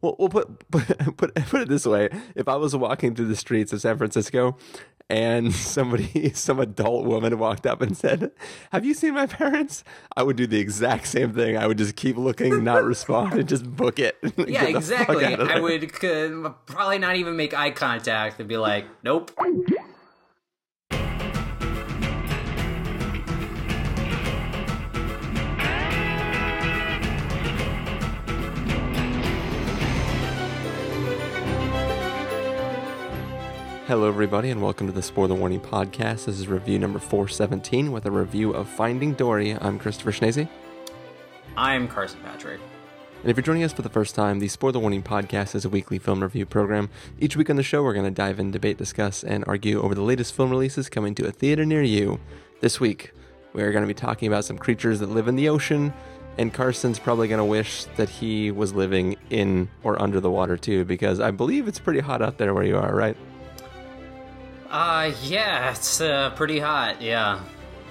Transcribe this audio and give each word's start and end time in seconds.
Well, 0.00 0.16
we'll 0.18 0.28
put, 0.28 0.70
put 0.70 1.16
put 1.16 1.34
put 1.34 1.60
it 1.62 1.68
this 1.68 1.86
way: 1.86 2.08
if 2.34 2.48
I 2.48 2.56
was 2.56 2.74
walking 2.76 3.14
through 3.14 3.26
the 3.26 3.36
streets 3.36 3.72
of 3.72 3.80
San 3.80 3.98
Francisco, 3.98 4.56
and 5.10 5.52
somebody, 5.54 6.30
some 6.34 6.60
adult 6.60 7.06
woman 7.06 7.38
walked 7.38 7.66
up 7.66 7.80
and 7.82 7.96
said, 7.96 8.30
"Have 8.72 8.84
you 8.84 8.94
seen 8.94 9.14
my 9.14 9.26
parents?" 9.26 9.84
I 10.16 10.22
would 10.22 10.36
do 10.36 10.46
the 10.46 10.58
exact 10.58 11.06
same 11.06 11.32
thing. 11.32 11.56
I 11.56 11.66
would 11.66 11.78
just 11.78 11.96
keep 11.96 12.16
looking, 12.16 12.62
not 12.64 12.84
respond, 12.84 13.34
and 13.34 13.48
just 13.48 13.64
book 13.76 13.98
it. 13.98 14.16
Yeah, 14.36 14.64
exactly. 14.64 15.24
I 15.24 15.60
would 15.60 15.92
could 15.92 16.54
probably 16.66 16.98
not 16.98 17.16
even 17.16 17.36
make 17.36 17.54
eye 17.54 17.70
contact 17.70 18.38
and 18.38 18.48
be 18.48 18.56
like, 18.56 18.86
"Nope." 19.02 19.30
Hello, 33.88 34.06
everybody, 34.06 34.50
and 34.50 34.60
welcome 34.60 34.86
to 34.86 34.92
the 34.92 35.00
Spoiler 35.00 35.34
Warning 35.34 35.62
Podcast. 35.62 36.26
This 36.26 36.38
is 36.38 36.46
review 36.46 36.78
number 36.78 36.98
417 36.98 37.90
with 37.90 38.04
a 38.04 38.10
review 38.10 38.52
of 38.52 38.68
Finding 38.68 39.14
Dory. 39.14 39.56
I'm 39.58 39.78
Christopher 39.78 40.12
Schnese. 40.12 40.46
I'm 41.56 41.88
Carson 41.88 42.20
Patrick. 42.20 42.60
And 43.22 43.30
if 43.30 43.38
you're 43.38 43.42
joining 43.42 43.64
us 43.64 43.72
for 43.72 43.80
the 43.80 43.88
first 43.88 44.14
time, 44.14 44.40
the 44.40 44.48
Spoiler 44.48 44.78
Warning 44.78 45.02
Podcast 45.02 45.54
is 45.54 45.64
a 45.64 45.70
weekly 45.70 45.98
film 45.98 46.22
review 46.22 46.44
program. 46.44 46.90
Each 47.18 47.34
week 47.34 47.48
on 47.48 47.56
the 47.56 47.62
show, 47.62 47.82
we're 47.82 47.94
going 47.94 48.04
to 48.04 48.10
dive 48.10 48.38
in, 48.38 48.50
debate, 48.50 48.76
discuss, 48.76 49.24
and 49.24 49.42
argue 49.46 49.80
over 49.80 49.94
the 49.94 50.02
latest 50.02 50.34
film 50.34 50.50
releases 50.50 50.90
coming 50.90 51.14
to 51.14 51.26
a 51.26 51.32
theater 51.32 51.64
near 51.64 51.82
you. 51.82 52.20
This 52.60 52.80
week, 52.80 53.12
we're 53.54 53.72
going 53.72 53.84
to 53.84 53.88
be 53.88 53.94
talking 53.94 54.28
about 54.28 54.44
some 54.44 54.58
creatures 54.58 55.00
that 55.00 55.08
live 55.08 55.28
in 55.28 55.36
the 55.36 55.48
ocean, 55.48 55.94
and 56.36 56.52
Carson's 56.52 56.98
probably 56.98 57.26
going 57.26 57.38
to 57.38 57.44
wish 57.46 57.86
that 57.96 58.10
he 58.10 58.50
was 58.50 58.74
living 58.74 59.16
in 59.30 59.70
or 59.82 59.98
under 60.02 60.20
the 60.20 60.30
water 60.30 60.58
too, 60.58 60.84
because 60.84 61.20
I 61.20 61.30
believe 61.30 61.66
it's 61.66 61.78
pretty 61.78 62.00
hot 62.00 62.20
out 62.20 62.36
there 62.36 62.52
where 62.52 62.64
you 62.64 62.76
are, 62.76 62.94
right? 62.94 63.16
Uh, 64.70 65.12
yeah, 65.22 65.70
it's 65.70 66.00
uh, 66.00 66.30
pretty 66.30 66.58
hot, 66.58 67.00
yeah. 67.00 67.40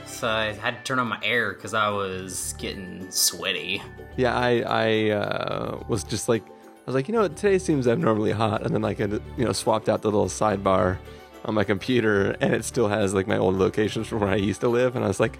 So 0.05 0.27
I 0.27 0.53
had 0.53 0.77
to 0.77 0.83
turn 0.83 0.99
on 0.99 1.07
my 1.07 1.19
air 1.23 1.53
because 1.53 1.73
I 1.73 1.89
was 1.89 2.53
getting 2.57 3.09
sweaty. 3.11 3.81
Yeah, 4.15 4.37
I 4.37 4.61
I 4.61 5.09
uh, 5.11 5.83
was 5.87 6.03
just 6.03 6.29
like, 6.29 6.43
I 6.47 6.81
was 6.85 6.95
like, 6.95 7.07
you 7.07 7.13
know, 7.13 7.27
today 7.27 7.57
seems 7.57 7.87
abnormally 7.87 8.31
hot, 8.31 8.63
and 8.63 8.73
then 8.73 8.81
like 8.81 9.01
I 9.01 9.05
you 9.05 9.45
know 9.45 9.53
swapped 9.53 9.89
out 9.89 10.01
the 10.01 10.09
little 10.09 10.27
sidebar 10.27 10.97
on 11.45 11.53
my 11.55 11.63
computer, 11.63 12.31
and 12.41 12.53
it 12.53 12.63
still 12.63 12.87
has 12.87 13.13
like 13.13 13.27
my 13.27 13.37
old 13.37 13.55
locations 13.55 14.07
from 14.07 14.21
where 14.21 14.29
I 14.29 14.35
used 14.35 14.61
to 14.61 14.69
live, 14.69 14.95
and 14.95 15.03
I 15.03 15.07
was 15.07 15.19
like, 15.19 15.39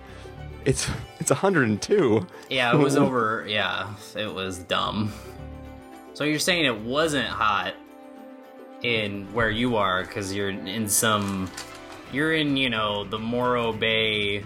it's 0.66 0.90
it's 1.20 1.30
102. 1.30 2.28
Yeah, 2.50 2.74
it 2.74 2.78
was 2.78 2.98
over. 2.98 3.46
Yeah, 3.48 3.94
it 4.16 4.34
was 4.34 4.60
dumb. 4.60 5.14
So 6.14 6.24
you're 6.24 6.40
saying 6.40 6.66
it 6.66 6.82
wasn't 6.82 7.28
hot 7.28 7.76
in 8.84 9.26
where 9.34 9.50
you 9.50 9.76
are 9.76 10.04
because 10.04 10.34
you're 10.34 10.50
in 10.50 10.88
some 10.88 11.50
you're 12.12 12.34
in 12.34 12.56
you 12.56 12.70
know 12.70 13.04
the 13.06 13.18
morro 13.18 13.74
bay 13.74 14.44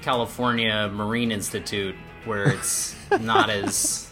california 0.00 0.90
marine 0.92 1.30
institute 1.30 1.94
where 2.24 2.48
it's 2.48 2.96
not 3.20 3.50
as 3.50 4.10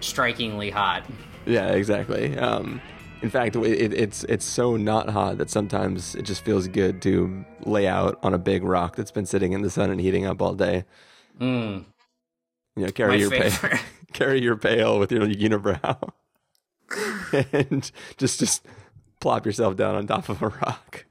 strikingly 0.00 0.70
hot 0.70 1.04
yeah 1.46 1.68
exactly 1.68 2.36
um, 2.38 2.80
in 3.22 3.30
fact 3.30 3.56
it, 3.56 3.92
it's 3.94 4.24
it's 4.24 4.44
so 4.44 4.76
not 4.76 5.08
hot 5.08 5.38
that 5.38 5.48
sometimes 5.48 6.14
it 6.14 6.22
just 6.22 6.44
feels 6.44 6.68
good 6.68 7.00
to 7.00 7.44
lay 7.64 7.86
out 7.86 8.18
on 8.22 8.34
a 8.34 8.38
big 8.38 8.62
rock 8.62 8.96
that's 8.96 9.10
been 9.10 9.26
sitting 9.26 9.52
in 9.52 9.62
the 9.62 9.70
sun 9.70 9.90
and 9.90 10.00
heating 10.00 10.26
up 10.26 10.42
all 10.42 10.54
day 10.54 10.84
mm. 11.40 11.82
you 12.76 12.84
know 12.84 12.92
carry 12.92 13.12
My 13.12 13.16
your 13.16 13.30
favorite. 13.30 13.72
pail 13.72 13.80
carry 14.12 14.42
your 14.42 14.56
pail 14.56 14.98
with 14.98 15.10
your 15.10 15.26
unibrow 15.26 16.12
and 17.52 17.90
just 18.16 18.38
just 18.38 18.66
plop 19.20 19.46
yourself 19.46 19.76
down 19.76 19.94
on 19.94 20.06
top 20.06 20.28
of 20.28 20.42
a 20.42 20.48
rock. 20.48 21.06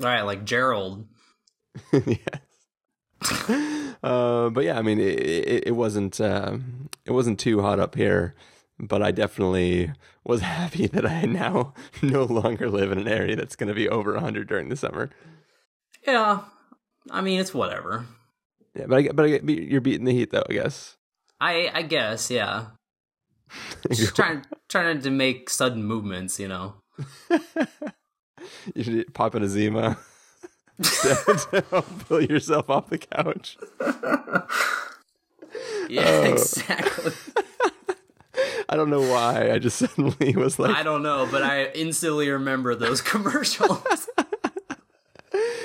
All 0.00 0.06
right, 0.06 0.22
like 0.22 0.44
Gerald. 0.44 1.06
yes. 1.92 2.18
Uh, 4.00 4.48
but 4.50 4.62
yeah, 4.62 4.78
I 4.78 4.82
mean, 4.82 5.00
it, 5.00 5.18
it, 5.18 5.66
it 5.66 5.70
wasn't 5.72 6.20
uh, 6.20 6.58
it 7.04 7.10
wasn't 7.10 7.40
too 7.40 7.62
hot 7.62 7.80
up 7.80 7.96
here, 7.96 8.36
but 8.78 9.02
I 9.02 9.10
definitely 9.10 9.92
was 10.24 10.40
happy 10.40 10.86
that 10.86 11.04
I 11.04 11.22
now 11.22 11.74
no 12.00 12.22
longer 12.22 12.70
live 12.70 12.92
in 12.92 12.98
an 12.98 13.08
area 13.08 13.34
that's 13.34 13.56
going 13.56 13.68
to 13.68 13.74
be 13.74 13.88
over 13.88 14.12
100 14.12 14.46
during 14.46 14.68
the 14.68 14.76
summer. 14.76 15.10
Yeah, 16.06 16.42
I 17.10 17.20
mean 17.22 17.40
it's 17.40 17.52
whatever. 17.52 18.06
Yeah, 18.76 18.86
but 18.86 18.98
I, 18.98 19.08
but 19.08 19.24
I, 19.24 19.40
you're 19.50 19.80
beating 19.80 20.04
the 20.04 20.12
heat 20.12 20.30
though, 20.30 20.44
I 20.48 20.52
guess. 20.52 20.96
I 21.40 21.68
I 21.74 21.82
guess 21.82 22.30
yeah. 22.30 22.66
Just 23.92 24.16
trying 24.16 24.44
trying 24.68 25.00
to 25.00 25.10
make 25.10 25.50
sudden 25.50 25.84
movements, 25.84 26.38
you 26.38 26.48
know. 26.48 26.74
you 28.74 28.82
should 28.82 29.14
pop 29.14 29.34
in 29.34 29.42
a 29.42 29.48
Zima 29.48 29.98
pull 32.08 32.20
yourself 32.20 32.70
off 32.70 32.88
the 32.88 32.98
couch. 32.98 33.56
Yeah, 35.88 36.02
oh. 36.04 36.24
exactly. 36.24 37.12
I 38.68 38.76
don't 38.76 38.90
know 38.90 39.00
why. 39.00 39.50
I 39.50 39.58
just 39.58 39.78
suddenly 39.78 40.36
was 40.36 40.58
like, 40.58 40.76
I 40.76 40.82
don't 40.82 41.02
know, 41.02 41.26
but 41.30 41.42
I 41.42 41.66
instantly 41.72 42.28
remember 42.30 42.74
those 42.74 43.00
commercials. 43.00 44.08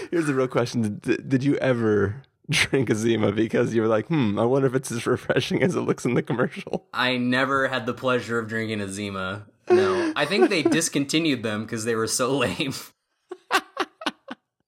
Here's 0.09 0.25
the 0.25 0.33
real 0.33 0.47
question: 0.47 0.99
Did, 1.01 1.29
did 1.29 1.43
you 1.43 1.57
ever 1.57 2.23
drink 2.49 2.89
a 2.89 2.95
Zima 2.95 3.31
because 3.31 3.73
you 3.73 3.81
were 3.81 3.87
like, 3.87 4.07
hmm, 4.07 4.37
I 4.37 4.45
wonder 4.45 4.67
if 4.67 4.75
it's 4.75 4.91
as 4.91 5.05
refreshing 5.05 5.63
as 5.63 5.75
it 5.75 5.81
looks 5.81 6.05
in 6.05 6.13
the 6.13 6.21
commercial. 6.21 6.87
I 6.93 7.17
never 7.17 7.67
had 7.67 7.85
the 7.85 7.93
pleasure 7.93 8.39
of 8.39 8.47
drinking 8.47 8.81
a 8.81 8.89
Zima. 8.89 9.45
No. 9.69 10.11
I 10.15 10.25
think 10.25 10.49
they 10.49 10.61
discontinued 10.61 11.41
them 11.41 11.63
because 11.63 11.85
they 11.85 11.95
were 11.95 12.07
so 12.07 12.37
lame. 12.37 12.73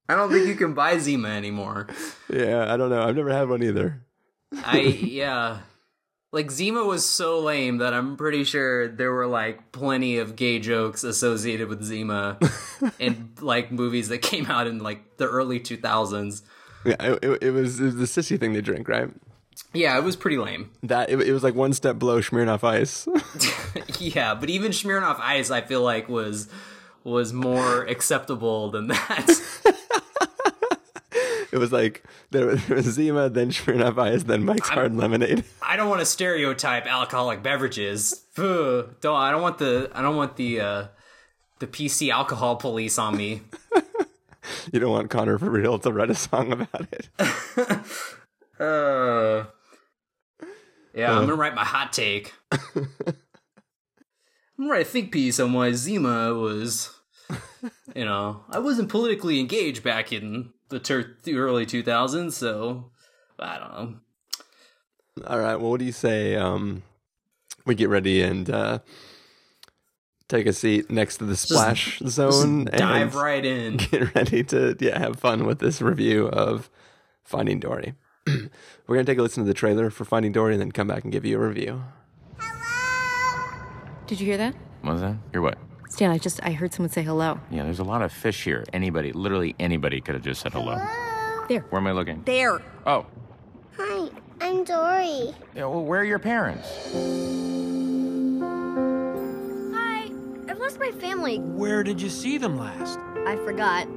I 0.08 0.16
don't 0.16 0.32
think 0.32 0.48
you 0.48 0.56
can 0.56 0.74
buy 0.74 1.00
Zima 1.00 1.30
anymore. 1.30 1.88
Yeah, 2.32 2.72
I 2.72 2.78
don't 2.78 2.90
know. 2.90 3.02
I've 3.02 3.16
never 3.16 3.32
had 3.32 3.50
one 3.50 3.64
either. 3.64 4.04
I, 4.64 4.80
yeah. 4.80 5.60
Like, 6.32 6.52
Zima 6.52 6.84
was 6.84 7.06
so 7.06 7.40
lame 7.40 7.80
that 7.80 7.94
I'm 7.94 8.16
pretty 8.16 8.44
sure 8.44 8.88
there 8.88 9.12
were, 9.12 9.26
like, 9.26 9.72
plenty 9.72 10.20
of 10.20 10.36
gay 10.36 10.60
jokes 10.60 11.04
associated 11.04 11.70
with 11.70 11.84
Zima 11.84 12.38
in, 13.00 13.32
like, 13.42 13.72
movies 13.72 14.10
that 14.10 14.20
came 14.20 14.46
out 14.46 14.68
in, 14.68 14.80
like, 14.80 15.18
the 15.18 15.28
early 15.28 15.60
2000s. 15.60 16.44
Yeah, 16.86 16.96
it, 17.00 17.24
it, 17.24 17.52
was, 17.52 17.80
it 17.80 17.86
was 17.86 17.96
the 17.96 18.06
sissy 18.06 18.40
thing 18.40 18.54
to 18.54 18.62
drink, 18.62 18.88
right? 18.88 19.10
Yeah, 19.74 19.98
it 19.98 20.04
was 20.04 20.16
pretty 20.16 20.38
lame. 20.38 20.72
That 20.84 21.10
it, 21.10 21.20
it 21.22 21.32
was 21.32 21.44
like 21.44 21.56
one 21.56 21.74
step 21.74 22.00
below 22.00 22.22
Smirnoff 22.22 22.64
Ice. 22.64 23.08
yeah, 24.00 24.36
but 24.36 24.50
even 24.50 24.72
Smirnoff 24.72 25.20
Ice, 25.20 25.52
I 25.52 25.62
feel 25.62 25.82
like 25.82 26.10
was 26.10 26.48
was 27.04 27.34
more 27.34 27.84
acceptable 27.84 28.72
than 28.72 28.88
that. 28.88 29.28
it 31.52 31.58
was 31.58 31.72
like 31.72 32.04
there 32.32 32.48
was, 32.48 32.66
there 32.68 32.78
was 32.78 32.86
Zima, 32.86 33.30
then 33.30 33.52
Smirnoff 33.52 33.98
Ice, 33.98 34.24
then 34.24 34.44
Mike's 34.44 34.70
I, 34.72 34.74
Hard 34.74 34.96
Lemonade. 34.96 35.44
I 35.62 35.76
don't 35.76 35.90
want 35.90 36.02
to 36.02 36.06
stereotype 36.06 36.86
alcoholic 36.86 37.44
beverages. 37.44 38.26
Ugh, 38.38 38.96
don't 39.02 39.16
I 39.16 39.32
don't 39.32 39.42
want 39.42 39.58
the 39.58 39.90
I 39.94 40.02
don't 40.02 40.16
want 40.16 40.36
the 40.36 40.62
uh, 40.62 40.88
the 41.60 41.68
PC 41.68 42.12
alcohol 42.12 42.56
police 42.56 42.98
on 42.98 43.16
me 43.16 43.42
you 44.72 44.80
don't 44.80 44.92
want 44.92 45.10
Connor 45.10 45.38
for 45.38 45.50
real 45.50 45.80
to 45.80 45.92
write 45.92 46.10
a 46.10 46.16
song 46.16 46.52
about 46.52 46.88
it. 46.92 47.10
uh, 48.60 49.46
yeah, 50.94 51.12
uh. 51.12 51.20
I'm 51.20 51.22
gonna 51.22 51.36
write 51.36 51.56
my 51.56 51.66
hot 51.66 51.94
take. 51.94 52.34
I'm 52.52 52.88
gonna 54.58 54.70
write 54.70 54.82
a 54.82 54.90
think 54.90 55.12
piece 55.12 55.40
on 55.40 55.54
why 55.54 55.72
Zima 55.74 56.34
was, 56.34 56.94
you 57.96 58.06
know, 58.06 58.44
I 58.50 58.60
wasn't 58.60 58.90
politically 58.90 59.40
engaged 59.40 59.84
back 59.84 60.14
in 60.14 60.52
the, 60.70 60.80
ter- 60.80 61.18
the 61.24 61.36
early 61.36 61.66
2000s, 61.66 62.32
so 62.34 62.92
I 63.38 63.60
don't 63.60 63.72
know. 63.72 63.96
All 65.28 65.40
right, 65.40 65.56
well, 65.56 65.72
what 65.72 65.80
do 65.80 65.86
you 65.86 65.92
say? 65.92 66.36
Um, 66.36 66.84
we 67.66 67.76
get 67.76 67.90
ready 67.90 68.22
and 68.22 68.50
uh, 68.50 68.80
take 70.28 70.48
a 70.48 70.54
seat 70.54 70.90
next 70.90 71.18
to 71.18 71.26
the 71.26 71.36
splash 71.36 72.00
just, 72.00 72.16
zone 72.16 72.66
just 72.66 72.78
dive 72.78 73.16
right 73.16 73.46
in. 73.46 73.78
get 73.92 74.16
ready 74.16 74.44
to 74.44 74.76
yeah 74.80 74.98
have 74.98 75.20
fun 75.20 75.46
with 75.46 75.60
this 75.60 75.82
review 75.82 76.28
of 76.28 76.70
finding 77.24 77.60
dory. 77.60 77.94
We're 78.28 78.96
gonna 78.96 79.04
take 79.04 79.18
a 79.18 79.22
listen 79.22 79.44
to 79.44 79.48
the 79.48 79.54
trailer 79.54 79.90
for 79.90 80.06
finding 80.06 80.32
dory 80.32 80.54
and 80.54 80.62
then 80.62 80.72
come 80.72 80.88
back 80.88 81.04
and 81.04 81.12
give 81.12 81.26
you 81.26 81.38
a 81.42 81.48
review. 81.48 81.84
Hello? 82.40 83.98
Did 84.08 84.20
you 84.20 84.26
hear 84.26 84.38
that? 84.38 84.56
What 84.82 84.94
was 84.94 85.02
that? 85.02 85.16
Hear 85.32 85.42
what? 85.42 85.58
Stan 85.90 86.12
i 86.12 86.18
just 86.18 86.44
i 86.44 86.52
heard 86.52 86.74
someone 86.74 86.90
say 86.90 87.04
hello. 87.04 87.40
Yeah 87.52 87.64
there's 87.64 87.80
a 87.80 87.84
lot 87.84 88.02
of 88.02 88.12
fish 88.12 88.44
here. 88.44 88.64
Anybody 88.74 89.12
literally 89.12 89.56
anybody 89.60 90.02
could 90.02 90.16
have 90.16 90.24
just 90.24 90.42
said 90.42 90.54
hello, 90.54 90.76
hello. 90.76 91.46
there. 91.48 91.62
Where 91.70 91.80
am 91.80 91.88
i 91.88 91.92
looking? 91.92 92.24
There. 92.26 92.62
Oh. 92.86 93.06
Hi 93.78 94.10
i'm 94.42 94.64
dory. 94.64 95.34
Yeah 95.56 95.66
well 95.66 95.84
where 95.84 96.02
are 96.02 96.06
your 96.06 96.20
parents 96.20 96.68
lost 100.56 100.80
my 100.80 100.92
family. 100.92 101.40
Where 101.40 101.84
did 101.84 102.02
you 102.02 102.10
see 102.10 102.38
them 102.38 102.58
last? 102.58 103.00
I 103.26 103.36
forgot. 103.38 103.88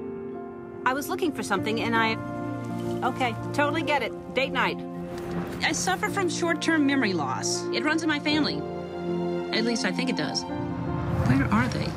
I 0.85 0.93
was 0.93 1.09
looking 1.09 1.33
for 1.33 1.43
something 1.43 1.81
and 1.81 1.97
I. 1.97 2.17
Okay, 3.07 3.35
totally 3.53 3.83
get 3.83 4.03
it. 4.03 4.13
Date 4.35 4.53
night. 4.53 4.79
I 5.63 5.73
suffer 5.73 6.09
from 6.09 6.29
short 6.29 6.63
term 6.63 6.87
memory 6.87 7.13
loss. 7.13 7.65
It 7.75 7.85
runs 7.85 8.03
in 8.03 8.09
my 8.09 8.21
family. 8.21 8.57
At 9.57 9.65
least 9.65 9.85
I 9.85 9.93
think 9.93 10.11
it 10.11 10.17
does. 10.17 10.45
Where 10.45 11.45
are 11.53 11.69
they? 11.69 11.89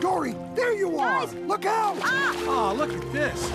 Dory, 0.00 0.34
there 0.54 0.74
you 0.74 0.98
are! 0.98 1.26
Look 1.26 1.64
out! 1.64 1.96
Ah! 2.02 2.34
Oh, 2.46 2.74
look 2.76 2.92
at 2.92 3.12
this. 3.12 3.50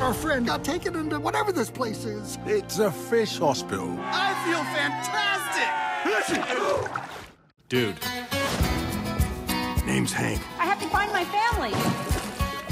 Our 0.00 0.14
friend 0.14 0.46
got 0.46 0.64
taken 0.64 0.96
into 0.96 1.20
whatever 1.20 1.52
this 1.52 1.70
place 1.70 2.04
is. 2.04 2.38
It's 2.46 2.78
a 2.78 2.90
fish 2.90 3.38
hospital. 3.38 3.96
I 4.00 4.34
feel 4.44 4.64
fantastic! 4.74 5.70
Listen. 6.06 7.04
Dude. 7.68 8.39
Name's 9.90 10.12
Hank. 10.12 10.40
I 10.60 10.66
have 10.66 10.80
to 10.82 10.88
find 10.88 11.10
my 11.12 11.24
family. 11.24 11.72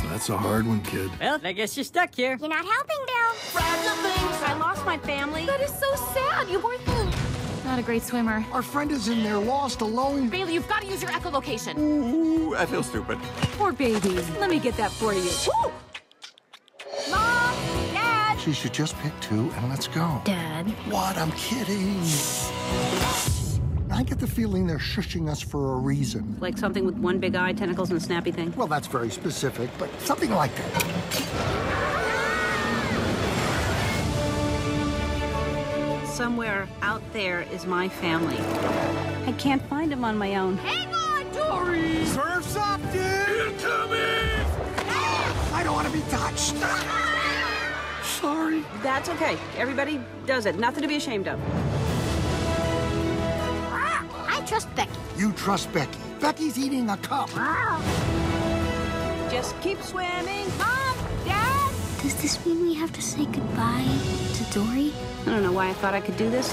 That's 0.09 0.29
a 0.29 0.37
hard 0.37 0.69
one, 0.69 0.81
kid. 0.83 1.11
Well, 1.19 1.41
I 1.43 1.51
guess 1.51 1.77
you're 1.77 1.83
stuck 1.83 2.15
here. 2.15 2.37
You're 2.39 2.49
not 2.49 2.65
helping, 2.65 2.97
Bill. 3.07 3.33
Fragile 3.51 3.97
things. 4.05 4.43
I 4.45 4.57
lost 4.57 4.87
my 4.87 4.99
family. 4.99 5.45
That 5.45 5.61
is 5.61 5.75
so 5.75 5.93
sad. 6.15 6.49
You 6.49 6.61
weren't 6.61 6.85
the... 6.87 7.13
Not 7.65 7.81
a 7.81 7.83
great 7.83 8.05
swimmer. 8.05 8.47
Our 8.53 8.63
friend 8.63 8.93
is 8.93 9.09
in 9.09 9.25
there 9.25 9.37
lost, 9.37 9.81
alone. 9.81 10.29
Bailey, 10.29 10.55
you've 10.55 10.69
got 10.69 10.83
to 10.83 10.87
use 10.87 11.03
your 11.03 11.11
echolocation. 11.11 11.77
Ooh, 11.77 12.55
I 12.55 12.67
feel 12.67 12.85
stupid. 12.85 13.19
Poor 13.59 13.73
baby. 13.73 14.11
Let 14.39 14.49
me 14.49 14.61
get 14.61 14.77
that 14.77 14.93
for 14.93 15.13
you. 15.13 15.29
Woo! 15.49 15.73
Mom, 17.11 17.53
Dad. 17.93 18.39
She 18.39 18.53
should 18.53 18.73
just 18.73 18.97
pick 18.99 19.13
two 19.21 19.51
and 19.57 19.69
let's 19.69 19.89
go. 19.89 20.23
Dad. 20.25 20.69
What? 20.89 21.19
I'm 21.19 21.33
kidding. 21.33 22.01
I 23.99 24.05
get 24.05 24.21
the 24.21 24.29
feeling 24.29 24.69
they're 24.69 24.79
shushing 24.79 25.29
us 25.29 25.43
for 25.43 25.73
a 25.73 25.77
reason. 25.77 26.37
Like 26.39 26.57
something 26.57 26.87
with 26.87 26.95
one 26.95 27.19
big 27.19 27.35
eye, 27.35 27.53
tentacles, 27.53 27.91
and 27.91 27.99
a 27.99 28.01
snappy 28.01 28.31
thing. 28.31 28.55
Well, 28.57 28.69
that's 28.69 28.87
very 28.87 29.11
specific, 29.11 29.69
but 29.77 29.91
something 30.03 30.31
like 30.31 30.55
that. 30.55 30.85
Somewhere 36.07 36.69
out 36.81 37.03
there 37.13 37.41
is 37.51 37.67
my 37.67 37.89
family. 37.89 38.39
I 39.27 39.33
can't 39.37 39.63
find 39.63 39.91
them 39.91 40.05
on 40.05 40.17
my 40.17 40.37
own. 40.37 40.59
Hang 40.59 40.95
on, 40.95 41.33
Dory! 41.33 42.05
Surf's 42.07 42.55
up, 42.55 42.81
dude! 42.93 43.03
Get 43.03 43.59
to 43.59 43.89
me. 43.89 43.99
I 45.53 45.63
don't 45.65 45.75
want 45.75 45.89
to 45.89 45.93
be 45.93 46.03
touched. 46.09 46.55
Sorry. 48.21 48.65
That's 48.81 49.09
okay. 49.09 49.37
Everybody 49.57 50.01
does 50.25 50.47
it. 50.47 50.57
Nothing 50.57 50.83
to 50.83 50.89
be 50.89 50.95
ashamed 50.95 51.27
of. 51.27 51.41
I 54.49 54.51
trust 54.51 54.75
Becky. 54.77 54.99
You 55.19 55.33
trust 55.33 55.71
Becky. 55.75 55.99
Becky's 56.23 56.59
eating 56.59 56.89
a 56.89 56.97
cup. 56.97 57.29
Just 59.31 59.61
keep 59.61 59.83
swimming. 59.83 60.49
Mom, 60.57 60.97
Dad. 61.27 61.71
Does 62.01 62.15
this 62.23 62.47
mean 62.47 62.63
we 62.63 62.73
have 62.73 62.91
to 62.95 63.03
say 63.03 63.27
goodbye 63.27 63.85
to 64.33 64.45
Dory? 64.59 64.95
I 65.27 65.33
don't 65.33 65.43
know 65.43 65.53
why 65.53 65.69
I 65.69 65.75
thought 65.75 65.93
I 65.93 66.01
could 66.01 66.17
do 66.17 66.31
this. 66.31 66.49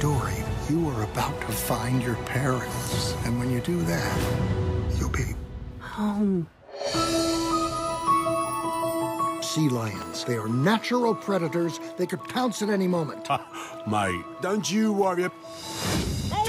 Dory, 0.00 0.42
you 0.68 0.88
are 0.88 1.04
about 1.04 1.40
to 1.42 1.52
find 1.52 2.02
your 2.02 2.16
parents. 2.26 3.14
And 3.24 3.38
when 3.38 3.48
you 3.48 3.60
do 3.60 3.80
that, 3.82 4.18
you'll 4.98 5.10
be 5.10 5.36
Home. 5.78 6.48
sea 9.40 9.68
lions. 9.68 10.24
They 10.24 10.36
are 10.36 10.48
natural 10.48 11.14
predators. 11.14 11.78
They 11.96 12.06
could 12.06 12.24
pounce 12.24 12.60
at 12.60 12.70
any 12.70 12.88
moment. 12.88 13.28
Mate, 13.86 14.24
don't 14.40 14.68
you 14.68 14.92
worry. 14.92 15.28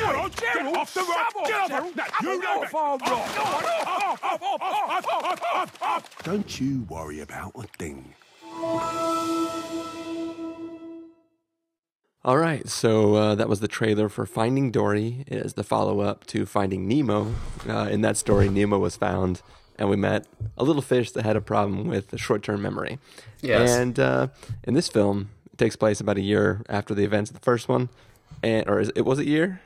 Ab- 0.04 0.32
Gerald! 0.36 0.78
off 0.78 0.94
the 0.94 1.02
rock! 1.02 1.34
Get 1.46 1.72
off 1.72 1.94
the 1.94 2.00
rock! 2.00 2.22
You 2.22 2.42
know 2.42 2.64
it! 6.00 6.24
Don't 6.24 6.60
you 6.60 6.86
worry 6.90 7.20
about 7.20 7.54
a 7.56 7.64
thing. 7.78 8.14
All 12.24 12.38
right, 12.38 12.70
so 12.70 13.16
uh, 13.16 13.34
that 13.36 13.50
was 13.50 13.62
the 13.62 13.68
trailer 13.68 14.08
for 14.08 14.28
Finding 14.28 14.70
Dory. 14.70 15.24
It 15.26 15.38
is 15.38 15.56
the 15.56 15.64
follow 15.64 16.02
up 16.02 16.28
to 16.28 16.46
Finding 16.46 16.88
Nemo. 16.88 17.34
Uh, 17.68 17.88
in 17.90 18.02
that 18.02 18.16
story, 18.16 18.48
Nemo 18.48 18.78
was 18.78 18.96
found, 18.96 19.42
and 19.80 19.90
we 19.90 19.96
met 19.96 20.28
a 20.56 20.64
little 20.64 20.84
fish 20.84 21.10
that 21.12 21.26
had 21.26 21.36
a 21.36 21.42
problem 21.42 21.88
with 21.88 22.16
short 22.20 22.44
term 22.44 22.62
memory. 22.62 23.00
Yes. 23.42 23.72
And 23.72 24.00
uh, 24.00 24.28
in 24.64 24.76
this 24.76 24.88
film, 24.88 25.30
it 25.52 25.58
takes 25.58 25.76
place 25.76 26.00
about 26.00 26.18
a 26.18 26.22
year 26.22 26.62
after 26.70 26.94
the 26.94 27.04
events 27.04 27.32
of 27.32 27.36
the 27.36 27.42
first 27.42 27.68
one, 27.68 27.90
and 28.44 28.70
or 28.70 28.80
is 28.80 28.92
it 28.96 29.02
was 29.02 29.18
a 29.18 29.26
year? 29.26 29.62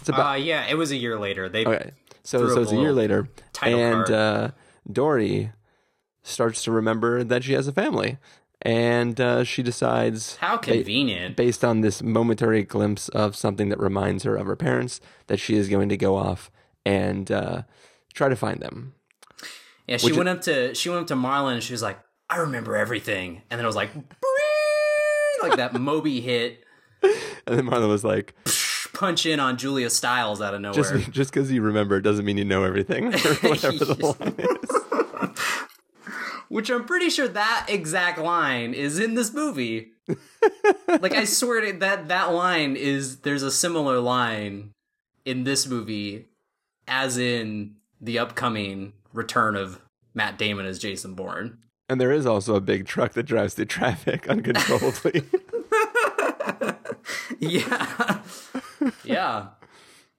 It's 0.00 0.10
Uh, 0.10 0.38
yeah, 0.40 0.66
it 0.68 0.74
was 0.76 0.90
a 0.90 0.96
year 0.96 1.18
later. 1.18 1.48
They 1.48 1.64
Okay. 1.66 1.92
So 2.22 2.48
so 2.48 2.62
it's 2.62 2.72
a 2.72 2.76
year 2.76 2.92
later, 2.92 3.28
and 3.62 4.10
uh, 4.10 4.50
Dory 4.90 5.52
starts 6.22 6.62
to 6.64 6.70
remember 6.70 7.24
that 7.24 7.42
she 7.44 7.54
has 7.54 7.66
a 7.66 7.72
family, 7.72 8.18
and 8.62 9.18
uh, 9.20 9.42
she 9.44 9.62
decides 9.62 10.36
How 10.36 10.56
ba- 10.58 10.62
convenient. 10.62 11.34
based 11.36 11.64
on 11.64 11.80
this 11.80 12.02
momentary 12.02 12.62
glimpse 12.62 13.08
of 13.08 13.34
something 13.34 13.70
that 13.70 13.80
reminds 13.80 14.24
her 14.24 14.36
of 14.36 14.46
her 14.46 14.54
parents, 14.56 15.00
that 15.28 15.40
she 15.40 15.56
is 15.56 15.68
going 15.68 15.88
to 15.88 15.96
go 15.96 16.14
off 16.16 16.50
and 16.84 17.30
uh, 17.32 17.62
try 18.12 18.28
to 18.28 18.36
find 18.36 18.60
them. 18.60 18.94
Yeah, 19.86 19.96
she 19.96 20.06
Which- 20.06 20.16
went 20.16 20.28
up 20.28 20.42
to 20.42 20.74
she 20.74 20.88
went 20.90 21.00
up 21.02 21.06
to 21.08 21.16
Marlin 21.16 21.54
and 21.54 21.62
she 21.62 21.72
was 21.72 21.82
like, 21.82 21.98
"I 22.28 22.36
remember 22.36 22.76
everything," 22.76 23.42
and 23.50 23.58
then 23.58 23.64
it 23.64 23.66
was 23.66 23.76
like, 23.76 23.90
like 25.42 25.56
that 25.56 25.72
Moby 25.72 26.20
hit 26.20 26.64
And 27.46 27.58
then 27.58 27.64
Marlin 27.64 27.88
was 27.88 28.04
like, 28.04 28.34
punch 28.92 29.26
in 29.26 29.40
on 29.40 29.56
Julia 29.56 29.90
Stiles 29.90 30.40
out 30.40 30.54
of 30.54 30.60
nowhere. 30.60 30.74
"Just 30.98 31.10
just 31.10 31.32
because 31.32 31.50
you 31.50 31.62
remember 31.62 32.00
doesn't 32.00 32.24
mean 32.24 32.38
you 32.38 32.44
know 32.44 32.64
everything, 32.64 33.06
or 33.14 33.34
whatever 33.48 33.84
the 33.84 34.16
line 34.18 34.34
is." 34.38 34.70
Which 36.48 36.68
I'm 36.68 36.84
pretty 36.84 37.10
sure 37.10 37.28
that 37.28 37.66
exact 37.68 38.18
line 38.18 38.74
is 38.74 38.98
in 38.98 39.14
this 39.14 39.32
movie. 39.32 39.92
like 40.88 41.14
I 41.14 41.24
swear 41.24 41.60
to 41.60 41.78
that 41.78 42.08
that 42.08 42.32
line 42.32 42.74
is 42.74 43.20
there's 43.20 43.44
a 43.44 43.52
similar 43.52 44.00
line 44.00 44.72
in 45.24 45.44
this 45.44 45.66
movie 45.66 46.26
as 46.88 47.18
in 47.18 47.76
the 48.00 48.18
upcoming 48.18 48.94
return 49.12 49.54
of 49.54 49.80
Matt 50.14 50.38
Damon 50.38 50.66
as 50.66 50.78
Jason 50.78 51.14
Bourne. 51.14 51.58
And 51.88 52.00
there 52.00 52.12
is 52.12 52.26
also 52.26 52.54
a 52.54 52.60
big 52.60 52.86
truck 52.86 53.12
that 53.12 53.24
drives 53.24 53.54
through 53.54 53.66
traffic 53.66 54.28
uncontrollably. 54.28 55.22
yeah. 57.38 58.20
yeah. 59.04 59.46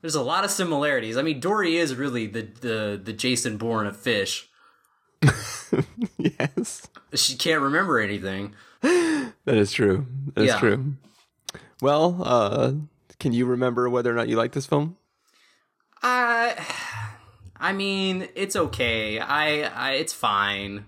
There's 0.02 0.16
a 0.16 0.22
lot 0.22 0.44
of 0.44 0.52
similarities. 0.52 1.16
I 1.18 1.22
mean, 1.22 1.40
Dory 1.40 1.78
is 1.78 1.96
really 1.96 2.28
the 2.28 2.42
the, 2.42 3.02
the 3.04 3.14
Jason 3.14 3.58
Bourne 3.58 3.88
of 3.88 3.96
fish. 3.98 4.50
yes, 6.18 6.88
She 7.14 7.36
can't 7.36 7.62
remember 7.62 8.00
anything. 8.00 8.56
that 8.82 9.34
is 9.46 9.72
true. 9.72 10.08
That 10.34 10.42
is 10.42 10.48
Yeah. 10.48 10.60
true. 10.60 10.94
Well, 11.82 12.22
uh, 12.24 12.74
can 13.20 13.34
you 13.34 13.46
remember 13.46 13.90
whether 13.90 14.12
or 14.12 14.16
not 14.16 14.28
you 14.30 14.36
like 14.38 14.52
this 14.54 14.66
film? 14.66 14.98
I 16.02 16.56
I 17.56 17.74
mean, 17.74 18.28
it's 18.36 18.56
okay. 18.56 19.20
I, 19.20 19.62
I 19.64 19.92
it's 19.94 20.14
fine. 20.14 20.86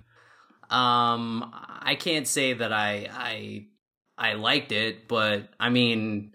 Um 0.71 1.53
I 1.81 1.95
can't 1.95 2.27
say 2.27 2.53
that 2.53 2.73
I 2.73 3.07
I 3.13 3.65
I 4.17 4.33
liked 4.33 4.71
it, 4.71 5.07
but 5.07 5.49
I 5.59 5.69
mean 5.69 6.33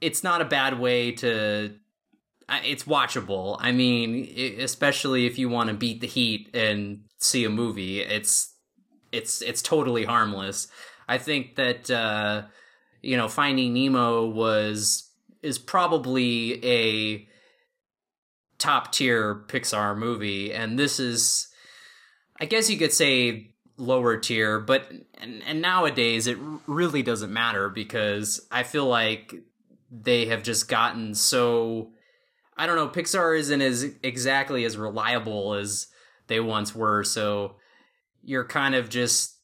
it's 0.00 0.24
not 0.24 0.40
a 0.40 0.44
bad 0.44 0.78
way 0.78 1.12
to 1.12 1.74
it's 2.48 2.84
watchable. 2.84 3.56
I 3.60 3.72
mean, 3.72 4.58
especially 4.60 5.26
if 5.26 5.38
you 5.38 5.48
want 5.48 5.70
to 5.70 5.74
beat 5.74 6.00
the 6.00 6.06
heat 6.06 6.50
and 6.54 7.04
see 7.18 7.44
a 7.44 7.50
movie, 7.50 8.00
it's 8.00 8.54
it's 9.10 9.40
it's 9.42 9.62
totally 9.62 10.04
harmless. 10.04 10.68
I 11.08 11.18
think 11.18 11.56
that 11.56 11.90
uh 11.90 12.42
you 13.02 13.16
know, 13.16 13.28
Finding 13.28 13.74
Nemo 13.74 14.26
was 14.26 15.10
is 15.42 15.58
probably 15.58 16.64
a 16.64 17.28
top 18.58 18.92
tier 18.92 19.44
Pixar 19.48 19.96
movie, 19.96 20.52
and 20.54 20.78
this 20.78 21.00
is, 21.00 21.48
I 22.40 22.44
guess 22.44 22.70
you 22.70 22.78
could 22.78 22.92
say 22.92 23.51
lower 23.76 24.16
tier, 24.16 24.60
but 24.60 24.90
and, 25.18 25.42
and 25.46 25.60
nowadays 25.60 26.26
it 26.26 26.38
really 26.66 27.02
doesn't 27.02 27.32
matter 27.32 27.68
because 27.68 28.46
I 28.50 28.62
feel 28.62 28.86
like 28.86 29.34
they 29.90 30.26
have 30.26 30.42
just 30.42 30.68
gotten 30.68 31.14
so. 31.14 31.90
I 32.56 32.66
don't 32.66 32.76
know. 32.76 32.88
Pixar 32.88 33.38
isn't 33.38 33.62
as 33.62 33.84
exactly 34.02 34.64
as 34.64 34.76
reliable 34.76 35.54
as 35.54 35.86
they 36.26 36.38
once 36.38 36.74
were, 36.74 37.02
so 37.02 37.56
you're 38.22 38.44
kind 38.44 38.74
of 38.74 38.88
just. 38.88 39.36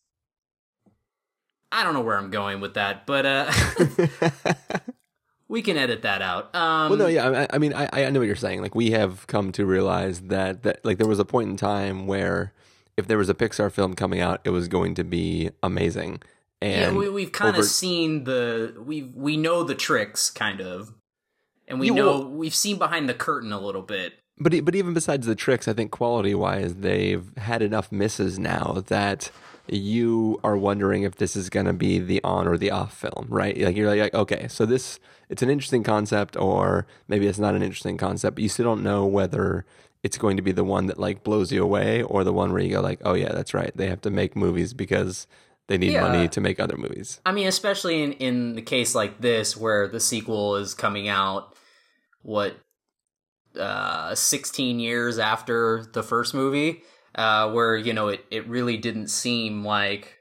I 1.70 1.84
don't 1.84 1.92
know 1.92 2.00
where 2.00 2.16
I'm 2.16 2.30
going 2.30 2.60
with 2.60 2.74
that, 2.74 3.06
but 3.06 3.26
uh, 3.26 3.52
we 5.48 5.60
can 5.60 5.76
edit 5.76 6.02
that 6.02 6.22
out. 6.22 6.54
Um, 6.54 6.90
Well, 6.90 6.98
no, 6.98 7.06
yeah. 7.06 7.46
I, 7.50 7.56
I 7.56 7.58
mean, 7.58 7.74
I, 7.74 7.88
I 7.92 8.10
know 8.10 8.20
what 8.20 8.26
you're 8.26 8.36
saying. 8.36 8.62
Like, 8.62 8.74
we 8.74 8.92
have 8.92 9.26
come 9.26 9.52
to 9.52 9.66
realize 9.66 10.20
that 10.22 10.62
that 10.62 10.84
like 10.84 10.98
there 10.98 11.08
was 11.08 11.18
a 11.18 11.24
point 11.24 11.50
in 11.50 11.56
time 11.56 12.06
where 12.06 12.54
if 12.98 13.06
there 13.06 13.16
was 13.16 13.28
a 13.30 13.34
Pixar 13.34 13.70
film 13.72 13.94
coming 13.94 14.20
out, 14.20 14.40
it 14.44 14.50
was 14.50 14.68
going 14.68 14.94
to 14.96 15.04
be 15.04 15.50
amazing. 15.62 16.20
And 16.60 16.80
yeah, 16.94 16.98
we, 16.98 17.08
we've 17.08 17.32
kind 17.32 17.54
over- 17.54 17.60
of 17.64 17.70
seen 17.70 18.24
the 18.24 18.74
we 18.84 19.02
we 19.14 19.36
know 19.36 19.62
the 19.62 19.74
tricks, 19.76 20.28
kind 20.28 20.60
of, 20.60 20.92
and 21.68 21.78
we 21.80 21.86
Yeah, 21.86 21.94
know 21.94 22.06
well- 22.20 22.28
we've 22.28 22.54
seen 22.54 22.76
behind 22.78 23.08
the 23.08 23.14
curtain 23.14 23.52
a 23.52 23.60
little 23.60 23.82
bit. 23.82 24.14
But 24.40 24.64
but 24.64 24.74
even 24.74 24.92
besides 24.94 25.26
the 25.26 25.34
tricks, 25.36 25.66
I 25.68 25.72
think 25.72 25.90
quality 25.90 26.34
wise, 26.34 26.74
they've 26.76 27.24
had 27.38 27.62
enough 27.62 27.90
misses 27.90 28.38
now 28.38 28.82
that 28.88 29.30
you 29.70 30.40
are 30.42 30.56
wondering 30.56 31.02
if 31.02 31.16
this 31.16 31.36
is 31.36 31.50
going 31.50 31.66
to 31.66 31.72
be 31.72 31.98
the 31.98 32.22
on 32.24 32.48
or 32.48 32.56
the 32.56 32.70
off 32.70 32.96
film, 32.96 33.26
right? 33.28 33.56
Like 33.58 33.76
you're 33.76 33.88
like, 33.94 34.14
okay, 34.14 34.48
so 34.48 34.64
this 34.66 34.98
it's 35.28 35.42
an 35.42 35.50
interesting 35.50 35.82
concept, 35.82 36.36
or 36.36 36.86
maybe 37.06 37.26
it's 37.26 37.38
not 37.38 37.54
an 37.54 37.62
interesting 37.62 37.96
concept, 37.98 38.36
but 38.36 38.42
you 38.42 38.48
still 38.48 38.64
don't 38.64 38.82
know 38.82 39.04
whether 39.06 39.64
it's 40.02 40.16
going 40.18 40.36
to 40.36 40.42
be 40.42 40.52
the 40.52 40.64
one 40.64 40.86
that 40.86 40.98
like 40.98 41.24
blows 41.24 41.50
you 41.52 41.62
away 41.62 42.02
or 42.02 42.22
the 42.24 42.32
one 42.32 42.52
where 42.52 42.62
you 42.62 42.70
go 42.70 42.80
like, 42.80 43.00
oh 43.04 43.14
yeah, 43.14 43.32
that's 43.32 43.52
right, 43.54 43.72
they 43.76 43.88
have 43.88 44.00
to 44.02 44.10
make 44.10 44.36
movies 44.36 44.72
because 44.74 45.26
they 45.66 45.76
need 45.76 45.92
Yeah. 45.92 46.00
money 46.02 46.28
to 46.28 46.40
make 46.40 46.58
other 46.60 46.76
movies. 46.76 47.20
I 47.26 47.32
mean, 47.32 47.46
especially 47.46 48.02
in 48.02 48.12
in 48.12 48.54
the 48.54 48.62
case 48.62 48.94
like 48.94 49.20
this 49.20 49.56
where 49.56 49.86
the 49.88 50.00
sequel 50.00 50.56
is 50.56 50.72
coming 50.74 51.08
out, 51.08 51.54
what, 52.22 52.56
uh, 53.58 54.14
sixteen 54.14 54.78
years 54.80 55.18
after 55.18 55.84
the 55.92 56.02
first 56.02 56.32
movie, 56.34 56.82
uh, 57.14 57.50
where 57.50 57.76
you 57.76 57.92
know 57.92 58.08
it 58.08 58.24
it 58.30 58.46
really 58.48 58.76
didn't 58.76 59.08
seem 59.08 59.64
like. 59.64 60.14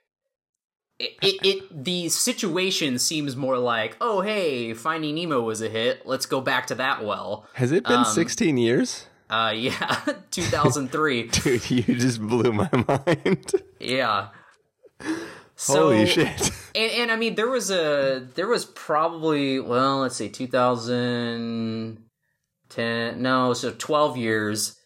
It, 0.99 1.11
it, 1.21 1.35
it 1.45 1.83
the 1.85 2.09
situation 2.09 2.97
seems 2.97 3.35
more 3.35 3.59
like 3.59 3.95
oh 4.01 4.21
hey 4.21 4.73
finding 4.73 5.13
nemo 5.13 5.41
was 5.41 5.61
a 5.61 5.69
hit 5.69 6.07
let's 6.07 6.25
go 6.25 6.41
back 6.41 6.65
to 6.67 6.75
that 6.75 7.05
well 7.05 7.45
Has 7.53 7.71
it 7.71 7.83
been 7.83 7.99
Um, 7.99 8.05
16 8.05 8.57
years? 8.57 9.05
Uh 9.29 9.53
yeah 9.55 9.99
2003 10.31 11.23
Dude, 11.27 11.71
you 11.71 11.83
just 11.83 12.21
blew 12.21 12.53
my 12.53 12.69
mind. 12.87 13.51
yeah 13.79 14.29
so, 15.59 15.89
Holy 15.89 16.05
shit. 16.05 16.51
And, 16.75 16.91
and 16.91 17.11
I 17.11 17.15
mean, 17.15 17.33
there 17.33 17.49
was 17.49 17.71
a 17.71 18.27
there 18.35 18.47
was 18.47 18.63
probably 18.63 19.59
well, 19.59 20.01
let's 20.01 20.15
see, 20.15 20.29
2010. 20.29 23.21
No, 23.21 23.53
so 23.53 23.71
12 23.71 24.17
years 24.17 24.77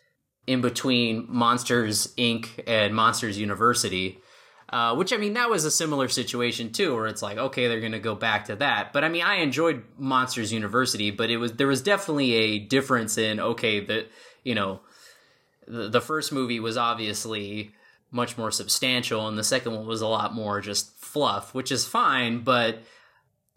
in 0.48 0.62
between 0.62 1.26
Monsters 1.28 2.14
Inc. 2.18 2.48
and 2.66 2.96
Monsters 2.96 3.38
University. 3.38 4.20
Uh, 4.70 4.96
which 4.96 5.12
I 5.12 5.18
mean, 5.18 5.34
that 5.34 5.50
was 5.50 5.66
a 5.66 5.72
similar 5.72 6.08
situation 6.08 6.72
too, 6.72 6.96
where 6.96 7.08
it's 7.08 7.22
like, 7.22 7.38
okay, 7.38 7.68
they're 7.68 7.82
going 7.82 7.92
to 7.92 8.00
go 8.00 8.16
back 8.16 8.46
to 8.46 8.56
that. 8.56 8.94
But 8.94 9.04
I 9.04 9.10
mean, 9.10 9.24
I 9.24 9.42
enjoyed 9.42 9.84
Monsters 9.98 10.54
University, 10.54 11.12
but 11.12 11.30
it 11.30 11.36
was 11.36 11.52
there 11.54 11.68
was 11.68 11.82
definitely 11.82 12.34
a 12.34 12.60
difference 12.60 13.18
in 13.18 13.42
okay, 13.42 13.82
the 13.82 14.06
you 14.44 14.56
know, 14.56 14.82
the, 15.68 15.90
the 15.90 16.02
first 16.02 16.32
movie 16.32 16.60
was 16.60 16.78
obviously 16.78 17.72
much 18.12 18.38
more 18.38 18.52
substantial 18.52 19.28
and 19.28 19.38
the 19.38 19.44
second 19.44 19.74
one 19.74 19.88
was 19.88 20.02
a 20.02 20.08
lot 20.08 20.34
more 20.34 20.60
just 20.60 20.92
fluff 20.98 21.54
which 21.54 21.72
is 21.72 21.86
fine 21.88 22.40
but 22.44 22.80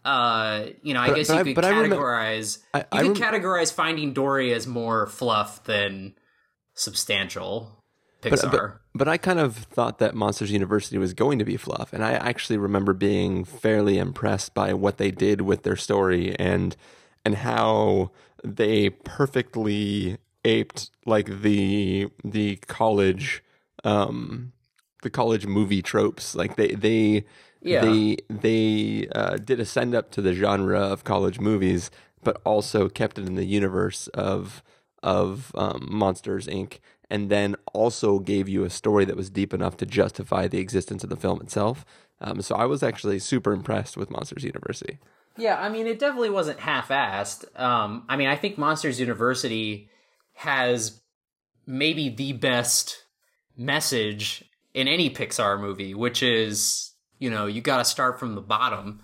uh 0.05 0.67
you 0.81 0.93
know 0.93 1.01
i 1.01 1.09
But- 1.09 1.15
guess 1.17 1.27
but 1.27 1.45
you 1.45 1.53
could 1.55 1.65
I 1.65 1.73
categorize 1.73 2.59
I- 2.73 2.77
you 2.79 2.85
I 2.93 3.01
could 3.03 3.19
rem- 3.19 3.33
categorize 3.33 3.73
finding 3.73 4.13
dory 4.13 4.53
as 4.53 4.65
more 4.65 5.07
fluff 5.07 5.63
than 5.65 6.13
substantial 6.73 7.83
But, 8.21 8.39
but, 8.49 8.77
but 8.93 9.07
I 9.07 9.17
kind 9.17 9.39
of 9.39 9.55
thought 9.55 9.99
that 9.99 10.15
Monsters 10.15 10.51
University 10.51 10.97
was 10.97 11.13
going 11.13 11.37
to 11.39 11.45
be 11.45 11.57
fluff, 11.57 11.93
and 11.93 12.03
I 12.03 12.13
actually 12.13 12.57
remember 12.57 12.93
being 12.93 13.43
fairly 13.43 13.97
impressed 13.99 14.53
by 14.55 14.73
what 14.73 14.97
they 14.97 15.11
did 15.11 15.41
with 15.41 15.63
their 15.63 15.75
story 15.75 16.33
and 16.39 16.75
and 17.23 17.35
how 17.35 18.11
they 18.43 18.89
perfectly 18.89 20.17
aped 20.45 20.91
like 21.05 21.41
the 21.41 22.07
the 22.23 22.55
college 22.67 23.43
um 23.83 24.51
the 25.01 25.09
college 25.09 25.45
movie 25.45 25.81
tropes. 25.81 26.35
Like 26.35 26.55
they 26.55 26.69
they 26.69 27.25
Yeah. 27.61 27.81
they 27.81 28.17
they 28.29 29.07
uh, 29.13 29.37
did 29.37 29.59
a 29.59 29.65
send 29.65 29.93
up 29.93 30.11
to 30.11 30.21
the 30.21 30.33
genre 30.33 30.79
of 30.79 31.03
college 31.03 31.39
movies, 31.39 31.91
but 32.23 32.41
also 32.43 32.89
kept 32.89 33.19
it 33.19 33.27
in 33.27 33.35
the 33.35 33.45
universe 33.45 34.07
of 34.13 34.63
of 35.03 35.51
um, 35.55 35.87
Monsters 35.91 36.47
Inc. 36.47 36.79
And 37.07 37.29
then 37.29 37.55
also 37.71 38.17
gave 38.17 38.49
you 38.49 38.63
a 38.63 38.69
story 38.71 39.05
that 39.05 39.15
was 39.15 39.29
deep 39.29 39.53
enough 39.53 39.77
to 39.77 39.85
justify 39.85 40.47
the 40.47 40.57
existence 40.57 41.03
of 41.03 41.11
the 41.11 41.15
film 41.15 41.39
itself. 41.39 41.85
Um, 42.19 42.41
so 42.41 42.55
I 42.55 42.65
was 42.65 42.81
actually 42.81 43.19
super 43.19 43.53
impressed 43.53 43.95
with 43.95 44.09
Monsters 44.09 44.43
University. 44.43 44.97
Yeah, 45.37 45.61
I 45.61 45.69
mean, 45.69 45.85
it 45.85 45.99
definitely 45.99 46.31
wasn't 46.31 46.59
half-assed. 46.61 47.59
Um, 47.59 48.05
I 48.09 48.15
mean, 48.15 48.27
I 48.27 48.35
think 48.35 48.57
Monsters 48.57 48.99
University 48.99 49.87
has 50.35 51.01
maybe 51.65 52.09
the 52.09 52.33
best 52.33 53.05
message 53.57 54.43
in 54.73 54.87
any 54.87 55.09
Pixar 55.09 55.59
movie, 55.59 55.93
which 55.93 56.21
is, 56.21 56.91
you 57.19 57.29
know, 57.29 57.45
you 57.47 57.61
got 57.61 57.77
to 57.77 57.85
start 57.85 58.19
from 58.19 58.35
the 58.35 58.41
bottom 58.41 59.01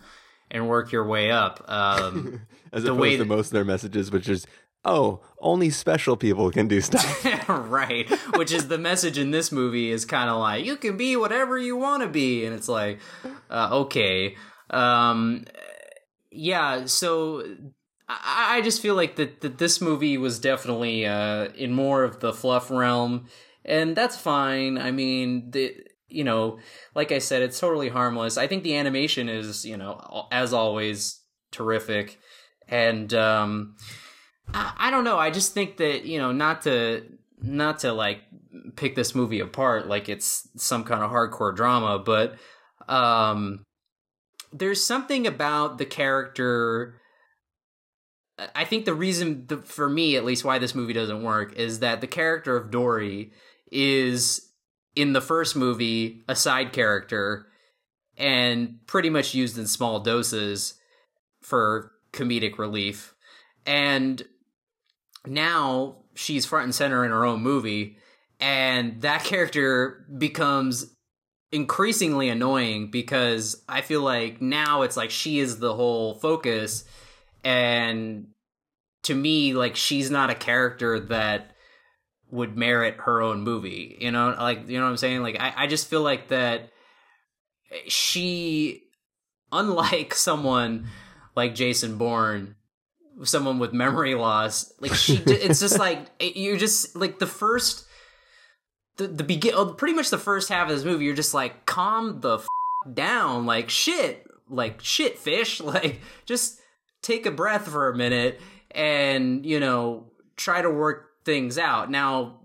and 0.52 0.68
work 0.68 0.92
your 0.92 1.06
way 1.06 1.32
up. 1.32 1.64
Um, 1.68 2.42
As 2.74 2.84
The 2.84 2.90
opposed 2.90 3.02
way 3.02 3.18
to 3.18 3.26
most 3.26 3.48
of 3.48 3.54
their 3.54 3.66
messages, 3.66 4.12
which 4.12 4.30
is, 4.30 4.46
oh, 4.86 5.22
only 5.40 5.70
special 5.70 6.18
people 6.18 6.52
can 6.52 6.68
do 6.68 6.82
stuff. 6.82 7.26
right, 7.50 8.10
which 8.36 8.52
is 8.52 8.68
the 8.68 8.78
message 8.78 9.18
in 9.18 9.32
this 9.32 9.52
movie 9.52 9.90
is 9.90 10.06
kind 10.06 10.30
of 10.30 10.40
like 10.40 10.66
you 10.66 10.78
can 10.78 10.98
be 10.98 11.16
whatever 11.16 11.58
you 11.58 11.76
want 11.76 12.04
to 12.04 12.10
be, 12.10 12.46
and 12.46 12.56
it's 12.56 12.70
like, 12.70 13.00
uh, 13.50 13.70
okay, 13.72 14.36
um, 14.70 15.46
yeah. 16.32 16.86
So 16.86 17.44
I, 18.24 18.58
I 18.58 18.62
just 18.62 18.82
feel 18.82 18.96
like 18.96 19.15
that, 19.15 19.41
that 19.41 19.58
this 19.58 19.82
movie 19.82 20.18
was 20.18 20.39
definitely 20.39 21.06
uh, 21.06 21.50
in 21.56 21.74
more 21.74 22.03
of 22.03 22.20
the 22.20 22.34
fluff 22.34 22.70
realm, 22.70 23.27
and 23.63 23.96
that's 23.96 24.18
fine. 24.18 24.77
I 24.77 24.91
mean, 24.91 25.51
the 25.51 25.75
you 26.08 26.24
know, 26.24 26.60
like 26.94 27.12
I 27.12 27.20
said, 27.20 27.41
it's 27.41 27.60
totally 27.60 27.89
harmless. 27.89 28.38
I 28.38 28.48
think 28.48 28.63
the 28.63 28.75
animation 28.75 29.30
is, 29.30 29.65
you 29.65 29.77
know, 29.77 30.27
as 30.32 30.53
always, 30.53 31.22
terrific, 31.51 32.20
and 32.68 33.13
um, 33.13 33.75
I, 34.53 34.74
I 34.77 34.91
don't 34.91 35.03
know. 35.03 35.18
I 35.18 35.32
just 35.32 35.53
think 35.53 35.77
that 35.77 36.06
you 36.06 36.20
know, 36.20 36.32
not 36.32 36.63
to 36.63 37.03
not 37.41 37.80
to 37.80 37.94
like 37.94 38.22
pick 38.75 38.96
this 38.96 39.15
movie 39.15 39.39
apart 39.39 39.88
like 39.88 40.10
it's 40.10 40.48
some 40.58 40.84
kind 40.84 41.03
of 41.03 41.12
hardcore 41.12 41.56
drama, 41.56 42.00
but 42.00 42.36
um, 42.88 43.63
there's 44.51 44.84
something 44.84 45.25
about 45.25 45.77
the 45.77 45.86
character. 45.86 47.00
I 48.56 48.66
think 48.66 48.86
the 48.86 48.94
reason, 48.94 49.46
the, 49.48 49.58
for 49.58 49.90
me 49.90 50.16
at 50.16 50.26
least, 50.26 50.44
why 50.44 50.58
this 50.58 50.74
movie 50.74 50.94
doesn't 50.94 51.24
work 51.24 51.54
is 51.54 51.80
that 51.80 52.02
the 52.02 52.08
character 52.08 52.56
of 52.58 52.72
Dory 52.72 53.32
is 53.72 54.50
in 54.96 55.14
the 55.14 55.22
first 55.22 55.56
movie 55.56 56.24
a 56.28 56.36
side 56.36 56.74
character 56.74 57.48
and 58.18 58.80
pretty 58.88 59.10
much 59.10 59.34
used 59.34 59.58
in 59.58 59.68
small 59.68 60.00
doses 60.00 60.76
for 61.42 61.92
comedic 62.14 62.58
relief. 62.58 63.16
And 63.66 64.24
now 65.26 65.98
she's 66.16 66.46
front 66.46 66.66
and 66.66 66.76
center 66.76 67.06
in 67.06 67.12
her 67.12 67.26
own 67.26 67.42
movie, 67.42 67.98
and 68.40 69.02
that 69.02 69.24
character 69.24 70.06
becomes 70.18 70.96
increasingly 71.52 72.30
annoying 72.30 72.90
because 72.92 73.62
I 73.68 73.82
feel 73.82 74.02
like 74.02 74.42
now 74.42 74.84
it's 74.84 74.98
like 74.98 75.10
she 75.10 75.40
is 75.40 75.60
the 75.60 75.76
whole 75.76 76.16
focus, 76.16 76.86
and 77.43 78.27
to 79.03 79.15
me, 79.15 79.53
like 79.53 79.75
she's 79.75 80.12
not 80.12 80.29
a 80.29 80.36
character 80.36 81.00
that 81.00 81.51
would 82.29 82.57
merit 82.57 82.95
her 83.00 83.21
own 83.21 83.41
movie. 83.41 83.98
You 84.00 84.12
know, 84.12 84.36
like 84.38 84.67
you 84.67 84.77
know 84.77 84.86
what 84.86 84.91
I'm 84.91 84.98
saying? 84.98 85.21
Like 85.21 85.38
I, 85.39 85.53
I 85.57 85.67
just 85.67 85.89
feel 85.89 86.01
like 86.01 86.29
that 86.29 86.69
she 87.88 88.83
unlike 89.51 90.13
someone 90.15 90.88
like 91.36 91.55
Jason 91.55 91.98
Bourne, 91.98 92.55
someone 93.24 93.60
with 93.60 93.74
memory 93.74 94.15
loss, 94.15 94.71
like 94.79 94.93
she, 94.93 95.15
it's 95.25 95.60
just 95.60 95.79
like 95.79 96.07
you're 96.19 96.57
just 96.57 96.95
like 96.95 97.19
the 97.19 97.27
first, 97.27 97.86
the 98.98 99.07
the 99.07 99.24
begin, 99.24 99.53
oh, 99.55 99.74
pretty 99.74 99.93
much 99.93 100.10
the 100.10 100.17
first 100.17 100.50
half 100.50 100.69
of 100.69 100.75
this 100.75 100.86
movie. 100.86 101.05
You're 101.05 101.15
just 101.15 101.33
like 101.33 101.65
calm 101.65 102.21
the 102.21 102.38
f- 102.38 102.48
down, 102.93 103.45
like 103.45 103.69
shit, 103.69 104.25
like 104.50 104.81
shit, 104.81 105.17
fish, 105.17 105.60
like 105.62 106.01
just 106.25 106.61
take 107.01 107.25
a 107.25 107.31
breath 107.31 107.67
for 107.67 107.89
a 107.89 107.96
minute 107.96 108.39
and 108.72 109.46
you 109.46 109.60
know 109.60 110.05
try 110.38 110.62
to 110.62 110.70
work 110.70 111.24
things 111.24 111.58
out. 111.58 111.89
Now, 111.89 112.39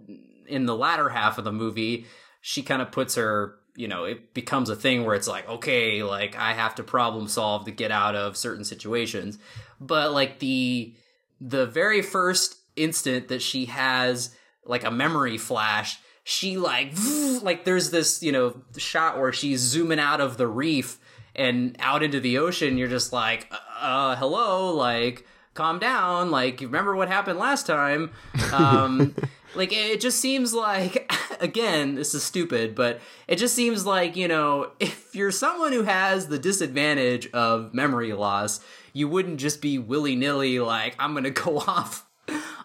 in 0.46 0.66
the 0.66 0.76
latter 0.76 1.08
half 1.08 1.38
of 1.38 1.44
the 1.44 1.52
movie, 1.52 2.06
she 2.40 2.62
kind 2.62 2.82
of 2.82 2.92
puts 2.92 3.14
her 3.14 3.56
you 3.76 3.86
know 3.86 4.04
it 4.04 4.34
becomes 4.34 4.70
a 4.70 4.76
thing 4.76 5.04
where 5.04 5.14
it's 5.14 5.28
like 5.28 5.46
okay 5.48 6.02
like 6.02 6.34
i 6.36 6.54
have 6.54 6.74
to 6.74 6.82
problem 6.82 7.28
solve 7.28 7.66
to 7.66 7.70
get 7.70 7.90
out 7.90 8.14
of 8.14 8.36
certain 8.36 8.64
situations 8.64 9.38
but 9.80 10.12
like 10.12 10.38
the 10.38 10.94
the 11.40 11.66
very 11.66 12.00
first 12.00 12.56
instant 12.74 13.28
that 13.28 13.42
she 13.42 13.66
has 13.66 14.34
like 14.64 14.84
a 14.84 14.90
memory 14.90 15.36
flash 15.36 15.98
she 16.24 16.56
like 16.56 16.92
like 17.42 17.64
there's 17.64 17.90
this 17.90 18.22
you 18.22 18.32
know 18.32 18.54
shot 18.78 19.18
where 19.18 19.32
she's 19.32 19.60
zooming 19.60 20.00
out 20.00 20.20
of 20.20 20.38
the 20.38 20.46
reef 20.46 20.98
and 21.36 21.76
out 21.78 22.02
into 22.02 22.18
the 22.18 22.38
ocean 22.38 22.76
you're 22.76 22.88
just 22.88 23.12
like 23.12 23.52
uh 23.80 24.16
hello 24.16 24.74
like 24.74 25.26
calm 25.54 25.78
down 25.78 26.30
like 26.30 26.60
you 26.60 26.66
remember 26.66 26.96
what 26.96 27.08
happened 27.08 27.38
last 27.38 27.66
time 27.66 28.10
um 28.52 29.14
like 29.54 29.72
it 29.72 30.00
just 30.00 30.18
seems 30.18 30.52
like 30.52 31.10
again 31.40 31.94
this 31.94 32.14
is 32.14 32.22
stupid 32.22 32.74
but 32.74 33.00
it 33.28 33.36
just 33.36 33.54
seems 33.54 33.86
like 33.86 34.16
you 34.16 34.26
know 34.26 34.70
if 34.80 35.14
you're 35.14 35.30
someone 35.30 35.72
who 35.72 35.82
has 35.82 36.26
the 36.26 36.38
disadvantage 36.38 37.30
of 37.32 37.72
memory 37.72 38.12
loss 38.12 38.60
you 38.92 39.08
wouldn't 39.08 39.38
just 39.38 39.62
be 39.62 39.78
willy-nilly 39.78 40.58
like 40.58 40.96
i'm 40.98 41.14
gonna 41.14 41.30
go 41.46 41.58
off 41.58 42.06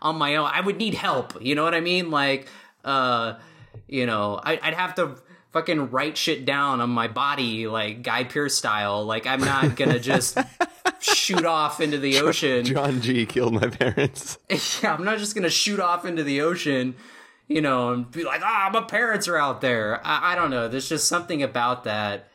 on 0.02 0.18
my 0.18 0.36
own. 0.36 0.50
I 0.52 0.62
would 0.62 0.78
need 0.78 0.94
help. 0.96 1.42
You 1.42 1.56
know 1.56 1.64
what 1.64 1.76
I 1.76 1.80
mean? 1.80 2.10
Like, 2.10 2.48
uh, 2.84 3.36
you 3.88 4.06
know, 4.06 4.40
I, 4.44 4.60
I'd 4.62 4.74
have 4.74 4.96
to 4.96 5.16
fucking 5.52 5.92
write 5.92 6.18
shit 6.18 6.46
down 6.46 6.82
on 6.82 6.90
my 6.90 7.08
body, 7.08 7.68
like 7.68 8.04
Guy 8.04 8.24
Pearce 8.24 8.56
style. 8.56 9.06
Like, 9.06 9.26
I'm 9.28 9.42
not 9.42 9.76
gonna 9.76 10.00
just 10.00 10.38
shoot 11.00 11.46
off 11.46 11.80
into 11.82 11.98
the 11.98 12.20
ocean. 12.20 12.66
John 12.66 13.02
G 13.02 13.26
killed 13.26 13.54
my 13.54 13.68
parents. 13.68 14.38
yeah, 14.84 14.94
I'm 14.94 15.04
not 15.04 15.18
just 15.18 15.36
gonna 15.36 15.50
shoot 15.50 15.80
off 15.80 16.06
into 16.06 16.24
the 16.24 16.42
ocean, 16.42 16.96
you 17.48 17.62
know, 17.62 17.94
and 17.94 18.10
be 18.12 18.24
like, 18.24 18.42
ah, 18.44 18.70
my 18.74 18.82
parents 18.82 19.28
are 19.28 19.38
out 19.38 19.62
there. 19.62 20.00
I, 20.06 20.34
I 20.34 20.36
don't 20.36 20.50
know. 20.50 20.68
There's 20.68 20.90
just 20.90 21.08
something 21.08 21.44
about 21.44 21.84
that. 21.84 22.28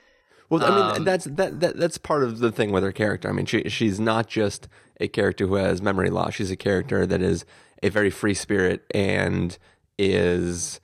Well, 0.48 0.62
I 0.62 0.70
mean, 0.70 0.96
Um, 0.98 1.04
that's 1.04 1.24
that, 1.24 1.58
that 1.60 1.76
that's 1.76 1.98
part 1.98 2.22
of 2.22 2.38
the 2.38 2.52
thing 2.52 2.70
with 2.70 2.84
her 2.84 2.92
character. 2.92 3.28
I 3.28 3.32
mean, 3.32 3.46
she 3.46 3.68
she's 3.68 3.98
not 3.98 4.28
just 4.28 4.68
a 5.00 5.08
character 5.08 5.46
who 5.46 5.56
has 5.56 5.82
memory 5.82 6.10
loss. 6.10 6.34
She's 6.34 6.50
a 6.50 6.56
character 6.56 7.04
that 7.06 7.20
is 7.20 7.44
a 7.82 7.88
very 7.88 8.10
free 8.10 8.32
spirit 8.34 8.84
and 8.94 9.58
is 9.98 10.80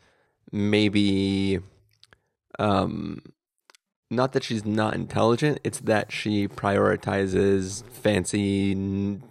maybe 0.51 1.61
um 2.59 3.23
not 4.13 4.33
that 4.35 4.45
she's 4.45 4.65
not 4.65 4.95
intelligent, 4.95 5.59
it's 5.65 5.81
that 5.81 6.13
she 6.13 6.47
prioritizes 6.47 7.83
fancy 7.89 8.75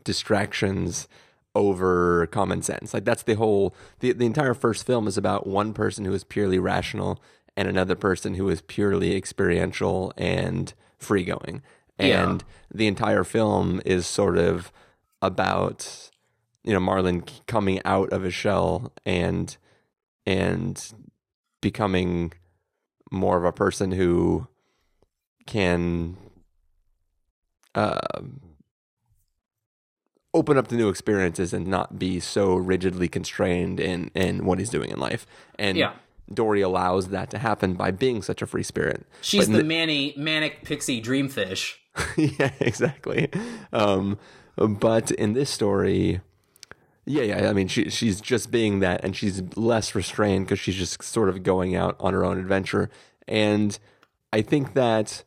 distractions 0.04 1.08
over 1.54 2.25
common 2.28 2.62
sense. 2.63 2.94
Like 2.94 3.06
that's 3.06 3.24
the 3.24 3.36
whole 3.36 3.75
the, 4.00 4.12
the 4.13 4.25
entire 4.25 4.54
first 4.54 4.86
film 4.86 5.08
is 5.08 5.18
about 5.18 5.46
one 5.46 5.74
person 5.74 6.06
who 6.06 6.13
is 6.13 6.24
purely 6.24 6.58
rational 6.58 7.22
and 7.56 7.68
another 7.68 7.96
person 7.96 8.36
who 8.36 8.50
is 8.50 8.62
purely 8.62 9.16
experiential 9.16 10.13
and 10.18 10.74
free 10.98 11.24
going. 11.24 11.62
Yeah. 12.00 12.30
And 12.30 12.44
the 12.74 12.88
entire 12.88 13.24
film 13.24 13.82
is 13.86 14.08
sort 14.08 14.38
of 14.38 14.72
about 15.22 16.10
you 16.63 16.74
know 16.74 16.80
Marlin 16.80 17.24
coming 17.48 17.82
out 17.86 18.12
of 18.12 18.24
his 18.24 18.34
shell 18.34 18.92
and 19.06 19.56
and 20.25 20.92
becoming 21.62 22.34
more 23.12 23.38
of 23.38 23.44
a 23.44 23.51
person 23.51 23.91
who 23.91 24.48
can 25.46 26.18
uh, 27.75 28.00
open 30.34 30.58
up 30.58 30.68
to 30.70 30.75
new 30.75 30.89
experiences 30.89 31.53
and 31.53 31.68
not 31.68 32.00
be 32.00 32.20
so 32.20 32.56
rigidly 32.56 33.08
constrained 33.08 33.80
in 33.80 34.10
in 34.15 34.46
what 34.46 34.60
he's 34.60 34.70
doing 34.70 34.89
in 34.91 35.00
life. 35.00 35.25
And 35.60 35.77
Yeah. 35.77 35.94
Dory 36.34 36.62
allows 36.62 37.10
that 37.10 37.30
to 37.32 37.38
happen 37.39 37.74
by 37.74 37.91
being 37.91 38.22
such 38.22 38.41
a 38.41 38.46
free 38.48 38.63
spirit. 38.63 39.06
She's 39.20 39.50
But 39.50 39.58
the 39.58 39.63
mani- 39.65 40.13
manic 40.15 40.63
pixie 40.63 41.01
dreamfish. 41.01 41.75
yeah, 42.15 42.51
exactly. 42.62 43.27
Um, 43.74 44.18
but 44.56 45.12
in 45.12 45.34
this 45.34 45.50
story, 45.50 46.22
yeah, 47.05 47.24
yeah. 47.24 47.50
I 47.50 47.53
mean, 47.53 47.67
she 47.67 47.89
she's 47.89 48.22
just 48.22 48.51
being 48.51 48.79
that, 48.79 49.03
and 49.03 49.15
she's 49.15 49.41
less 49.55 49.96
restrained 49.96 50.46
because 50.46 50.60
she's 50.60 50.75
just 50.75 51.01
sort 51.01 51.29
of 51.29 51.43
going 51.43 51.75
out 51.75 51.96
on 52.00 52.13
her 52.13 52.24
own 52.24 52.38
adventure. 52.39 52.89
And 53.27 53.77
I 54.31 54.41
think 54.41 54.74
that, 54.74 55.24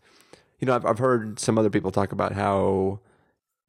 you 0.61 0.67
know, 0.67 0.75
I've 0.75 0.87
I've 0.87 0.99
heard 0.99 1.39
some 1.39 1.59
other 1.59 1.71
people 1.71 1.91
talk 1.91 2.13
about 2.13 2.33
how 2.33 3.01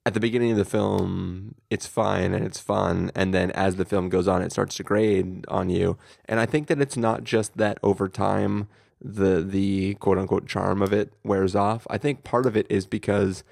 at 0.05 0.13
the 0.13 0.19
beginning 0.19 0.51
of 0.51 0.57
the 0.57 0.65
film 0.65 1.55
it's 1.71 1.88
fine 1.88 2.33
and 2.33 2.45
it's 2.45 2.59
fun, 2.59 3.12
and 3.15 3.33
then 3.33 3.51
as 3.51 3.75
the 3.75 3.85
film 3.85 4.09
goes 4.09 4.27
on, 4.27 4.43
it 4.43 4.51
starts 4.51 4.75
to 4.75 4.83
grade 4.83 5.45
on 5.47 5.69
you. 5.69 5.97
And 6.25 6.39
I 6.39 6.45
think 6.45 6.67
that 6.67 6.79
it's 6.79 6.97
not 6.97 7.24
just 7.24 7.57
that 7.57 7.79
over 7.81 8.07
time 8.07 8.67
the 9.01 9.41
the 9.41 9.95
quote 9.95 10.17
unquote 10.17 10.47
charm 10.47 10.81
of 10.81 10.93
it 10.93 11.13
wears 11.24 11.55
off. 11.55 11.88
I 11.89 11.97
think 11.97 12.24
part 12.24 12.45
of 12.45 12.55
it 12.55 12.67
is 12.69 12.85
because 12.85 13.43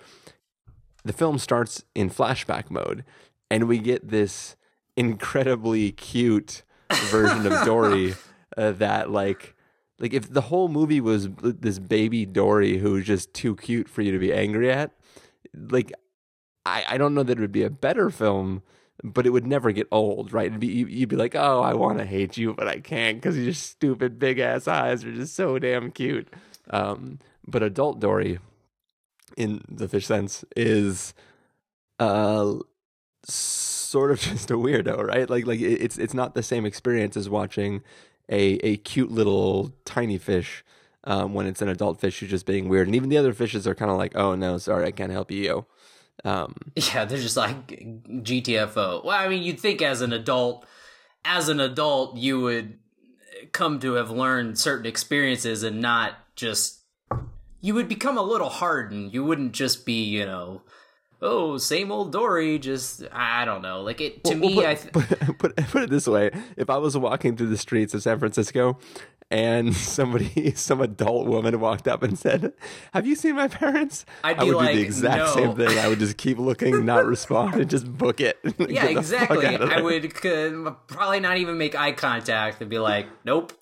the 1.03 1.13
film 1.13 1.37
starts 1.39 1.83
in 1.95 2.09
flashback 2.09 2.69
mode 2.69 3.03
and 3.53 3.67
we 3.67 3.77
get 3.77 4.07
this 4.09 4.55
incredibly 4.97 5.91
cute 5.91 6.63
version 7.11 7.45
of 7.51 7.65
Dory 7.65 8.13
uh, 8.57 8.71
that 8.73 9.11
like 9.11 9.55
like 9.99 10.13
if 10.13 10.31
the 10.31 10.41
whole 10.41 10.67
movie 10.67 11.01
was 11.01 11.29
this 11.41 11.79
baby 11.79 12.25
Dory 12.25 12.77
who's 12.77 13.05
just 13.05 13.33
too 13.33 13.55
cute 13.55 13.87
for 13.89 14.01
you 14.01 14.11
to 14.11 14.19
be 14.19 14.33
angry 14.33 14.71
at 14.71 14.91
like 15.53 15.91
I, 16.65 16.83
I 16.89 16.97
don't 16.97 17.13
know 17.13 17.23
that 17.23 17.37
it 17.37 17.41
would 17.41 17.51
be 17.51 17.63
a 17.63 17.69
better 17.69 18.09
film 18.09 18.63
but 19.03 19.25
it 19.25 19.31
would 19.31 19.45
never 19.45 19.71
get 19.73 19.87
old, 19.91 20.31
right? 20.31 20.47
It'd 20.47 20.59
be, 20.61 20.67
you- 20.67 20.87
you'd 20.87 21.09
be 21.09 21.17
like, 21.17 21.35
oh, 21.35 21.61
I 21.61 21.73
want 21.73 21.97
to 21.97 22.05
hate 22.05 22.37
you, 22.37 22.53
but 22.53 22.67
I 22.69 22.79
can't 22.79 23.17
because 23.17 23.37
your 23.37 23.53
stupid 23.53 24.17
big 24.17 24.39
ass 24.39 24.65
eyes 24.67 25.03
are 25.03 25.11
just 25.11 25.35
so 25.35 25.59
damn 25.59 25.91
cute. 25.91 26.29
Um, 26.69 27.19
but 27.45 27.63
adult 27.63 27.99
Dory, 27.99 28.39
in 29.35 29.61
the 29.67 29.89
fish 29.89 30.05
sense, 30.05 30.45
is 30.55 31.13
uh, 31.99 32.53
sort 33.25 34.11
of 34.11 34.19
just 34.31 34.51
a 34.51 34.55
weirdo, 34.55 35.03
right? 35.03 35.29
Like, 35.29 35.45
like 35.45 35.59
it's 35.59 35.97
it's 35.97 36.13
not 36.13 36.35
the 36.35 36.43
same 36.43 36.65
experience 36.65 37.17
as 37.17 37.29
watching 37.29 37.81
a 38.29 38.55
a 38.65 38.77
cute 38.77 39.11
little 39.11 39.73
tiny 39.85 40.17
fish. 40.17 40.63
Um, 41.05 41.33
when 41.33 41.47
it's 41.47 41.61
an 41.61 41.67
adult 41.67 41.99
fish 41.99 42.21
who's 42.21 42.29
just 42.29 42.45
being 42.45 42.69
weird, 42.69 42.87
and 42.87 42.95
even 42.95 43.09
the 43.09 43.17
other 43.17 43.33
fishes 43.33 43.67
are 43.67 43.75
kind 43.75 43.91
of 43.91 43.97
like, 43.97 44.15
"Oh 44.15 44.35
no, 44.35 44.57
sorry, 44.57 44.85
I 44.85 44.91
can't 44.91 45.11
help 45.11 45.31
you." 45.31 45.65
Um, 46.23 46.55
Yeah, 46.75 47.03
they're 47.03 47.17
just 47.17 47.35
like 47.35 47.67
GTFO. 47.67 49.03
Well, 49.03 49.17
I 49.17 49.27
mean, 49.27 49.43
you'd 49.43 49.59
think 49.59 49.81
as 49.81 49.99
an 49.99 50.13
adult, 50.13 50.65
as 51.25 51.49
an 51.49 51.59
adult, 51.59 52.15
you 52.15 52.39
would 52.39 52.79
come 53.51 53.79
to 53.81 53.93
have 53.93 54.11
learned 54.11 54.57
certain 54.57 54.85
experiences 54.85 55.63
and 55.63 55.81
not 55.81 56.13
just. 56.37 56.79
You 57.59 57.73
would 57.75 57.87
become 57.87 58.17
a 58.17 58.21
little 58.21 58.49
hardened. 58.49 59.13
You 59.13 59.23
wouldn't 59.23 59.53
just 59.53 59.85
be, 59.85 60.03
you 60.03 60.25
know, 60.25 60.61
oh, 61.23 61.57
same 61.57 61.91
old 61.91 62.11
Dory. 62.11 62.59
Just 62.59 63.03
I 63.11 63.45
don't 63.45 63.61
know. 63.61 63.81
Like 63.81 64.01
it 64.01 64.23
to 64.25 64.31
Well, 64.31 64.39
me, 64.39 64.55
well, 64.57 64.67
I. 64.67 64.75
put, 64.75 65.07
Th- 65.09 65.19
put, 65.19 65.37
put, 65.39 65.55
put 65.55 65.83
it 65.83 65.89
this 65.89 66.05
way: 66.07 66.29
if 66.57 66.69
I 66.69 66.77
was 66.77 66.95
walking 66.97 67.35
through 67.35 67.47
the 67.49 67.57
streets 67.57 67.93
of 67.93 68.03
San 68.03 68.19
Francisco, 68.19 68.77
and 69.31 69.75
somebody, 69.97 70.51
some 70.55 70.81
adult 70.81 71.25
woman, 71.27 71.59
walked 71.59 71.87
up 71.87 72.03
and 72.03 72.17
said, 72.19 72.53
"Have 72.93 73.07
you 73.07 73.15
seen 73.15 73.35
my 73.35 73.47
parents?" 73.47 74.05
I'd 74.23 74.37
I 74.37 74.43
would 74.43 74.59
do 74.67 74.73
the 74.75 74.81
exact 74.81 75.17
"No." 75.17 75.33
same 75.33 75.55
thing. 75.55 75.79
I 75.79 75.87
would 75.87 75.99
just 75.99 76.17
keep 76.17 76.37
looking, 76.37 76.85
not 76.85 77.05
respond, 77.05 77.55
and 77.55 77.69
just 77.69 77.91
book 77.97 78.19
it. 78.21 78.37
yeah, 78.43 78.51
Get 78.51 78.59
the 78.59 78.67
fuck 78.67 78.97
exactly. 78.97 79.45
I 79.57 79.81
would 79.81 80.13
could 80.13 80.75
probably 80.87 81.19
not 81.21 81.37
even 81.37 81.57
make 81.57 81.73
eye 81.75 81.93
contact 81.93 82.61
and 82.61 82.69
be 82.69 82.79
like, 82.79 83.07
nope. 83.25 83.53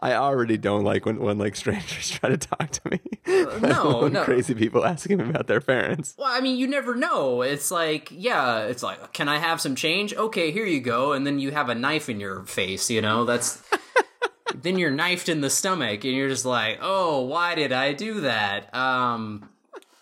I 0.00 0.14
already 0.14 0.56
don't 0.56 0.84
like 0.84 1.06
when, 1.06 1.18
when 1.18 1.38
like 1.38 1.56
strangers 1.56 2.08
try 2.10 2.28
to 2.30 2.36
talk 2.36 2.70
to 2.70 2.90
me. 2.90 3.00
no, 3.60 4.00
when 4.02 4.12
no. 4.12 4.24
crazy 4.24 4.54
people 4.54 4.84
asking 4.84 5.20
about 5.20 5.46
their 5.46 5.60
parents. 5.60 6.14
Well, 6.16 6.28
I 6.30 6.40
mean, 6.40 6.56
you 6.56 6.66
never 6.66 6.94
know. 6.94 7.42
It's 7.42 7.70
like, 7.70 8.08
yeah, 8.12 8.60
it's 8.60 8.82
like, 8.82 9.12
can 9.12 9.28
I 9.28 9.38
have 9.38 9.60
some 9.60 9.74
change? 9.74 10.14
Okay, 10.14 10.52
here 10.52 10.66
you 10.66 10.80
go. 10.80 11.12
And 11.12 11.26
then 11.26 11.38
you 11.38 11.50
have 11.50 11.68
a 11.68 11.74
knife 11.74 12.08
in 12.08 12.20
your 12.20 12.44
face, 12.44 12.90
you 12.90 13.00
know? 13.00 13.24
That's. 13.24 13.62
then 14.54 14.78
you're 14.78 14.90
knifed 14.90 15.28
in 15.28 15.40
the 15.40 15.50
stomach, 15.50 16.04
and 16.04 16.14
you're 16.14 16.28
just 16.28 16.44
like, 16.44 16.78
oh, 16.80 17.22
why 17.22 17.54
did 17.54 17.72
I 17.72 17.92
do 17.92 18.20
that? 18.22 18.74
Um. 18.74 19.48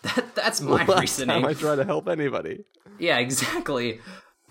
That, 0.03 0.35
that's 0.35 0.61
my 0.61 0.85
Last 0.85 1.01
reasoning. 1.01 1.41
time 1.41 1.45
I 1.45 1.53
try 1.53 1.75
to 1.75 1.83
help 1.83 2.07
anybody. 2.07 2.63
Yeah, 2.99 3.17
exactly. 3.17 3.99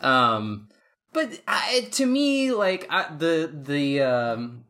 Um, 0.00 0.68
but 1.12 1.40
I, 1.48 1.88
to 1.92 2.04
me, 2.04 2.52
like 2.52 2.86
I, 2.90 3.14
the 3.16 3.50
the 3.52 4.02
um, 4.02 4.64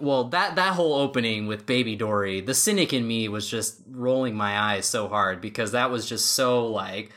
well, 0.00 0.24
that 0.24 0.56
that 0.56 0.74
whole 0.74 0.94
opening 0.94 1.46
with 1.46 1.66
Baby 1.66 1.96
Dory, 1.96 2.40
the 2.40 2.54
cynic 2.54 2.92
in 2.92 3.06
me 3.06 3.28
was 3.28 3.48
just 3.48 3.80
rolling 3.88 4.34
my 4.34 4.58
eyes 4.58 4.86
so 4.86 5.08
hard 5.08 5.40
because 5.40 5.72
that 5.72 5.90
was 5.90 6.08
just 6.08 6.26
so 6.32 6.66
like 6.66 7.10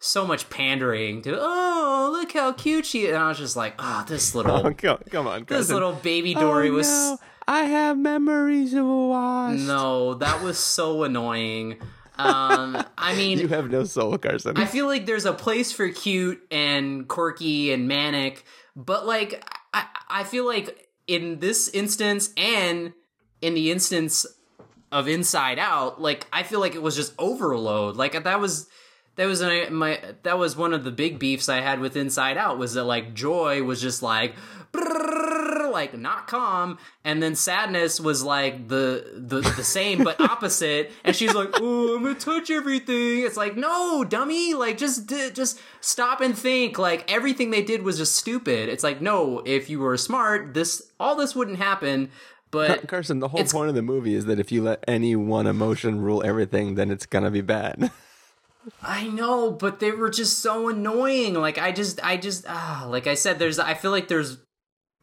so 0.00 0.26
much 0.26 0.48
pandering 0.50 1.22
to. 1.22 1.36
Oh, 1.38 2.10
look 2.12 2.32
how 2.32 2.52
cute 2.52 2.86
she! 2.86 3.04
is. 3.04 3.10
And 3.10 3.18
I 3.18 3.28
was 3.28 3.38
just 3.38 3.56
like, 3.56 3.74
oh, 3.78 4.04
this 4.08 4.34
Oh, 4.34 4.38
little 4.38 4.74
come, 4.74 4.98
come 5.10 5.26
on, 5.26 5.44
this 5.46 5.70
little 5.70 5.92
Baby 5.92 6.34
Dory 6.34 6.70
oh, 6.70 6.74
was. 6.74 6.88
No, 6.88 7.18
I 7.46 7.64
have 7.64 7.96
memories 7.96 8.74
of 8.74 8.84
a 8.84 9.06
wasp. 9.08 9.66
No, 9.66 10.14
that 10.14 10.42
was 10.42 10.58
so 10.58 11.02
annoying. 11.04 11.78
Um, 12.18 12.84
I 12.98 13.14
mean, 13.16 13.38
You 13.38 13.48
have 13.48 13.70
no 13.70 13.84
soul, 13.84 14.18
Carson. 14.18 14.56
I 14.56 14.66
feel 14.66 14.86
like 14.86 15.06
there's 15.06 15.24
a 15.24 15.32
place 15.32 15.72
for 15.72 15.88
cute 15.88 16.42
and 16.50 17.06
quirky 17.08 17.72
and 17.72 17.88
manic, 17.88 18.44
but 18.76 19.06
like 19.06 19.42
I, 19.72 19.86
I 20.08 20.24
feel 20.24 20.46
like 20.46 20.87
in 21.08 21.40
this 21.40 21.68
instance 21.68 22.30
and 22.36 22.92
in 23.40 23.54
the 23.54 23.72
instance 23.72 24.26
of 24.92 25.08
Inside 25.08 25.58
Out, 25.58 26.00
like 26.00 26.26
I 26.32 26.44
feel 26.44 26.60
like 26.60 26.74
it 26.74 26.82
was 26.82 26.94
just 26.94 27.14
overload. 27.18 27.96
Like 27.96 28.22
that 28.22 28.40
was 28.40 28.68
that 29.16 29.26
was 29.26 29.42
my 29.70 30.00
that 30.22 30.38
was 30.38 30.56
one 30.56 30.72
of 30.72 30.84
the 30.84 30.92
big 30.92 31.18
beefs 31.18 31.48
I 31.48 31.60
had 31.60 31.80
with 31.80 31.96
Inside 31.96 32.36
Out 32.36 32.58
was 32.58 32.74
that 32.74 32.84
like 32.84 33.14
joy 33.14 33.62
was 33.62 33.80
just 33.80 34.02
like 34.02 34.34
brrrr, 34.72 35.27
like 35.78 35.96
not 35.96 36.26
calm. 36.26 36.78
And 37.04 37.22
then 37.22 37.34
sadness 37.34 38.00
was 38.00 38.22
like 38.22 38.68
the 38.68 39.12
the, 39.14 39.40
the 39.40 39.64
same 39.64 40.02
but 40.02 40.20
opposite. 40.32 40.90
And 41.04 41.14
she's 41.14 41.34
like 41.34 41.50
oh 41.54 41.96
i'm 41.96 42.02
gonna 42.02 42.14
touch 42.14 42.50
everything. 42.50 43.24
It's 43.24 43.36
like 43.36 43.56
no 43.56 44.04
dummy. 44.04 44.54
Like 44.54 44.76
just 44.76 45.08
just 45.08 45.60
stop 45.80 46.20
and 46.20 46.36
think. 46.36 46.78
Like 46.78 47.10
everything 47.10 47.50
they 47.50 47.62
did 47.62 47.82
was 47.82 47.98
just 47.98 48.16
stupid. 48.16 48.68
It's 48.68 48.82
like 48.82 49.00
no 49.00 49.42
if 49.44 49.70
you 49.70 49.78
were 49.80 49.96
smart 49.96 50.54
this 50.54 50.90
all 50.98 51.16
this 51.16 51.36
wouldn't 51.36 51.58
happen. 51.58 52.10
But 52.50 52.88
Carson, 52.88 53.18
the 53.20 53.28
whole 53.28 53.44
point 53.44 53.68
of 53.68 53.74
the 53.74 53.82
movie 53.82 54.14
is 54.14 54.24
that 54.24 54.40
if 54.40 54.50
you 54.50 54.62
let 54.62 54.82
any 54.88 55.14
one 55.14 55.46
emotion 55.46 56.00
rule 56.00 56.22
everything, 56.24 56.76
then 56.76 56.90
it's 56.90 57.06
gonna 57.06 57.30
be 57.30 57.42
bad. 57.42 57.90
I 58.82 59.08
know, 59.08 59.50
but 59.50 59.80
they 59.80 59.92
were 59.92 60.10
just 60.10 60.40
so 60.40 60.68
annoying. 60.68 61.34
Like 61.34 61.58
I 61.58 61.72
just, 61.72 62.04
I 62.04 62.16
just, 62.16 62.44
ah, 62.48 62.86
like 62.88 63.06
I 63.06 63.14
said, 63.14 63.38
there's, 63.38 63.58
I 63.58 63.74
feel 63.74 63.90
like 63.90 64.08
there's, 64.08 64.38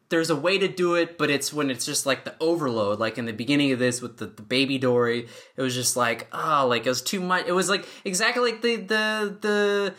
there's 0.09 0.29
a 0.29 0.35
way 0.35 0.57
to 0.57 0.67
do 0.67 0.95
it, 0.95 1.17
but 1.17 1.29
it's 1.29 1.51
when 1.51 1.69
it's 1.69 1.85
just 1.85 2.05
like 2.05 2.25
the 2.25 2.35
overload. 2.39 2.99
Like 2.99 3.17
in 3.17 3.25
the 3.25 3.33
beginning 3.33 3.71
of 3.71 3.79
this 3.79 4.01
with 4.01 4.17
the, 4.17 4.27
the 4.27 4.41
baby 4.41 4.77
Dory, 4.77 5.27
it 5.55 5.61
was 5.61 5.73
just 5.73 5.95
like, 5.95 6.27
oh, 6.31 6.67
like 6.67 6.85
it 6.85 6.89
was 6.89 7.01
too 7.01 7.19
much. 7.19 7.45
It 7.47 7.53
was 7.53 7.69
like 7.69 7.87
exactly 8.03 8.51
like 8.51 8.61
the 8.61 8.75
the 8.77 9.37
the 9.41 9.95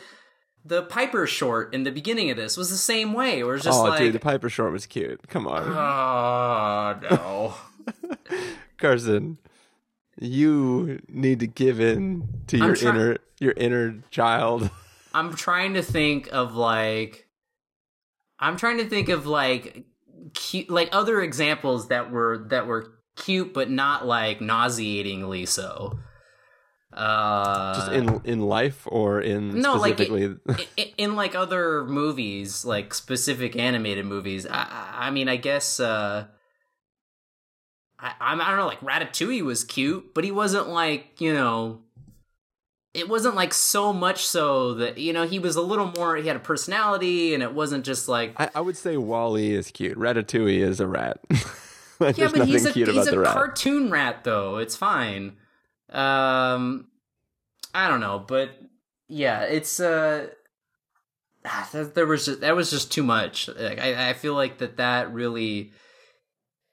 the 0.64 0.82
Piper 0.82 1.26
short 1.26 1.74
in 1.74 1.84
the 1.84 1.92
beginning 1.92 2.30
of 2.30 2.36
this 2.36 2.56
was 2.56 2.70
the 2.70 2.76
same 2.76 3.14
way. 3.14 3.40
It 3.40 3.44
was 3.44 3.62
just 3.62 3.78
oh, 3.78 3.84
like, 3.84 3.98
dude, 3.98 4.12
the 4.12 4.20
Piper 4.20 4.48
short 4.48 4.72
was 4.72 4.86
cute. 4.86 5.26
Come 5.28 5.46
on, 5.46 5.62
oh 5.62 7.08
no. 7.10 7.54
Carson. 8.78 9.38
You 10.18 11.02
need 11.08 11.40
to 11.40 11.46
give 11.46 11.78
in 11.78 12.42
to 12.46 12.56
your 12.56 12.74
try- 12.74 12.90
inner 12.90 13.16
your 13.38 13.52
inner 13.56 14.02
child. 14.10 14.70
I'm 15.12 15.34
trying 15.34 15.74
to 15.74 15.82
think 15.82 16.28
of 16.32 16.54
like 16.54 17.26
I'm 18.38 18.56
trying 18.56 18.78
to 18.78 18.88
think 18.88 19.08
of 19.08 19.26
like 19.26 19.84
cute 20.34 20.70
like 20.70 20.88
other 20.92 21.20
examples 21.20 21.88
that 21.88 22.10
were 22.10 22.46
that 22.50 22.66
were 22.66 22.92
cute 23.16 23.54
but 23.54 23.70
not 23.70 24.06
like 24.06 24.40
nauseatingly 24.40 25.46
so. 25.46 25.98
Uh 26.92 27.74
Just 27.74 27.92
in 27.92 28.20
in 28.24 28.40
life 28.42 28.86
or 28.86 29.20
in 29.20 29.60
no, 29.60 29.74
like 29.74 29.98
specifically 29.98 30.38
in, 30.78 30.86
in 30.96 31.16
like 31.16 31.34
other 31.34 31.84
movies, 31.84 32.64
like 32.64 32.94
specific 32.94 33.54
animated 33.56 34.06
movies. 34.06 34.46
I, 34.48 34.92
I 34.94 35.10
mean, 35.10 35.28
I 35.28 35.36
guess 35.36 35.78
uh, 35.78 36.26
I 37.98 38.12
I'm- 38.20 38.40
I 38.40 38.48
don't 38.48 38.58
know. 38.58 38.66
Like 38.66 38.80
Ratatouille 38.80 39.42
was 39.44 39.62
cute, 39.64 40.14
but 40.14 40.24
he 40.24 40.30
wasn't 40.30 40.68
like 40.68 41.20
you 41.20 41.34
know. 41.34 41.82
It 42.96 43.08
wasn't 43.08 43.34
like 43.34 43.52
so 43.52 43.92
much 43.92 44.26
so 44.26 44.74
that 44.74 44.98
you 44.98 45.12
know 45.12 45.26
he 45.26 45.38
was 45.38 45.56
a 45.56 45.62
little 45.62 45.92
more. 45.96 46.16
He 46.16 46.26
had 46.26 46.36
a 46.36 46.40
personality, 46.40 47.34
and 47.34 47.42
it 47.42 47.52
wasn't 47.52 47.84
just 47.84 48.08
like 48.08 48.32
I, 48.40 48.50
I 48.54 48.60
would 48.60 48.76
say 48.76 48.96
WALL-E 48.96 49.52
is 49.52 49.70
cute. 49.70 49.98
Ratatouille 49.98 50.60
is 50.60 50.80
a 50.80 50.86
rat. 50.86 51.20
Like, 51.98 52.18
yeah, 52.18 52.28
but 52.30 52.46
he's 52.46 52.66
a 52.66 52.72
he's 52.72 53.06
a 53.06 53.18
rat. 53.18 53.32
cartoon 53.32 53.90
rat 53.90 54.22
though. 54.24 54.58
It's 54.58 54.76
fine. 54.76 55.36
Um, 55.90 56.88
I 57.74 57.88
don't 57.88 58.00
know, 58.00 58.18
but 58.18 58.50
yeah, 59.08 59.44
it's 59.44 59.80
uh, 59.80 60.28
ah, 61.44 61.68
that, 61.72 61.94
there 61.94 62.06
was 62.06 62.26
just, 62.26 62.40
that 62.40 62.54
was 62.54 62.70
just 62.70 62.92
too 62.92 63.02
much. 63.02 63.48
Like, 63.48 63.80
I 63.80 64.10
I 64.10 64.12
feel 64.12 64.34
like 64.34 64.58
that 64.58 64.76
that 64.76 65.12
really 65.12 65.72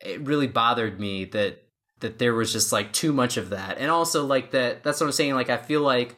it 0.02 0.22
really 0.22 0.48
bothered 0.48 1.00
me 1.00 1.26
that 1.26 1.63
that 2.04 2.20
there 2.20 2.36
was 2.36 2.54
just 2.54 2.72
like 2.72 2.94
too 2.94 3.12
much 3.12 3.36
of 3.38 3.50
that, 3.50 3.80
and 3.80 3.90
also 3.90 4.24
like 4.26 4.52
that. 4.52 4.84
That's 4.84 5.00
what 5.02 5.08
I'm 5.08 5.12
saying. 5.14 5.34
Like 5.34 5.50
I 5.50 5.58
feel 5.58 5.82
like 5.82 6.16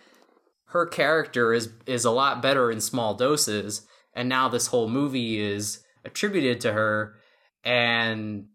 her 0.65 0.85
character 0.85 1.53
is 1.53 1.69
is 1.85 2.03
a 2.03 2.11
lot 2.11 2.41
better 2.41 2.69
in 2.69 2.81
small 2.81 3.13
doses, 3.13 3.87
and 4.13 4.27
now 4.27 4.49
this 4.49 4.67
whole 4.67 4.89
movie 4.89 5.39
is 5.39 5.81
attributed 6.03 6.59
to 6.61 6.73
her, 6.73 7.15
and 7.63 8.47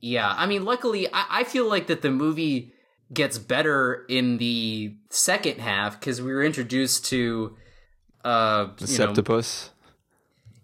yeah, 0.00 0.32
I 0.36 0.46
mean, 0.46 0.64
luckily, 0.64 1.08
I, 1.12 1.26
I 1.40 1.44
feel 1.44 1.68
like 1.68 1.88
that 1.88 2.02
the 2.02 2.10
movie 2.10 2.72
gets 3.12 3.38
better 3.38 4.06
in 4.08 4.38
the 4.38 4.96
second 5.10 5.58
half 5.60 5.98
because 5.98 6.22
we 6.22 6.32
were 6.32 6.44
introduced 6.44 7.06
to 7.06 7.56
uh 8.24 8.68
The 8.76 8.86
know, 8.86 9.12
Septopus. 9.12 9.70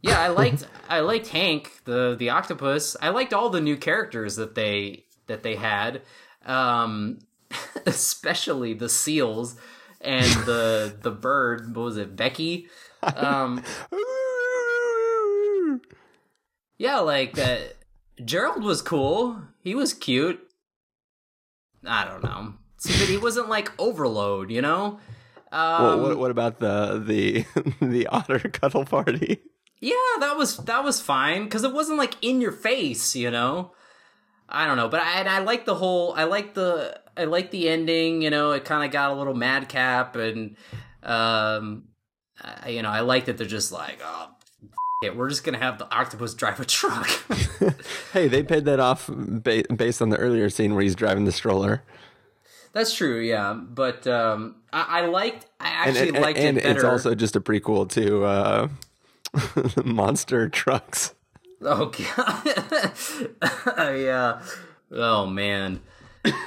yeah, 0.02 0.20
I 0.20 0.28
liked 0.40 0.66
I 0.88 1.00
liked 1.00 1.28
Hank 1.28 1.72
the 1.84 2.14
the 2.16 2.30
octopus. 2.30 2.96
I 3.02 3.08
liked 3.08 3.34
all 3.34 3.50
the 3.50 3.60
new 3.60 3.76
characters 3.76 4.36
that 4.36 4.54
they 4.54 5.04
that 5.26 5.42
they 5.42 5.56
had, 5.56 6.02
um, 6.44 7.18
especially 7.86 8.74
the 8.74 8.88
seals 8.88 9.56
and 10.00 10.26
the 10.44 10.96
the 11.02 11.10
bird. 11.10 11.74
What 11.74 11.82
was 11.82 11.96
it, 11.96 12.16
Becky? 12.16 12.68
Um, 13.02 13.62
yeah, 16.78 16.98
like 16.98 17.34
that. 17.34 17.74
Gerald 18.24 18.64
was 18.64 18.80
cool. 18.80 19.42
He 19.62 19.74
was 19.74 19.92
cute. 19.92 20.40
I 21.84 22.04
don't 22.04 22.24
know. 22.24 22.54
See, 22.78 22.98
but 22.98 23.08
he 23.08 23.18
wasn't 23.18 23.48
like 23.48 23.72
overload, 23.78 24.50
you 24.50 24.62
know. 24.62 25.00
Um, 25.52 25.82
what, 25.82 26.00
what, 26.00 26.18
what 26.18 26.30
about 26.30 26.58
the 26.58 27.02
the 27.04 27.44
the 27.86 28.06
otter 28.08 28.38
cuddle 28.38 28.84
party? 28.84 29.40
Yeah, 29.80 29.92
that 30.20 30.36
was 30.36 30.58
that 30.58 30.82
was 30.82 31.00
fine 31.00 31.44
because 31.44 31.64
it 31.64 31.72
wasn't 31.72 31.98
like 31.98 32.14
in 32.22 32.40
your 32.40 32.52
face, 32.52 33.14
you 33.14 33.30
know. 33.30 33.72
I 34.48 34.66
don't 34.66 34.76
know, 34.76 34.88
but 34.88 35.00
I 35.00 35.22
I 35.22 35.38
like 35.40 35.64
the 35.64 35.74
whole. 35.74 36.12
I 36.14 36.24
like 36.24 36.54
the 36.54 37.00
I 37.16 37.24
like 37.24 37.50
the 37.50 37.68
ending. 37.68 38.22
You 38.22 38.30
know, 38.30 38.52
it 38.52 38.64
kind 38.64 38.84
of 38.84 38.90
got 38.92 39.10
a 39.10 39.14
little 39.14 39.34
madcap, 39.34 40.14
and 40.16 40.56
um, 41.02 41.84
I, 42.40 42.68
you 42.70 42.82
know, 42.82 42.90
I 42.90 43.00
like 43.00 43.24
that 43.26 43.38
they're 43.38 43.46
just 43.46 43.72
like, 43.72 43.98
oh, 44.04 44.28
f- 44.62 44.68
it, 45.02 45.16
we're 45.16 45.28
just 45.28 45.42
gonna 45.44 45.58
have 45.58 45.78
the 45.78 45.90
octopus 45.92 46.34
drive 46.34 46.60
a 46.60 46.64
truck. 46.64 47.08
Hey, 48.12 48.28
they 48.28 48.42
paid 48.42 48.66
that 48.66 48.78
off 48.80 49.08
ba- 49.12 49.64
based 49.74 50.00
on 50.02 50.10
the 50.10 50.16
earlier 50.18 50.48
scene 50.50 50.74
where 50.74 50.82
he's 50.82 50.94
driving 50.94 51.24
the 51.24 51.32
stroller. 51.32 51.82
That's 52.72 52.94
true, 52.94 53.18
yeah. 53.20 53.54
But 53.54 54.06
um, 54.06 54.56
I, 54.72 55.00
I 55.02 55.06
liked. 55.06 55.46
I 55.58 55.88
And, 55.88 55.96
actually 55.96 56.08
and, 56.10 56.18
liked 56.20 56.38
and 56.38 56.58
it 56.58 56.62
better. 56.64 56.74
it's 56.76 56.84
also 56.84 57.14
just 57.14 57.34
a 57.34 57.40
prequel 57.40 57.88
to 57.90 58.24
uh, 58.24 58.68
Monster 59.84 60.48
Trucks. 60.50 61.14
Oh 61.62 61.86
god. 62.14 62.92
yeah. 63.96 64.42
Oh 64.92 65.26
man. 65.26 65.80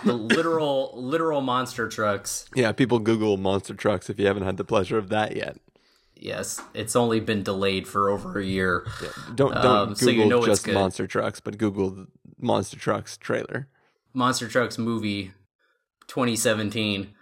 The 0.03 0.13
literal 0.13 0.91
literal 0.95 1.41
monster 1.41 1.87
trucks. 1.87 2.45
Yeah, 2.53 2.71
people 2.73 2.99
Google 2.99 3.37
Monster 3.37 3.73
Trucks 3.73 4.09
if 4.09 4.19
you 4.19 4.27
haven't 4.27 4.43
had 4.43 4.57
the 4.57 4.65
pleasure 4.65 4.97
of 4.97 5.09
that 5.09 5.35
yet. 5.37 5.57
Yes, 6.15 6.61
it's 6.73 6.97
only 6.97 7.21
been 7.21 7.43
delayed 7.43 7.87
for 7.87 8.09
over 8.09 8.37
a 8.39 8.43
year. 8.45 8.85
Don't 9.35 9.53
don't 9.53 9.65
Um, 9.65 9.87
Google 9.89 9.95
so 9.95 10.09
you 10.09 10.25
know 10.25 10.45
just. 10.45 10.67
Monster 10.67 11.07
Trucks, 11.07 11.39
but 11.39 11.57
Google 11.57 12.07
Monster 12.37 12.77
Trucks 12.77 13.15
trailer. 13.15 13.69
Monster 14.13 14.49
Trucks 14.49 14.77
movie 14.77 15.31
2017. 16.07 17.13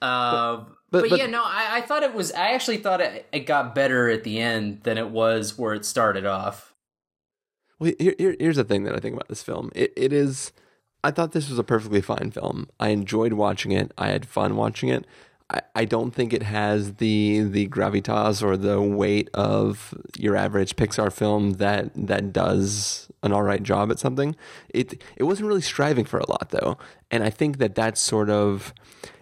Uh, 0.00 0.56
but, 0.58 0.66
but- 0.90 1.10
but- 1.10 1.18
yeah, 1.18 1.26
no, 1.26 1.42
I, 1.42 1.78
I 1.78 1.80
thought 1.80 2.04
it 2.04 2.14
was. 2.14 2.30
I 2.32 2.52
actually 2.52 2.76
thought 2.76 3.00
it, 3.00 3.26
it 3.32 3.40
got 3.40 3.74
better 3.74 4.08
at 4.10 4.22
the 4.22 4.38
end 4.38 4.82
than 4.84 4.96
it 4.96 5.08
was 5.10 5.58
where 5.58 5.74
it 5.74 5.84
started 5.84 6.24
off. 6.24 6.73
Here, 7.84 8.14
here, 8.18 8.36
here's 8.38 8.56
the 8.56 8.64
thing 8.64 8.84
that 8.84 8.94
I 8.94 8.98
think 8.98 9.14
about 9.14 9.28
this 9.28 9.42
film. 9.42 9.70
It, 9.74 9.92
it 9.96 10.12
is, 10.12 10.52
I 11.02 11.10
thought 11.10 11.32
this 11.32 11.48
was 11.48 11.58
a 11.58 11.64
perfectly 11.64 12.00
fine 12.00 12.30
film. 12.30 12.68
I 12.80 12.88
enjoyed 12.88 13.34
watching 13.34 13.72
it. 13.72 13.92
I 13.98 14.08
had 14.08 14.26
fun 14.26 14.56
watching 14.56 14.88
it. 14.88 15.06
I, 15.50 15.60
I 15.74 15.84
don't 15.84 16.12
think 16.12 16.32
it 16.32 16.42
has 16.42 16.94
the 16.94 17.42
the 17.42 17.68
gravitas 17.68 18.42
or 18.42 18.56
the 18.56 18.80
weight 18.80 19.28
of 19.34 19.94
your 20.16 20.36
average 20.36 20.76
Pixar 20.76 21.12
film 21.12 21.54
that 21.54 21.90
that 21.94 22.32
does 22.32 23.10
an 23.22 23.32
all 23.32 23.42
right 23.42 23.62
job 23.62 23.90
at 23.90 23.98
something. 23.98 24.36
It 24.70 25.02
it 25.16 25.24
wasn't 25.24 25.48
really 25.48 25.60
striving 25.60 26.06
for 26.06 26.18
a 26.18 26.30
lot 26.30 26.48
though, 26.50 26.78
and 27.10 27.22
I 27.22 27.30
think 27.30 27.58
that 27.58 27.74
that's 27.74 28.00
sort 28.00 28.30
of 28.30 28.72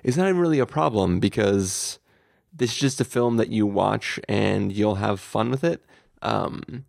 is 0.04 0.16
not 0.16 0.28
even 0.28 0.40
really 0.40 0.60
a 0.60 0.66
problem 0.66 1.18
because 1.18 1.98
this 2.52 2.72
is 2.72 2.78
just 2.78 3.00
a 3.00 3.04
film 3.04 3.36
that 3.38 3.48
you 3.48 3.66
watch 3.66 4.20
and 4.28 4.72
you'll 4.72 4.96
have 4.96 5.18
fun 5.18 5.50
with 5.50 5.64
it. 5.64 5.84
Um, 6.20 6.84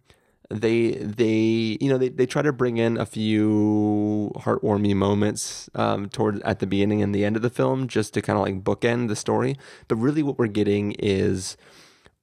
they 0.54 0.92
they 0.92 1.78
you 1.82 1.90
know 1.90 1.98
they, 1.98 2.10
they 2.10 2.26
try 2.26 2.42
to 2.42 2.54
bring 2.54 2.78
in 2.78 2.98
a 2.98 3.06
few 3.06 4.32
heartwarming 4.38 4.96
moments 4.96 5.70
um, 5.76 6.10
toward 6.10 6.42
at 6.44 6.60
the 6.60 6.68
beginning 6.68 7.02
and 7.02 7.14
the 7.14 7.26
end 7.26 7.36
of 7.36 7.42
the 7.42 7.50
film 7.50 7.88
just 7.88 8.14
to 8.14 8.22
kind 8.22 8.38
of 8.38 8.44
like 8.46 8.64
bookend 8.64 9.08
the 9.08 9.16
story. 9.16 9.58
But 9.88 9.98
really, 9.98 10.24
what 10.24 10.38
we're 10.40 10.48
getting 10.48 10.94
is 11.00 11.58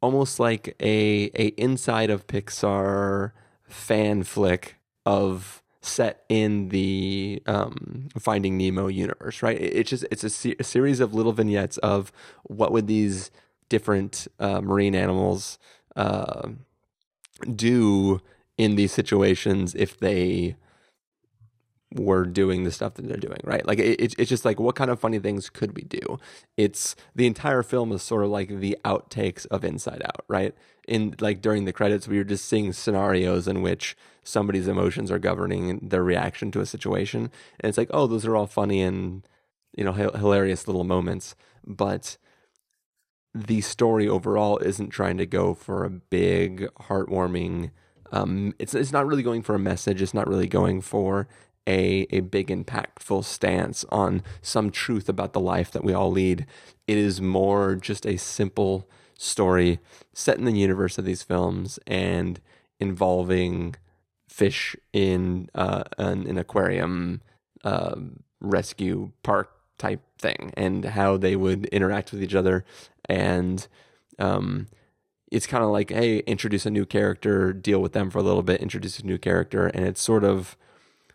almost 0.01 0.41
like 0.41 0.77
a 0.81 1.31
a 1.35 1.49
inside 1.57 2.11
of 2.11 2.27
Pixar 2.27 3.33
fan 3.69 4.23
flick 4.25 4.77
of 5.07 5.63
set 5.83 6.25
in 6.29 6.69
the 6.69 7.43
um, 7.47 8.09
Finding 8.19 8.59
Nemo 8.59 8.89
universe, 8.89 9.43
right? 9.43 9.59
It- 9.61 9.75
It's 9.77 9.91
just 9.91 10.05
it's 10.11 10.25
a, 10.25 10.31
se- 10.31 10.57
a 10.59 10.65
series 10.65 11.01
of 11.01 11.15
little 11.15 11.33
vignettes 11.33 11.79
of 11.79 12.13
what 12.45 12.73
would 12.73 12.87
these 12.87 13.31
different 13.69 14.27
uh, 14.39 14.61
marine 14.61 14.95
animals 14.95 15.59
uh, 15.97 16.51
do 17.57 18.21
in 18.59 18.77
these 18.77 18.93
situations 18.93 19.75
if 19.75 19.99
they 19.99 20.57
were 21.93 22.25
doing 22.25 22.63
the 22.63 22.71
stuff 22.71 22.95
that 22.95 23.09
they're 23.09 23.17
doing, 23.17 23.41
right? 23.43 23.67
Like 23.67 23.79
it, 23.79 24.15
it's 24.19 24.29
just 24.29 24.45
like 24.45 24.61
what 24.61 24.77
kind 24.77 24.91
of 24.91 25.01
funny 25.01 25.19
things 25.19 25.51
could 25.51 25.77
we 25.77 25.83
do? 25.83 26.19
It's 26.57 26.95
the 27.17 27.27
entire 27.27 27.63
film 27.63 27.91
is 27.93 28.03
sort 28.03 28.25
of 28.25 28.31
like 28.31 28.49
the 28.49 28.79
outtakes 28.85 29.47
of 29.47 29.65
Inside 29.65 30.03
Out, 30.05 30.25
right? 30.29 30.55
In 30.87 31.17
like 31.21 31.41
during 31.41 31.65
the 31.65 31.73
credits, 31.73 32.07
we 32.07 32.19
were 32.19 32.25
just 32.25 32.45
seeing 32.45 32.73
scenarios 32.73 33.49
in 33.49 33.63
which 33.63 33.97
somebody's 34.23 34.69
emotions 34.69 35.11
are 35.11 35.19
governing 35.19 35.81
their 35.83 36.05
reaction 36.05 36.53
to 36.53 36.61
a 36.61 36.67
situation, 36.67 37.31
and 37.59 37.69
it's 37.69 37.79
like, 37.79 37.91
oh, 37.93 38.07
those 38.07 38.27
are 38.27 38.37
all 38.37 38.47
funny 38.47 38.83
and 38.83 39.27
you 39.77 39.85
know 39.85 39.93
hi- 39.93 40.17
hilarious 40.19 40.69
little 40.69 40.85
moments, 40.85 41.35
but 41.67 42.19
the 43.35 43.61
story 43.61 44.09
overall 44.09 44.59
isn't 44.59 44.91
trying 44.91 45.17
to 45.19 45.27
go 45.27 45.55
for 45.55 45.85
a 45.85 45.91
big, 45.91 46.69
heartwarming. 46.83 47.71
Um, 48.13 48.55
it's 48.59 48.75
it's 48.75 48.93
not 48.93 49.07
really 49.07 49.23
going 49.23 49.43
for 49.43 49.55
a 49.55 49.59
message. 49.59 50.03
It's 50.03 50.15
not 50.15 50.29
really 50.29 50.49
going 50.49 50.81
for 50.81 51.29
a 51.67 52.07
a 52.11 52.21
big 52.21 52.49
impactful 52.49 53.25
stance 53.25 53.85
on 53.91 54.23
some 54.43 54.71
truth 54.71 55.09
about 55.09 55.33
the 55.33 55.41
life 55.41 55.71
that 55.71 55.85
we 55.85 55.93
all 55.93 56.11
lead. 56.11 56.47
It 56.87 56.99
is 56.99 57.21
more 57.21 57.77
just 57.77 58.05
a 58.05 58.17
simple 58.17 58.89
story 59.17 59.79
set 60.13 60.39
in 60.39 60.45
the 60.45 60.53
universe 60.53 60.99
of 60.99 61.05
these 61.05 61.23
films 61.23 61.79
and 61.87 62.41
involving 62.81 63.77
fish 64.29 64.75
in 64.93 65.49
uh, 65.55 65.85
an, 65.99 66.27
an 66.27 66.39
aquarium 66.39 67.21
uh, 67.63 67.95
rescue 68.41 69.13
park 69.23 69.60
type 69.81 70.01
thing 70.19 70.53
and 70.57 70.85
how 70.85 71.17
they 71.17 71.35
would 71.35 71.67
interact 71.67 72.13
with 72.13 72.23
each 72.23 72.35
other 72.35 72.65
and 73.09 73.67
um, 74.19 74.67
it's 75.33 75.47
kind 75.47 75.65
of 75.65 75.71
like 75.71 75.91
hey 75.91 76.19
introduce 76.21 76.67
a 76.67 76.71
new 76.71 76.85
character 76.85 77.53
deal 77.53 77.81
with 77.81 77.93
them 77.93 78.11
for 78.11 78.19
a 78.19 78.23
little 78.23 78.43
bit 78.43 78.61
introduce 78.61 78.99
a 78.99 79.07
new 79.07 79.19
character 79.19 79.67
and 79.67 79.87
it's 79.87 80.01
sort 80.01 80.23
of 80.23 80.57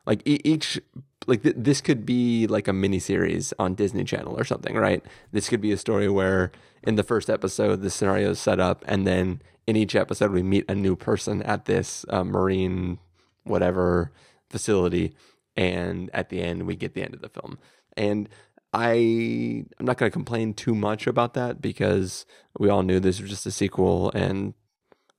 like 0.05 0.21
each 0.25 0.79
like 1.27 1.43
th- 1.43 1.55
this 1.57 1.81
could 1.81 2.05
be 2.05 2.47
like 2.47 2.67
a 2.67 2.73
mini 2.73 2.99
series 2.99 3.53
on 3.57 3.75
Disney 3.75 4.03
Channel 4.03 4.37
or 4.37 4.43
something, 4.43 4.75
right? 4.75 5.03
This 5.31 5.49
could 5.49 5.61
be 5.61 5.71
a 5.71 5.77
story 5.77 6.09
where 6.09 6.51
in 6.83 6.95
the 6.95 7.03
first 7.03 7.29
episode 7.29 7.81
the 7.81 7.89
scenario 7.89 8.31
is 8.31 8.39
set 8.39 8.59
up, 8.59 8.83
and 8.87 9.07
then 9.07 9.41
in 9.67 9.75
each 9.75 9.95
episode 9.95 10.31
we 10.31 10.43
meet 10.43 10.65
a 10.69 10.75
new 10.75 10.95
person 10.95 11.41
at 11.43 11.65
this 11.65 12.05
uh, 12.09 12.23
marine 12.23 12.99
whatever 13.43 14.11
facility, 14.49 15.15
and 15.55 16.09
at 16.13 16.29
the 16.29 16.41
end 16.41 16.65
we 16.65 16.75
get 16.75 16.93
the 16.93 17.03
end 17.03 17.13
of 17.13 17.21
the 17.21 17.29
film. 17.29 17.57
And 17.97 18.29
I 18.75 19.63
I'm 19.79 19.85
not 19.85 19.97
going 19.97 20.11
to 20.11 20.13
complain 20.13 20.53
too 20.53 20.75
much 20.75 21.07
about 21.07 21.33
that 21.35 21.61
because 21.61 22.25
we 22.59 22.69
all 22.69 22.83
knew 22.83 22.99
this 22.99 23.21
was 23.21 23.29
just 23.29 23.45
a 23.45 23.51
sequel 23.51 24.11
and 24.11 24.53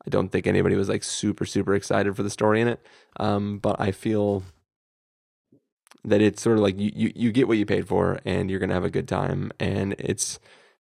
I 0.07 0.11
don't 0.11 0.29
think 0.29 0.47
anybody 0.47 0.77
was 0.77 0.90
like 0.90 1.03
super 1.03 1.47
super 1.47 1.75
excited 1.75 2.14
for 2.14 2.23
the 2.23 2.31
story 2.31 2.61
in 2.61 2.69
it. 2.69 2.87
Um, 3.19 3.59
but 3.59 3.81
I 3.81 3.92
feel 3.92 4.42
that 6.05 6.21
it's 6.21 6.42
sort 6.42 6.59
of 6.59 6.62
like 6.62 6.79
you, 6.79 6.92
you, 6.95 7.12
you 7.16 7.33
get 7.33 7.49
what 7.49 7.57
you 7.57 7.64
paid 7.64 7.88
for 7.88 8.21
and 8.27 8.51
you're 8.51 8.61
gonna 8.61 8.75
have 8.75 8.85
a 8.85 8.90
good 8.90 9.09
time 9.09 9.51
and 9.59 9.95
it's 9.99 10.38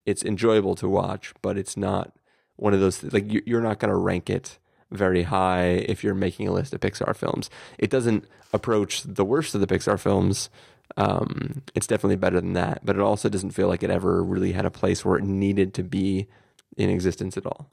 it's 0.04 0.24
enjoyable 0.24 0.74
to 0.76 0.88
watch, 0.88 1.34
but 1.42 1.56
it's 1.56 1.76
not 1.76 2.14
one 2.56 2.74
of 2.74 2.80
those 2.80 3.04
like 3.04 3.32
you, 3.32 3.42
you're 3.46 3.62
not 3.62 3.78
gonna 3.78 3.96
rank 3.96 4.28
it 4.28 4.58
very 4.90 5.22
high 5.22 5.66
if 5.66 6.02
you're 6.02 6.14
making 6.14 6.48
a 6.48 6.52
list 6.52 6.74
of 6.74 6.80
Pixar 6.80 7.14
films. 7.14 7.48
It 7.78 7.90
doesn't 7.90 8.24
approach 8.52 9.04
the 9.04 9.24
worst 9.24 9.54
of 9.54 9.60
the 9.60 9.68
Pixar 9.68 10.00
films. 10.00 10.50
Um, 10.96 11.62
it's 11.74 11.86
definitely 11.86 12.16
better 12.16 12.40
than 12.40 12.54
that, 12.54 12.80
but 12.84 12.96
it 12.96 13.02
also 13.02 13.28
doesn't 13.28 13.50
feel 13.50 13.68
like 13.68 13.82
it 13.82 13.90
ever 13.90 14.22
really 14.22 14.52
had 14.52 14.64
a 14.64 14.70
place 14.70 15.04
where 15.04 15.16
it 15.16 15.24
needed 15.24 15.74
to 15.74 15.82
be 15.82 16.28
in 16.76 16.90
existence 16.90 17.36
at 17.36 17.46
all. 17.46 17.70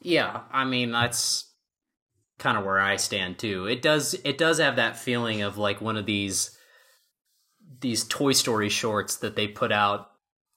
Yeah, 0.00 0.40
I 0.52 0.64
mean 0.64 0.92
that's 0.92 1.50
kind 2.38 2.58
of 2.58 2.64
where 2.64 2.80
I 2.80 2.96
stand 2.96 3.38
too. 3.38 3.66
It 3.66 3.80
does 3.80 4.14
it 4.24 4.36
does 4.36 4.58
have 4.58 4.76
that 4.76 4.98
feeling 4.98 5.42
of 5.42 5.56
like 5.56 5.80
one 5.80 5.96
of 5.96 6.04
these 6.04 6.56
these 7.80 8.04
Toy 8.04 8.32
Story 8.32 8.68
shorts 8.68 9.16
that 9.16 9.36
they 9.36 9.48
put 9.48 9.72
out 9.72 10.10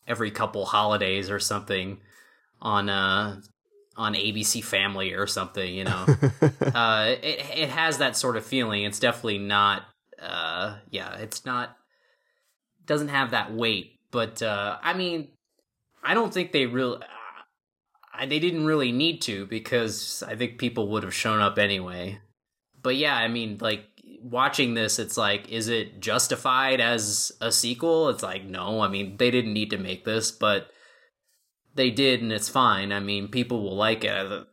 every 0.06 0.32
couple 0.32 0.66
holidays 0.66 1.30
or 1.30 1.40
something 1.40 2.00
on 2.62 2.90
uh 2.90 3.40
on 3.96 4.16
ABC 4.16 4.64
Family 4.64 5.14
or 5.14 5.28
something, 5.28 5.74
you 5.74 5.86
know. 5.86 6.06
uh 6.74 7.16
it 7.22 7.40
it 7.56 7.70
has 7.70 8.00
that 8.00 8.18
sort 8.18 8.36
of 8.36 8.46
feeling. 8.46 8.84
It's 8.84 9.00
definitely 9.00 9.40
not 9.40 9.84
uh 10.22 10.78
yeah, 10.90 11.16
it's 11.18 11.46
not 11.46 11.78
doesn't 12.86 13.10
have 13.10 13.32
that 13.32 13.54
weight, 13.54 14.00
but 14.12 14.42
uh 14.42 14.78
I 14.82 14.94
mean 14.94 15.30
I 16.04 16.14
don't 16.14 16.34
think 16.34 16.52
they 16.52 16.66
really 16.66 17.00
I, 18.18 18.26
they 18.26 18.40
didn't 18.40 18.66
really 18.66 18.92
need 18.92 19.22
to 19.24 19.46
because 19.46 20.24
I 20.28 20.36
think 20.36 20.58
people 20.58 20.90
would 20.90 21.04
have 21.04 21.14
shown 21.14 21.40
up 21.40 21.60
anyway. 21.60 22.20
But 22.82 22.96
yeah, 22.96 23.16
I 23.16 23.28
mean, 23.28 23.58
like 23.62 23.86
watching 24.22 24.74
this, 24.74 24.98
it's 24.98 25.18
like, 25.18 25.50
is 25.50 25.68
it 25.68 26.00
justified 26.00 26.82
as 26.82 27.32
a 27.42 27.52
sequel? 27.52 28.10
It's 28.10 28.24
like, 28.24 28.44
no. 28.44 28.82
I 28.82 28.88
mean, 28.88 29.18
they 29.18 29.30
didn't 29.30 29.54
need 29.54 29.70
to 29.70 29.78
make 29.78 30.04
this, 30.04 30.32
but 30.32 30.72
they 31.76 31.92
did, 31.92 32.22
and 32.22 32.32
it's 32.32 32.50
fine. 32.50 32.92
I 32.92 33.00
mean, 33.00 33.28
people 33.28 33.62
will 33.62 33.76
like 33.76 34.04
it. 34.04 34.48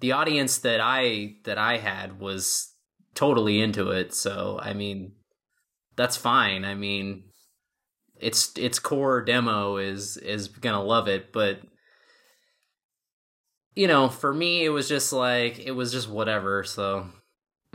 The 0.00 0.12
audience 0.12 0.58
that 0.58 0.80
I 0.80 1.36
that 1.44 1.58
I 1.58 1.78
had 1.78 2.18
was 2.18 2.72
totally 3.16 3.60
into 3.60 3.90
it, 3.90 4.14
so 4.14 4.60
I 4.62 4.74
mean, 4.74 5.12
that's 5.96 6.16
fine. 6.16 6.64
I 6.64 6.74
mean, 6.74 7.24
its 8.20 8.52
its 8.56 8.78
core 8.78 9.22
demo 9.22 9.78
is 9.78 10.16
is 10.18 10.46
gonna 10.48 10.82
love 10.82 11.08
it, 11.08 11.32
but 11.32 11.60
you 13.74 13.88
know, 13.88 14.08
for 14.08 14.32
me, 14.32 14.64
it 14.64 14.70
was 14.70 14.88
just 14.88 15.12
like 15.12 15.58
it 15.58 15.72
was 15.72 15.90
just 15.92 16.08
whatever. 16.08 16.64
So, 16.64 17.08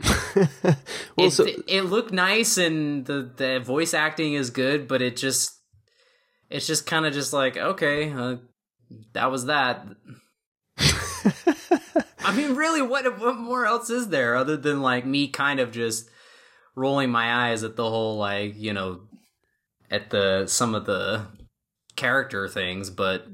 well, 0.34 0.76
it, 1.18 1.30
so 1.30 1.46
it 1.68 1.82
looked 1.82 2.12
nice 2.12 2.56
and 2.58 3.04
the 3.04 3.30
the 3.36 3.60
voice 3.60 3.94
acting 3.94 4.34
is 4.34 4.50
good, 4.50 4.88
but 4.88 5.02
it 5.02 5.16
just 5.16 5.60
it's 6.50 6.66
just 6.66 6.86
kind 6.86 7.06
of 7.06 7.12
just 7.12 7.32
like 7.32 7.56
okay, 7.56 8.12
uh, 8.12 8.36
that 9.12 9.30
was 9.30 9.46
that. 9.46 9.86
I 12.24 12.34
mean, 12.34 12.54
really, 12.54 12.82
what 12.82 13.18
what 13.18 13.36
more 13.36 13.66
else 13.66 13.90
is 13.90 14.08
there 14.08 14.36
other 14.36 14.56
than 14.56 14.82
like 14.82 15.04
me 15.04 15.28
kind 15.28 15.60
of 15.60 15.72
just 15.72 16.08
rolling 16.74 17.10
my 17.10 17.50
eyes 17.50 17.62
at 17.62 17.76
the 17.76 17.88
whole 17.88 18.16
like 18.16 18.54
you 18.56 18.72
know 18.72 19.00
at 19.90 20.10
the 20.10 20.46
some 20.46 20.74
of 20.74 20.86
the 20.86 21.26
character 21.96 22.48
things, 22.48 22.90
but 22.90 23.26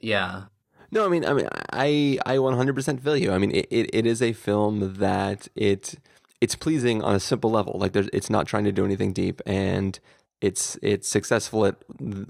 yeah. 0.00 0.44
No, 0.90 1.04
I 1.04 1.08
mean, 1.08 1.24
I 1.24 1.32
mean, 1.32 1.48
I 1.72 2.18
I 2.24 2.36
100% 2.36 3.00
feel 3.00 3.16
you. 3.16 3.32
I 3.32 3.38
mean, 3.38 3.50
it, 3.50 3.66
it, 3.70 3.90
it 3.92 4.06
is 4.06 4.22
a 4.22 4.32
film 4.32 4.94
that 4.98 5.48
it 5.56 5.96
it's 6.40 6.54
pleasing 6.54 7.02
on 7.02 7.14
a 7.14 7.20
simple 7.20 7.50
level. 7.50 7.78
Like, 7.78 7.92
there's 7.92 8.08
it's 8.12 8.30
not 8.30 8.46
trying 8.46 8.64
to 8.64 8.72
do 8.72 8.84
anything 8.84 9.12
deep, 9.12 9.40
and 9.44 9.98
it's 10.40 10.78
it's 10.82 11.08
successful 11.08 11.66
at 11.66 11.76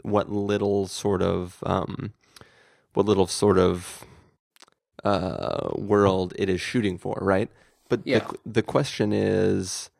what 0.02 0.30
little 0.30 0.86
sort 0.86 1.20
of 1.20 1.62
um, 1.66 2.14
what 2.94 3.06
little 3.06 3.26
sort 3.26 3.58
of 3.58 4.04
uh, 5.04 5.70
world 5.76 6.32
it 6.38 6.48
is 6.48 6.60
shooting 6.60 6.98
for, 6.98 7.18
right? 7.20 7.50
But 7.88 8.00
Yeah. 8.04 8.20
the 8.20 8.38
the 8.60 8.62
question 8.62 9.12
is, 9.12 9.90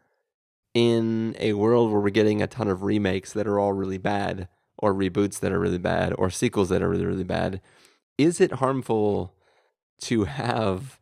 in 0.74 1.36
a 1.38 1.52
world 1.52 1.90
where 1.92 2.00
we're 2.00 2.10
getting 2.10 2.42
a 2.42 2.46
ton 2.46 2.68
of 2.68 2.82
remakes 2.82 3.32
that 3.32 3.46
are 3.46 3.58
all 3.58 3.72
really 3.72 3.98
bad, 3.98 4.48
or 4.78 4.92
reboots 4.94 5.38
that 5.40 5.52
are 5.52 5.60
really 5.60 5.78
bad, 5.78 6.12
or 6.18 6.30
sequels 6.30 6.68
that 6.70 6.82
are 6.82 6.88
really 6.88 7.06
really 7.06 7.24
bad 7.24 7.60
is 8.16 8.40
it 8.40 8.52
harmful 8.52 9.34
to 10.00 10.24
have 10.24 11.00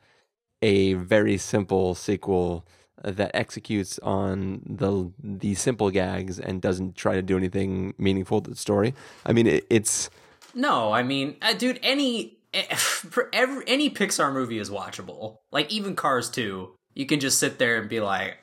a 0.62 0.95
very 0.95 1.37
simple 1.37 1.95
sequel 1.95 2.65
that 3.05 3.31
executes 3.35 3.99
on 4.01 4.62
the 4.65 5.11
the 5.23 5.55
simple 5.55 5.91
gags 5.91 6.38
and 6.38 6.62
doesn't 6.62 6.97
try 6.97 7.15
to 7.15 7.23
do 7.23 7.37
anything 7.37 7.95
meaningful 7.99 8.41
to 8.41 8.51
the 8.51 8.57
story? 8.57 8.95
I 9.27 9.33
mean, 9.33 9.47
it, 9.47 9.67
it's 9.69 10.09
No, 10.55 10.93
I 10.93 11.03
mean, 11.03 11.37
uh, 11.43 11.53
dude, 11.55 11.81
any 11.83 12.38
for 12.77 13.29
every 13.33 13.65
any 13.67 13.91
Pixar 13.91 14.33
movie 14.33 14.59
is 14.59 14.71
watchable. 14.71 15.38
Like 15.51 15.73
even 15.73 15.97
Cars 15.97 16.31
2, 16.31 16.75
you 16.95 17.07
can 17.07 17.21
just 17.21 17.38
sit 17.38 17.59
there 17.59 17.77
and 17.81 17.88
be 17.88 18.01
like 18.01 18.38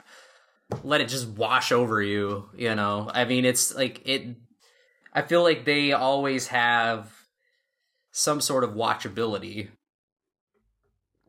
let 0.84 1.02
it 1.02 1.10
just 1.10 1.28
wash 1.28 1.72
over 1.72 2.02
you, 2.02 2.50
you 2.56 2.76
know. 2.76 3.10
I 3.14 3.26
mean, 3.26 3.46
it's 3.46 3.76
like 3.76 4.02
it 4.06 4.36
I 5.14 5.22
feel 5.22 5.44
like 5.44 5.66
they 5.66 5.92
always 5.92 6.48
have 6.48 7.12
some 8.12 8.42
sort 8.42 8.64
of 8.64 8.72
watchability. 8.72 9.70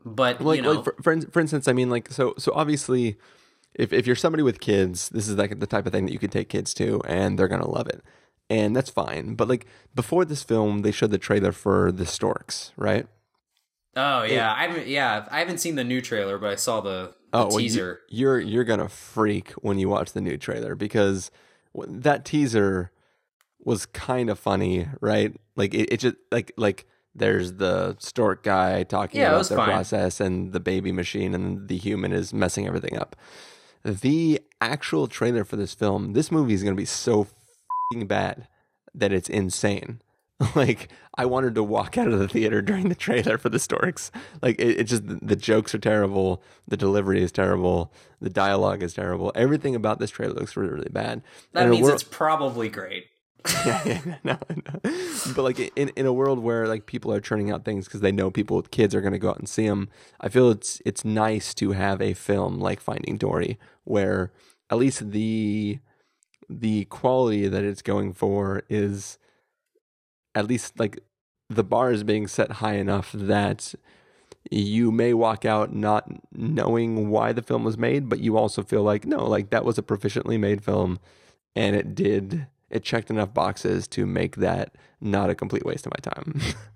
But, 0.04 0.40
like 0.40 0.56
you 0.56 0.62
know, 0.62 0.72
like 0.72 0.84
for, 0.84 0.96
for 1.02 1.20
for 1.20 1.40
instance, 1.40 1.68
I 1.68 1.72
mean, 1.72 1.90
like 1.90 2.10
so 2.10 2.34
so 2.38 2.52
obviously, 2.54 3.18
if 3.74 3.92
if 3.92 4.06
you're 4.06 4.16
somebody 4.16 4.42
with 4.42 4.60
kids, 4.60 5.10
this 5.10 5.28
is 5.28 5.36
like 5.36 5.60
the 5.60 5.66
type 5.66 5.86
of 5.86 5.92
thing 5.92 6.06
that 6.06 6.12
you 6.12 6.18
can 6.18 6.30
take 6.30 6.48
kids 6.48 6.72
to, 6.74 7.00
and 7.06 7.38
they're 7.38 7.48
gonna 7.48 7.68
love 7.68 7.86
it, 7.86 8.02
and 8.50 8.76
that's 8.76 8.90
fine. 8.90 9.34
But 9.36 9.48
like 9.48 9.66
before 9.94 10.26
this 10.26 10.42
film, 10.42 10.82
they 10.82 10.90
showed 10.90 11.10
the 11.12 11.18
trailer 11.18 11.52
for 11.52 11.90
the 11.92 12.04
Storks, 12.04 12.72
right? 12.76 13.06
Oh 13.96 14.22
yeah, 14.24 14.52
I 14.52 14.66
haven't 14.66 14.86
yeah, 14.88 15.26
I 15.30 15.38
haven't 15.38 15.58
seen 15.58 15.76
the 15.76 15.84
new 15.84 16.00
trailer, 16.02 16.36
but 16.38 16.50
I 16.50 16.56
saw 16.56 16.80
the, 16.80 17.14
the 17.32 17.38
oh, 17.38 17.46
well, 17.48 17.60
you- 17.60 17.68
teaser. 17.68 18.00
you're 18.08 18.38
you're 18.40 18.64
gonna 18.64 18.88
freak 18.88 19.52
when 19.52 19.78
you 19.78 19.88
watch 19.88 20.12
the 20.12 20.20
new 20.20 20.36
trailer 20.36 20.74
because 20.74 21.30
that 21.74 22.24
teaser 22.24 22.90
was 23.62 23.86
kind 23.86 24.30
of 24.30 24.38
funny, 24.38 24.86
right? 25.00 25.34
Like 25.56 25.74
it, 25.74 25.92
it 25.92 25.96
just 26.00 26.16
like 26.30 26.52
like 26.56 26.86
there's 27.14 27.54
the 27.54 27.96
stork 27.98 28.44
guy 28.44 28.84
talking 28.84 29.20
Yeah, 29.20 29.30
about 29.32 29.48
their 29.48 29.58
fine. 29.58 29.68
process 29.68 30.20
and 30.20 30.52
the 30.52 30.60
baby 30.60 30.92
machine 30.92 31.34
and 31.34 31.66
the 31.66 31.76
human 31.76 32.12
is 32.12 32.32
messing 32.32 32.66
everything 32.68 32.96
up. 32.96 33.16
The 33.84 34.40
actual 34.60 35.08
trailer 35.08 35.44
for 35.44 35.56
this 35.56 35.74
film, 35.74 36.12
this 36.12 36.30
movie 36.30 36.54
is 36.54 36.62
gonna 36.62 36.76
be 36.76 36.84
so 36.84 37.26
bad 37.98 38.46
that 38.94 39.12
it's 39.12 39.28
insane. 39.28 40.00
Like 40.56 40.88
I 41.18 41.26
wanted 41.26 41.54
to 41.56 41.62
walk 41.62 41.98
out 41.98 42.08
of 42.08 42.18
the 42.18 42.26
theater 42.26 42.62
during 42.62 42.88
the 42.88 42.94
trailer 42.94 43.36
for 43.36 43.50
the 43.50 43.58
Storks. 43.58 44.10
Like 44.40 44.58
it, 44.58 44.80
it 44.80 44.84
just 44.84 45.02
the 45.06 45.36
jokes 45.36 45.74
are 45.74 45.78
terrible, 45.78 46.42
the 46.66 46.78
delivery 46.78 47.22
is 47.22 47.30
terrible, 47.30 47.92
the 48.22 48.30
dialogue 48.30 48.82
is 48.82 48.94
terrible. 48.94 49.32
Everything 49.34 49.74
about 49.74 49.98
this 49.98 50.10
trailer 50.10 50.32
looks 50.32 50.56
really 50.56 50.72
really 50.72 50.88
bad. 50.90 51.20
That 51.52 51.64
In 51.64 51.68
a 51.68 51.70
means 51.72 51.82
wor- 51.82 51.92
it's 51.92 52.02
probably 52.02 52.70
great. 52.70 53.04
yeah, 53.66 53.82
yeah, 53.84 54.16
no, 54.24 54.38
no. 54.48 54.80
But 55.36 55.42
like 55.42 55.58
in 55.76 55.90
in 55.90 56.06
a 56.06 56.12
world 56.12 56.38
where 56.38 56.66
like 56.66 56.86
people 56.86 57.12
are 57.12 57.20
churning 57.20 57.50
out 57.50 57.66
things 57.66 57.84
because 57.84 58.00
they 58.00 58.10
know 58.12 58.30
people 58.30 58.56
with 58.56 58.70
kids 58.70 58.94
are 58.94 59.02
going 59.02 59.12
to 59.12 59.18
go 59.18 59.28
out 59.28 59.38
and 59.38 59.48
see 59.48 59.68
them, 59.68 59.90
I 60.22 60.30
feel 60.30 60.48
it's 60.50 60.80
it's 60.86 61.04
nice 61.04 61.52
to 61.54 61.72
have 61.72 62.00
a 62.00 62.14
film 62.14 62.58
like 62.60 62.80
Finding 62.80 63.18
Dory 63.18 63.58
where 63.84 64.32
at 64.70 64.78
least 64.78 65.10
the 65.10 65.80
the 66.50 66.84
quality 66.86 67.46
that 67.46 67.64
it's 67.64 67.82
going 67.82 68.12
for 68.12 68.64
is 68.68 69.18
at 70.34 70.46
least 70.46 70.78
like 70.78 70.98
the 71.48 71.64
bar 71.64 71.92
is 71.92 72.02
being 72.02 72.26
set 72.26 72.52
high 72.52 72.74
enough 72.74 73.12
that 73.12 73.74
you 74.50 74.90
may 74.90 75.14
walk 75.14 75.44
out 75.44 75.74
not 75.74 76.10
knowing 76.32 77.10
why 77.10 77.32
the 77.32 77.42
film 77.42 77.62
was 77.62 77.78
made, 77.78 78.08
but 78.08 78.20
you 78.20 78.36
also 78.36 78.62
feel 78.62 78.82
like 78.82 79.06
no, 79.06 79.26
like 79.26 79.50
that 79.50 79.64
was 79.64 79.78
a 79.78 79.82
proficiently 79.82 80.38
made 80.38 80.64
film 80.64 80.98
and 81.54 81.76
it 81.76 81.94
did 81.94 82.46
it 82.68 82.84
checked 82.84 83.10
enough 83.10 83.32
boxes 83.32 83.86
to 83.88 84.06
make 84.06 84.36
that 84.36 84.76
not 85.00 85.30
a 85.30 85.34
complete 85.34 85.64
waste 85.64 85.86
of 85.86 85.92
my 85.92 86.12
time. 86.12 86.40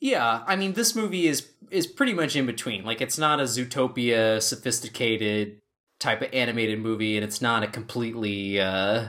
Yeah, 0.00 0.42
I 0.46 0.56
mean 0.56 0.72
this 0.72 0.96
movie 0.96 1.28
is 1.28 1.50
is 1.70 1.86
pretty 1.86 2.14
much 2.14 2.34
in 2.34 2.46
between. 2.46 2.84
Like 2.84 3.00
it's 3.00 3.18
not 3.18 3.38
a 3.38 3.44
Zootopia 3.44 4.42
sophisticated 4.42 5.59
type 6.00 6.22
of 6.22 6.30
animated 6.32 6.80
movie 6.80 7.16
and 7.16 7.24
it's 7.24 7.42
not 7.42 7.62
a 7.62 7.66
completely 7.66 8.58
uh 8.58 9.08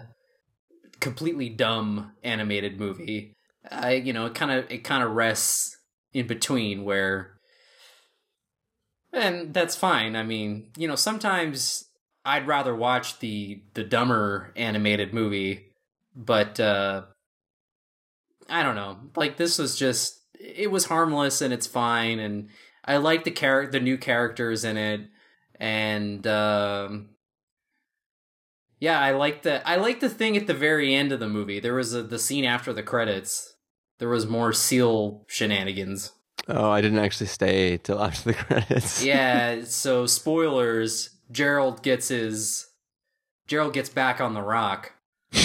completely 1.00 1.50
dumb 1.50 2.12
animated 2.24 2.80
movie. 2.80 3.36
I 3.70 3.94
you 3.94 4.14
know, 4.14 4.28
it 4.28 4.36
kind 4.36 4.52
of 4.52 4.70
it 4.70 4.84
kind 4.84 5.04
of 5.04 5.12
rests 5.12 5.76
in 6.14 6.28
between 6.28 6.84
where 6.84 7.40
and 9.14 9.54
that's 9.54 9.76
fine. 9.76 10.16
I 10.16 10.24
mean, 10.24 10.72
you 10.78 10.88
know, 10.88 10.96
sometimes 10.96 11.86
I'd 12.24 12.48
rather 12.48 12.76
watch 12.76 13.20
the 13.20 13.64
the 13.74 13.84
dumber 13.84 14.54
animated 14.56 15.14
movie, 15.14 15.72
but 16.16 16.60
uh 16.60 17.04
I 18.50 18.64
don't 18.64 18.76
know. 18.76 18.98
Like 19.16 19.38
this 19.38 19.58
was 19.58 19.78
just 19.78 20.20
it 20.40 20.70
was 20.70 20.86
harmless 20.86 21.42
and 21.42 21.54
it's 21.54 21.68
fine 21.68 22.20
and 22.20 22.50
I 22.84 22.98
like 22.98 23.24
the 23.24 23.32
character 23.32 23.72
the 23.72 23.84
new 23.84 23.98
characters 23.98 24.66
in 24.66 24.76
it 24.76 25.02
and 25.62 26.26
um 26.26 27.10
yeah, 28.80 29.00
I 29.00 29.12
like 29.12 29.44
the 29.44 29.66
I 29.68 29.76
like 29.76 30.00
the 30.00 30.10
thing 30.10 30.36
at 30.36 30.48
the 30.48 30.56
very 30.56 30.96
end 30.96 31.12
of 31.12 31.20
the 31.20 31.30
movie. 31.30 31.60
There 31.60 31.76
was 31.76 31.94
a, 31.94 32.02
the 32.02 32.18
scene 32.18 32.44
after 32.46 32.74
the 32.74 32.82
credits. 32.82 33.54
There 34.00 34.10
was 34.10 34.26
more 34.26 34.52
seal 34.54 35.24
shenanigans. 35.28 36.14
oh, 36.48 36.72
I 36.72 36.82
didn't 36.82 36.98
actually 36.98 37.28
stay 37.28 37.78
till 37.78 38.02
after 38.02 38.32
the 38.32 38.34
credits. 38.44 39.04
Yeah, 39.04 39.64
so 39.66 40.08
spoilers, 40.08 41.12
Gerald 41.32 41.84
gets 41.84 42.08
his 42.08 42.66
Gerald 43.48 43.74
gets 43.74 43.90
back 43.90 44.20
on 44.20 44.34
the 44.34 44.42
rock. 44.42 44.94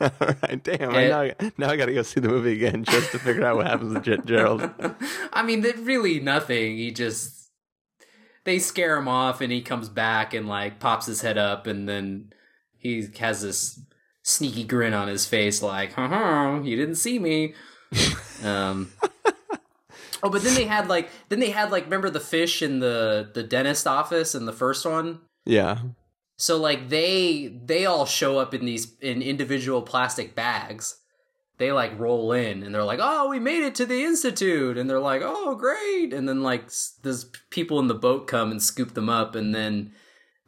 All 0.00 0.10
right, 0.20 0.62
damn. 0.62 0.90
I 0.94 1.08
now, 1.08 1.30
now 1.58 1.70
I 1.70 1.76
got 1.76 1.86
to 1.86 1.94
go 1.94 2.02
see 2.02 2.20
the 2.20 2.28
movie 2.28 2.52
again 2.52 2.84
just 2.84 3.10
to 3.12 3.18
figure 3.18 3.44
out 3.44 3.56
what 3.56 3.66
happens 3.66 3.94
to 3.94 4.00
Ger- 4.00 4.22
Gerald. 4.24 4.70
I 5.32 5.42
mean, 5.42 5.62
really 5.84 6.20
nothing. 6.20 6.76
He 6.76 6.90
just 6.92 7.41
they 8.44 8.58
scare 8.58 8.96
him 8.96 9.08
off, 9.08 9.40
and 9.40 9.52
he 9.52 9.62
comes 9.62 9.88
back 9.88 10.34
and 10.34 10.48
like 10.48 10.80
pops 10.80 11.06
his 11.06 11.20
head 11.20 11.38
up, 11.38 11.66
and 11.66 11.88
then 11.88 12.32
he 12.78 13.06
has 13.18 13.42
this 13.42 13.80
sneaky 14.22 14.64
grin 14.64 14.94
on 14.94 15.08
his 15.08 15.26
face, 15.26 15.62
like, 15.62 15.92
"Ha 15.94 16.60
you 16.62 16.76
didn't 16.76 16.96
see 16.96 17.18
me." 17.18 17.54
um. 18.44 18.90
Oh, 20.22 20.30
but 20.30 20.42
then 20.42 20.54
they 20.54 20.64
had 20.64 20.88
like 20.88 21.10
then 21.28 21.40
they 21.40 21.50
had 21.50 21.72
like 21.72 21.84
remember 21.84 22.08
the 22.08 22.20
fish 22.20 22.62
in 22.62 22.78
the 22.78 23.30
the 23.34 23.42
dentist 23.42 23.86
office 23.86 24.34
in 24.34 24.46
the 24.46 24.52
first 24.52 24.86
one. 24.86 25.20
Yeah. 25.44 25.78
So 26.38 26.58
like 26.58 26.88
they 26.88 27.48
they 27.64 27.86
all 27.86 28.06
show 28.06 28.38
up 28.38 28.54
in 28.54 28.64
these 28.64 28.96
in 29.00 29.20
individual 29.20 29.82
plastic 29.82 30.34
bags. 30.34 30.96
They 31.62 31.70
like 31.70 31.96
roll 31.96 32.32
in 32.32 32.64
and 32.64 32.74
they're 32.74 32.82
like, 32.82 32.98
"Oh, 33.00 33.28
we 33.28 33.38
made 33.38 33.62
it 33.62 33.76
to 33.76 33.86
the 33.86 34.02
institute," 34.02 34.76
and 34.76 34.90
they're 34.90 34.98
like, 34.98 35.22
"Oh, 35.24 35.54
great!" 35.54 36.12
And 36.12 36.28
then 36.28 36.42
like 36.42 36.64
there's 37.04 37.26
people 37.50 37.78
in 37.78 37.86
the 37.86 37.94
boat 37.94 38.26
come 38.26 38.50
and 38.50 38.60
scoop 38.60 38.94
them 38.94 39.08
up, 39.08 39.36
and 39.36 39.54
then 39.54 39.92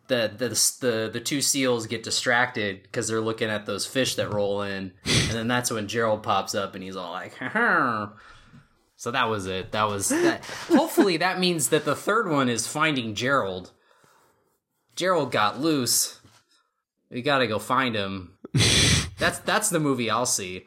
the 0.09 0.33
the 0.37 0.49
the, 0.81 1.11
the 1.13 1.21
two 1.21 1.41
seals 1.41 1.87
get 1.87 2.03
distracted 2.03 2.83
because 2.83 3.07
they're 3.07 3.21
looking 3.21 3.49
at 3.49 3.65
those 3.65 3.87
fish 3.87 4.17
that 4.17 4.35
roll 4.35 4.63
in, 4.63 4.91
and 5.05 5.31
then 5.31 5.47
that's 5.47 5.71
when 5.71 5.87
Gerald 5.87 6.25
pops 6.25 6.53
up 6.53 6.75
and 6.75 6.83
he's 6.83 6.97
all 6.97 7.13
like, 7.13 7.37
"Ha 7.37 8.13
So 8.97 9.13
that 9.13 9.29
was 9.29 9.47
it. 9.47 9.71
That 9.71 9.87
was 9.87 10.09
that. 10.09 10.45
Hopefully, 10.67 11.19
that 11.19 11.39
means 11.39 11.69
that 11.69 11.85
the 11.85 11.95
third 11.95 12.29
one 12.29 12.49
is 12.49 12.67
finding 12.67 13.15
Gerald. 13.15 13.71
Gerald 14.97 15.31
got 15.31 15.61
loose. 15.61 16.19
We 17.09 17.23
gotta 17.23 17.47
go 17.47 17.61
find 17.61 17.95
him. 17.95 18.33
that's 19.17 19.39
that's 19.39 19.71
the 19.71 19.79
movie 19.79 20.11
I'll 20.11 20.27
see. 20.27 20.67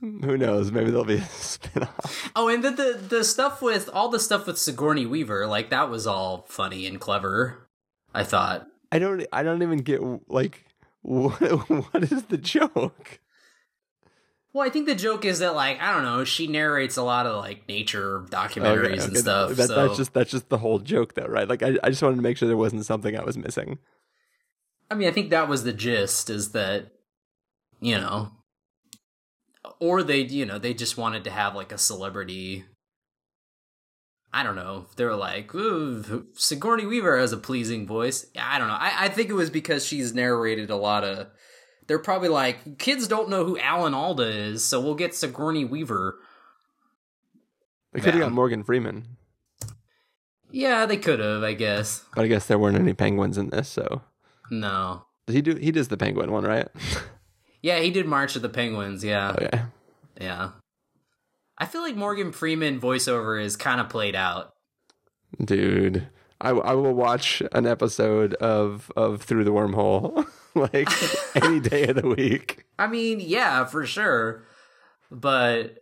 Who 0.00 0.36
knows? 0.36 0.70
Maybe 0.70 0.90
there'll 0.90 1.04
be 1.04 1.14
a 1.16 1.24
spin-off. 1.24 2.30
Oh, 2.36 2.48
and 2.48 2.62
the, 2.62 2.70
the 2.70 3.00
the 3.08 3.24
stuff 3.24 3.62
with 3.62 3.88
all 3.92 4.08
the 4.08 4.20
stuff 4.20 4.46
with 4.46 4.58
Sigourney 4.58 5.06
Weaver, 5.06 5.46
like 5.46 5.70
that 5.70 5.88
was 5.88 6.06
all 6.06 6.44
funny 6.48 6.86
and 6.86 7.00
clever. 7.00 7.68
I 8.14 8.22
thought. 8.24 8.66
I 8.92 8.98
don't. 8.98 9.26
I 9.32 9.42
don't 9.42 9.62
even 9.62 9.78
get 9.78 10.00
like 10.28 10.64
what. 11.02 11.32
What 11.92 12.02
is 12.04 12.24
the 12.24 12.36
joke? 12.36 13.20
Well, 14.52 14.64
I 14.64 14.70
think 14.70 14.86
the 14.86 14.94
joke 14.94 15.24
is 15.24 15.40
that 15.40 15.56
like 15.56 15.80
I 15.80 15.92
don't 15.92 16.04
know, 16.04 16.22
she 16.22 16.46
narrates 16.46 16.96
a 16.96 17.02
lot 17.02 17.26
of 17.26 17.36
like 17.36 17.68
nature 17.68 18.20
documentaries 18.30 18.98
Okay, 18.98 19.04
and 19.04 19.16
stuff. 19.16 19.56
That, 19.56 19.66
so 19.66 19.74
That's 19.74 19.96
just 19.96 20.14
that's 20.14 20.30
just 20.30 20.48
the 20.48 20.58
whole 20.58 20.78
joke, 20.78 21.14
though, 21.14 21.26
right? 21.26 21.48
Like, 21.48 21.64
I, 21.64 21.76
I 21.82 21.88
just 21.88 22.02
wanted 22.02 22.16
to 22.16 22.22
make 22.22 22.36
sure 22.36 22.46
there 22.46 22.56
wasn't 22.56 22.86
something 22.86 23.18
I 23.18 23.24
was 23.24 23.36
missing. 23.36 23.78
I 24.90 24.94
mean, 24.94 25.08
I 25.08 25.10
think 25.10 25.30
that 25.30 25.48
was 25.48 25.64
the 25.64 25.72
gist 25.72 26.30
is 26.30 26.52
that, 26.52 26.92
you 27.84 27.96
know, 27.96 28.30
or 29.78 30.02
they, 30.02 30.20
you 30.22 30.46
know, 30.46 30.58
they 30.58 30.72
just 30.72 30.96
wanted 30.96 31.24
to 31.24 31.30
have 31.30 31.54
like 31.54 31.70
a 31.70 31.76
celebrity. 31.78 32.64
I 34.32 34.42
don't 34.42 34.56
know. 34.56 34.86
They 34.96 35.04
were 35.04 35.14
like, 35.14 35.54
Ooh, 35.54 36.26
Sigourney 36.32 36.86
Weaver 36.86 37.18
has 37.18 37.32
a 37.32 37.36
pleasing 37.36 37.86
voice. 37.86 38.26
I 38.40 38.58
don't 38.58 38.68
know. 38.68 38.74
I, 38.74 39.04
I 39.04 39.08
think 39.08 39.28
it 39.28 39.34
was 39.34 39.50
because 39.50 39.84
she's 39.86 40.14
narrated 40.14 40.70
a 40.70 40.76
lot 40.76 41.04
of. 41.04 41.28
They're 41.86 41.98
probably 41.98 42.30
like, 42.30 42.78
kids 42.78 43.06
don't 43.06 43.28
know 43.28 43.44
who 43.44 43.58
Alan 43.58 43.92
Alda 43.92 44.26
is, 44.26 44.64
so 44.64 44.80
we'll 44.80 44.94
get 44.94 45.14
Sigourney 45.14 45.66
Weaver. 45.66 46.16
They 47.92 48.00
could 48.00 48.14
have 48.14 48.22
got 48.22 48.32
Morgan 48.32 48.64
Freeman, 48.64 49.06
Yeah, 50.50 50.86
they 50.86 50.96
could 50.96 51.20
have, 51.20 51.42
I 51.42 51.52
guess. 51.52 52.04
but 52.16 52.24
I 52.24 52.28
guess 52.28 52.46
there 52.46 52.58
weren't 52.58 52.78
any 52.78 52.94
penguins 52.94 53.36
in 53.38 53.50
this. 53.50 53.68
So 53.68 54.00
No. 54.50 55.04
he 55.28 55.42
do? 55.42 55.54
He 55.56 55.70
does 55.70 55.88
the 55.88 55.96
penguin 55.98 56.32
one, 56.32 56.44
right? 56.44 56.68
Yeah, 57.64 57.80
he 57.80 57.90
did 57.90 58.04
March 58.04 58.36
of 58.36 58.42
the 58.42 58.50
Penguins. 58.50 59.02
Yeah. 59.02 59.30
Okay. 59.30 59.62
Yeah. 60.20 60.50
I 61.56 61.64
feel 61.64 61.80
like 61.80 61.96
Morgan 61.96 62.30
Freeman 62.30 62.78
voiceover 62.78 63.42
is 63.42 63.56
kind 63.56 63.80
of 63.80 63.88
played 63.88 64.14
out. 64.14 64.52
Dude, 65.42 66.06
I, 66.42 66.50
I 66.50 66.74
will 66.74 66.92
watch 66.92 67.42
an 67.52 67.66
episode 67.66 68.34
of 68.34 68.92
of 68.96 69.22
Through 69.22 69.44
the 69.44 69.50
Wormhole 69.50 70.26
like 70.54 70.90
any 71.42 71.58
day 71.58 71.86
of 71.86 71.96
the 71.96 72.06
week. 72.06 72.66
I 72.78 72.86
mean, 72.86 73.18
yeah, 73.18 73.64
for 73.64 73.86
sure. 73.86 74.44
But 75.10 75.78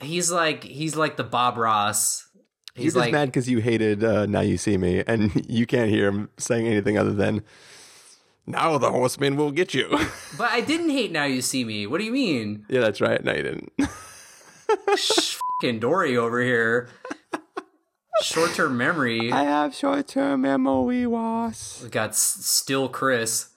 he's 0.00 0.30
like 0.30 0.64
he's 0.64 0.96
like 0.96 1.18
the 1.18 1.24
Bob 1.24 1.58
Ross. 1.58 2.30
You're 2.74 2.84
He's 2.84 2.94
just 2.94 3.04
like 3.04 3.12
mad 3.12 3.26
because 3.26 3.46
you 3.46 3.58
hated 3.58 4.02
uh, 4.02 4.24
Now 4.24 4.40
You 4.40 4.56
See 4.56 4.78
Me, 4.78 5.04
and 5.06 5.32
you 5.50 5.66
can't 5.66 5.90
hear 5.90 6.08
him 6.08 6.30
saying 6.38 6.66
anything 6.66 6.96
other 6.96 7.12
than 7.12 7.44
"Now 8.46 8.78
the 8.78 8.90
horseman 8.90 9.36
will 9.36 9.50
get 9.50 9.74
you." 9.74 9.88
But 10.38 10.50
I 10.50 10.60
didn't 10.60 10.90
hate 10.90 11.12
Now 11.12 11.24
You 11.24 11.40
See 11.42 11.64
Me. 11.64 11.86
What 11.86 11.98
do 11.98 12.04
you 12.04 12.12
mean? 12.12 12.64
yeah, 12.68 12.80
that's 12.80 13.00
right. 13.00 13.22
No, 13.24 13.32
you 13.32 13.42
didn't. 13.42 13.72
Fucking 15.60 15.78
Dory 15.80 16.16
over 16.16 16.40
here. 16.42 16.88
Short 18.22 18.54
term 18.54 18.76
memory. 18.76 19.30
I 19.32 19.44
have 19.44 19.74
short-term 19.74 20.40
memory 20.42 21.04
loss. 21.06 21.80
We 21.82 21.90
got 21.90 22.10
S- 22.10 22.38
still 22.40 22.88
Chris. 22.88 23.50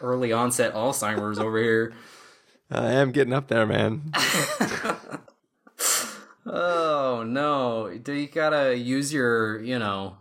Early 0.00 0.32
onset 0.32 0.74
Alzheimer's 0.74 1.38
over 1.40 1.58
here. 1.58 1.92
I 2.70 2.92
am 2.92 3.10
getting 3.12 3.32
up 3.32 3.48
there, 3.48 3.66
man. 3.66 4.12
Oh 6.48 7.24
no! 7.26 7.90
Do 8.00 8.12
you 8.12 8.28
gotta 8.28 8.76
use 8.76 9.12
your, 9.12 9.60
you 9.62 9.78
know, 9.80 10.16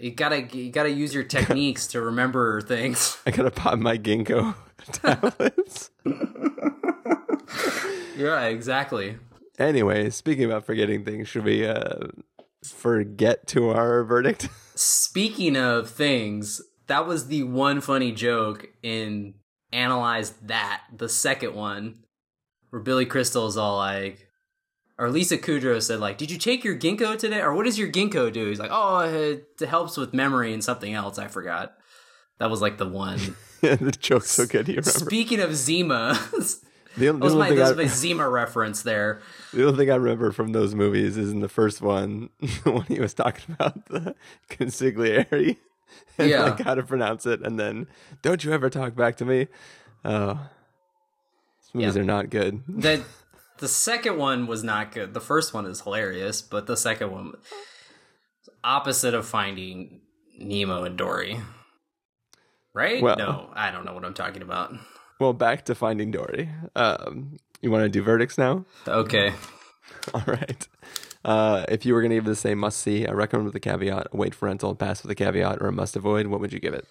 you 0.00 0.10
gotta 0.10 0.42
you 0.42 0.70
gotta 0.72 0.90
use 0.90 1.14
your 1.14 1.24
techniques 1.24 1.86
to 1.88 2.00
remember 2.00 2.60
things. 2.60 3.18
I 3.26 3.30
gotta 3.30 3.50
pop 3.50 3.78
my 3.78 3.98
ginkgo 3.98 4.54
tablets. 4.92 5.90
Yeah, 8.16 8.44
exactly. 8.46 9.16
anyway, 9.58 10.10
speaking 10.10 10.44
about 10.44 10.64
forgetting 10.66 11.04
things, 11.04 11.28
should 11.28 11.44
we 11.44 11.66
uh, 11.66 12.08
forget 12.62 13.46
to 13.48 13.70
our 13.70 14.04
verdict? 14.04 14.48
Speaking 14.74 15.56
of 15.56 15.88
things, 15.90 16.60
that 16.86 17.06
was 17.06 17.28
the 17.28 17.44
one 17.44 17.80
funny 17.80 18.12
joke 18.12 18.68
in 18.82 19.34
Analyze 19.72 20.30
That, 20.42 20.82
the 20.94 21.08
second 21.08 21.54
one, 21.54 22.04
where 22.70 22.82
Billy 22.82 23.06
Crystal's 23.06 23.56
all 23.56 23.76
like, 23.76 24.28
or 25.00 25.10
Lisa 25.10 25.36
Kudrow 25.38 25.82
said 25.82 25.98
like, 25.98 26.16
"Did 26.18 26.30
you 26.30 26.38
take 26.38 26.62
your 26.62 26.76
ginkgo 26.76 27.18
today? 27.18 27.40
Or 27.40 27.54
what 27.54 27.64
does 27.64 27.78
your 27.78 27.90
ginkgo 27.90 28.32
do?" 28.32 28.48
He's 28.48 28.60
like, 28.60 28.70
"Oh, 28.72 28.98
it 29.00 29.48
helps 29.66 29.96
with 29.96 30.14
memory 30.14 30.52
and 30.52 30.62
something 30.62 30.92
else. 30.94 31.18
I 31.18 31.26
forgot." 31.26 31.74
That 32.38 32.50
was 32.50 32.60
like 32.62 32.78
the 32.78 32.88
one. 32.88 33.18
yeah, 33.62 33.74
the 33.74 33.90
joke's 33.90 34.30
so 34.30 34.46
good, 34.46 34.68
you 34.68 34.74
remember? 34.74 34.90
Speaking 34.90 35.40
of 35.40 35.54
Zima, 35.56 36.18
The, 36.96 37.08
only- 37.08 37.20
That 37.20 37.24
was 37.24 37.34
my, 37.34 37.48
that 37.50 37.54
thing 37.54 37.58
was 37.58 37.70
I- 37.72 37.74
my 37.82 37.86
Zima 37.86 38.28
reference 38.28 38.82
there. 38.82 39.20
The 39.52 39.66
only 39.66 39.76
thing 39.78 39.90
I 39.92 39.96
remember 39.96 40.32
from 40.32 40.52
those 40.52 40.74
movies 40.74 41.16
is 41.16 41.30
in 41.30 41.40
the 41.40 41.48
first 41.48 41.80
one 41.80 42.30
when 42.64 42.82
he 42.82 42.98
was 43.00 43.14
talking 43.14 43.54
about 43.54 43.86
the 43.86 44.14
consigliere 44.48 45.56
and 46.18 46.28
Yeah. 46.30 46.42
like 46.44 46.60
how 46.60 46.74
to 46.74 46.82
pronounce 46.82 47.26
it, 47.26 47.42
and 47.42 47.58
then 47.60 47.86
don't 48.22 48.42
you 48.44 48.52
ever 48.52 48.68
talk 48.70 48.94
back 48.96 49.16
to 49.18 49.24
me. 49.24 49.48
Uh, 50.04 50.34
oh, 50.36 50.48
these 51.62 51.74
movies 51.74 51.96
Yeah. 51.96 52.02
are 52.02 52.04
not 52.04 52.30
good. 52.30 52.62
The 52.68 53.04
the 53.60 53.68
second 53.68 54.16
one 54.16 54.46
was 54.46 54.64
not 54.64 54.92
good. 54.92 55.14
The 55.14 55.20
first 55.20 55.54
one 55.54 55.66
is 55.66 55.82
hilarious, 55.82 56.42
but 56.42 56.66
the 56.66 56.76
second 56.76 57.12
one 57.12 57.34
opposite 58.64 59.14
of 59.14 59.26
finding 59.26 60.00
Nemo 60.38 60.84
and 60.84 60.96
Dory. 60.96 61.40
Right? 62.74 63.02
Well- 63.02 63.16
no, 63.16 63.50
I 63.54 63.70
don't 63.70 63.84
know 63.84 63.94
what 63.94 64.04
I'm 64.04 64.14
talking 64.14 64.42
about. 64.42 64.74
Well, 65.18 65.34
back 65.34 65.66
to 65.66 65.74
Finding 65.74 66.10
Dory. 66.10 66.48
Um, 66.74 67.36
you 67.60 67.70
want 67.70 67.82
to 67.84 67.90
do 67.90 68.02
verdicts 68.02 68.38
now? 68.38 68.64
Okay. 68.88 69.34
All 70.14 70.22
right. 70.26 70.66
Uh, 71.22 71.66
if 71.68 71.84
you 71.84 71.92
were 71.92 72.00
going 72.00 72.08
to 72.08 72.16
give 72.16 72.24
this 72.24 72.46
a 72.46 72.54
must 72.54 72.78
see, 72.78 73.06
I 73.06 73.12
recommend 73.12 73.44
with 73.44 73.54
a 73.54 73.60
caveat, 73.60 74.06
a 74.12 74.16
wait 74.16 74.34
for 74.34 74.46
rental, 74.46 74.74
pass 74.74 75.02
with 75.02 75.10
a 75.10 75.14
caveat, 75.14 75.58
or 75.60 75.66
a 75.66 75.72
must 75.72 75.94
avoid, 75.94 76.28
what 76.28 76.40
would 76.40 76.54
you 76.54 76.58
give 76.58 76.72
it? 76.72 76.86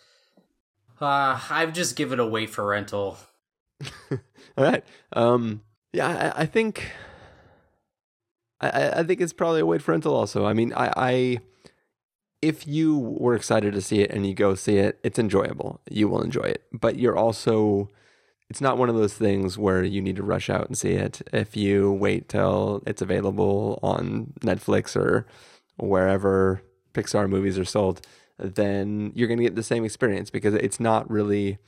Uh, 1.02 1.40
I've 1.50 1.74
just 1.74 1.96
given 1.96 2.20
a 2.20 2.28
wait 2.28 2.52
for 2.52 2.68
rental. 2.68 3.18
All 4.12 4.20
right. 4.64 4.84
Um, 5.14 5.62
yeah, 5.94 6.34
I, 6.36 6.42
I 6.42 6.46
think. 6.46 6.92
I- 8.62 9.00
I, 9.00 9.04
think 9.04 9.22
it's 9.22 9.32
probably 9.32 9.62
a 9.62 9.66
wait 9.66 9.82
for 9.82 9.94
rental. 9.94 10.14
Also, 10.14 10.46
I 10.46 10.52
mean, 10.52 10.74
I, 10.74 10.94
I, 10.98 11.40
if 12.42 12.68
you 12.68 12.98
were 12.98 13.34
excited 13.34 13.74
to 13.74 13.82
see 13.82 14.02
it 14.02 14.12
and 14.12 14.28
you 14.28 14.34
go 14.34 14.54
see 14.54 14.78
it, 14.78 15.00
it's 15.02 15.18
enjoyable. 15.18 15.80
You 15.90 16.10
will 16.10 16.22
enjoy 16.22 16.44
it, 16.44 16.64
but 16.74 16.98
you're 16.98 17.18
also. 17.18 17.90
It's 18.50 18.62
not 18.62 18.80
one 18.80 18.90
of 18.90 18.96
those 18.96 19.14
things 19.14 19.60
where 19.60 19.84
you 19.84 20.02
need 20.02 20.16
to 20.16 20.24
rush 20.24 20.50
out 20.50 20.66
and 20.68 20.76
see 20.76 20.94
it. 20.94 21.22
If 21.32 21.56
you 21.56 21.92
wait 21.92 22.28
till 22.30 22.82
it's 22.88 23.00
available 23.00 23.78
on 23.84 24.34
Netflix 24.42 24.96
or 24.96 25.28
wherever 25.78 26.64
Pixar 26.96 27.30
movies 27.30 27.60
are 27.60 27.66
sold, 27.66 28.02
then 28.40 29.12
you're 29.14 29.28
going 29.28 29.38
to 29.38 29.44
get 29.44 29.56
the 29.56 29.62
same 29.62 29.86
experience 29.86 30.32
because 30.32 30.56
it's 30.56 30.80
not 30.80 31.08
really 31.12 31.60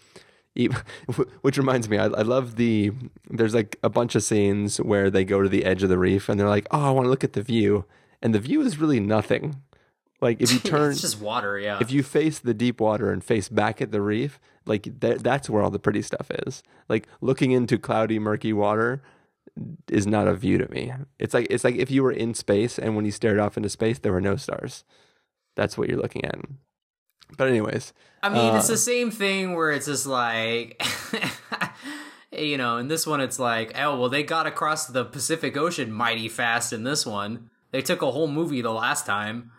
which 1.41 1.57
reminds 1.57 1.87
me, 1.89 1.97
I, 1.97 2.05
I 2.05 2.21
love 2.21 2.55
the. 2.55 2.91
There's 3.29 3.53
like 3.53 3.77
a 3.83 3.89
bunch 3.89 4.15
of 4.15 4.23
scenes 4.23 4.77
where 4.77 5.09
they 5.09 5.23
go 5.23 5.41
to 5.41 5.49
the 5.49 5.65
edge 5.65 5.83
of 5.83 5.89
the 5.89 5.97
reef 5.97 6.27
and 6.27 6.39
they're 6.39 6.49
like, 6.49 6.67
"Oh, 6.71 6.87
I 6.87 6.91
want 6.91 7.05
to 7.05 7.09
look 7.09 7.23
at 7.23 7.33
the 7.33 7.41
view," 7.41 7.85
and 8.21 8.35
the 8.35 8.39
view 8.39 8.61
is 8.61 8.77
really 8.77 8.99
nothing. 8.99 9.61
Like 10.19 10.41
if 10.41 10.51
you 10.51 10.59
turn, 10.63 10.91
it's 10.91 11.01
just 11.01 11.21
water, 11.21 11.57
yeah. 11.57 11.79
if 11.81 11.91
you 11.91 12.03
face 12.03 12.39
the 12.39 12.53
deep 12.53 12.81
water 12.81 13.11
and 13.11 13.23
face 13.23 13.49
back 13.49 13.81
at 13.81 13.91
the 13.91 14.01
reef, 14.01 14.39
like 14.65 14.99
th- 14.99 15.19
that's 15.19 15.49
where 15.49 15.63
all 15.63 15.71
the 15.71 15.79
pretty 15.79 16.01
stuff 16.01 16.29
is. 16.45 16.63
Like 16.89 17.07
looking 17.21 17.51
into 17.51 17.77
cloudy, 17.77 18.19
murky 18.19 18.53
water 18.53 19.01
is 19.89 20.05
not 20.05 20.27
a 20.27 20.35
view 20.35 20.57
to 20.57 20.69
me. 20.71 20.93
It's 21.17 21.33
like 21.33 21.47
it's 21.49 21.63
like 21.63 21.75
if 21.75 21.89
you 21.89 22.03
were 22.03 22.11
in 22.11 22.33
space 22.33 22.77
and 22.77 22.95
when 22.95 23.05
you 23.05 23.11
stared 23.11 23.39
off 23.39 23.57
into 23.57 23.69
space, 23.69 23.99
there 23.99 24.11
were 24.11 24.21
no 24.21 24.35
stars. 24.35 24.83
That's 25.55 25.77
what 25.77 25.89
you're 25.89 25.99
looking 25.99 26.25
at. 26.25 26.35
But 27.37 27.47
anyways, 27.47 27.93
I 28.21 28.29
mean, 28.29 28.55
it's 28.55 28.69
uh, 28.69 28.73
the 28.73 28.77
same 28.77 29.11
thing 29.11 29.55
where 29.55 29.71
it's 29.71 29.85
just 29.85 30.05
like, 30.05 30.81
you 32.31 32.57
know, 32.57 32.77
in 32.77 32.87
this 32.87 33.07
one, 33.07 33.21
it's 33.21 33.39
like, 33.39 33.71
oh, 33.77 33.99
well, 33.99 34.09
they 34.09 34.23
got 34.23 34.47
across 34.47 34.87
the 34.87 35.05
Pacific 35.05 35.57
Ocean 35.57 35.91
mighty 35.91 36.29
fast 36.29 36.73
in 36.73 36.83
this 36.83 37.05
one. 37.05 37.49
They 37.71 37.81
took 37.81 38.01
a 38.01 38.11
whole 38.11 38.27
movie 38.27 38.61
the 38.61 38.71
last 38.71 39.05
time. 39.05 39.51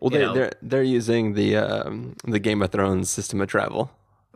Well, 0.00 0.10
they, 0.10 0.18
know. 0.18 0.34
they're 0.34 0.52
they're 0.62 0.82
using 0.82 1.34
the 1.34 1.56
um, 1.56 2.16
the 2.24 2.38
Game 2.38 2.62
of 2.62 2.70
Thrones 2.70 3.10
system 3.10 3.40
of 3.40 3.48
travel. 3.48 3.90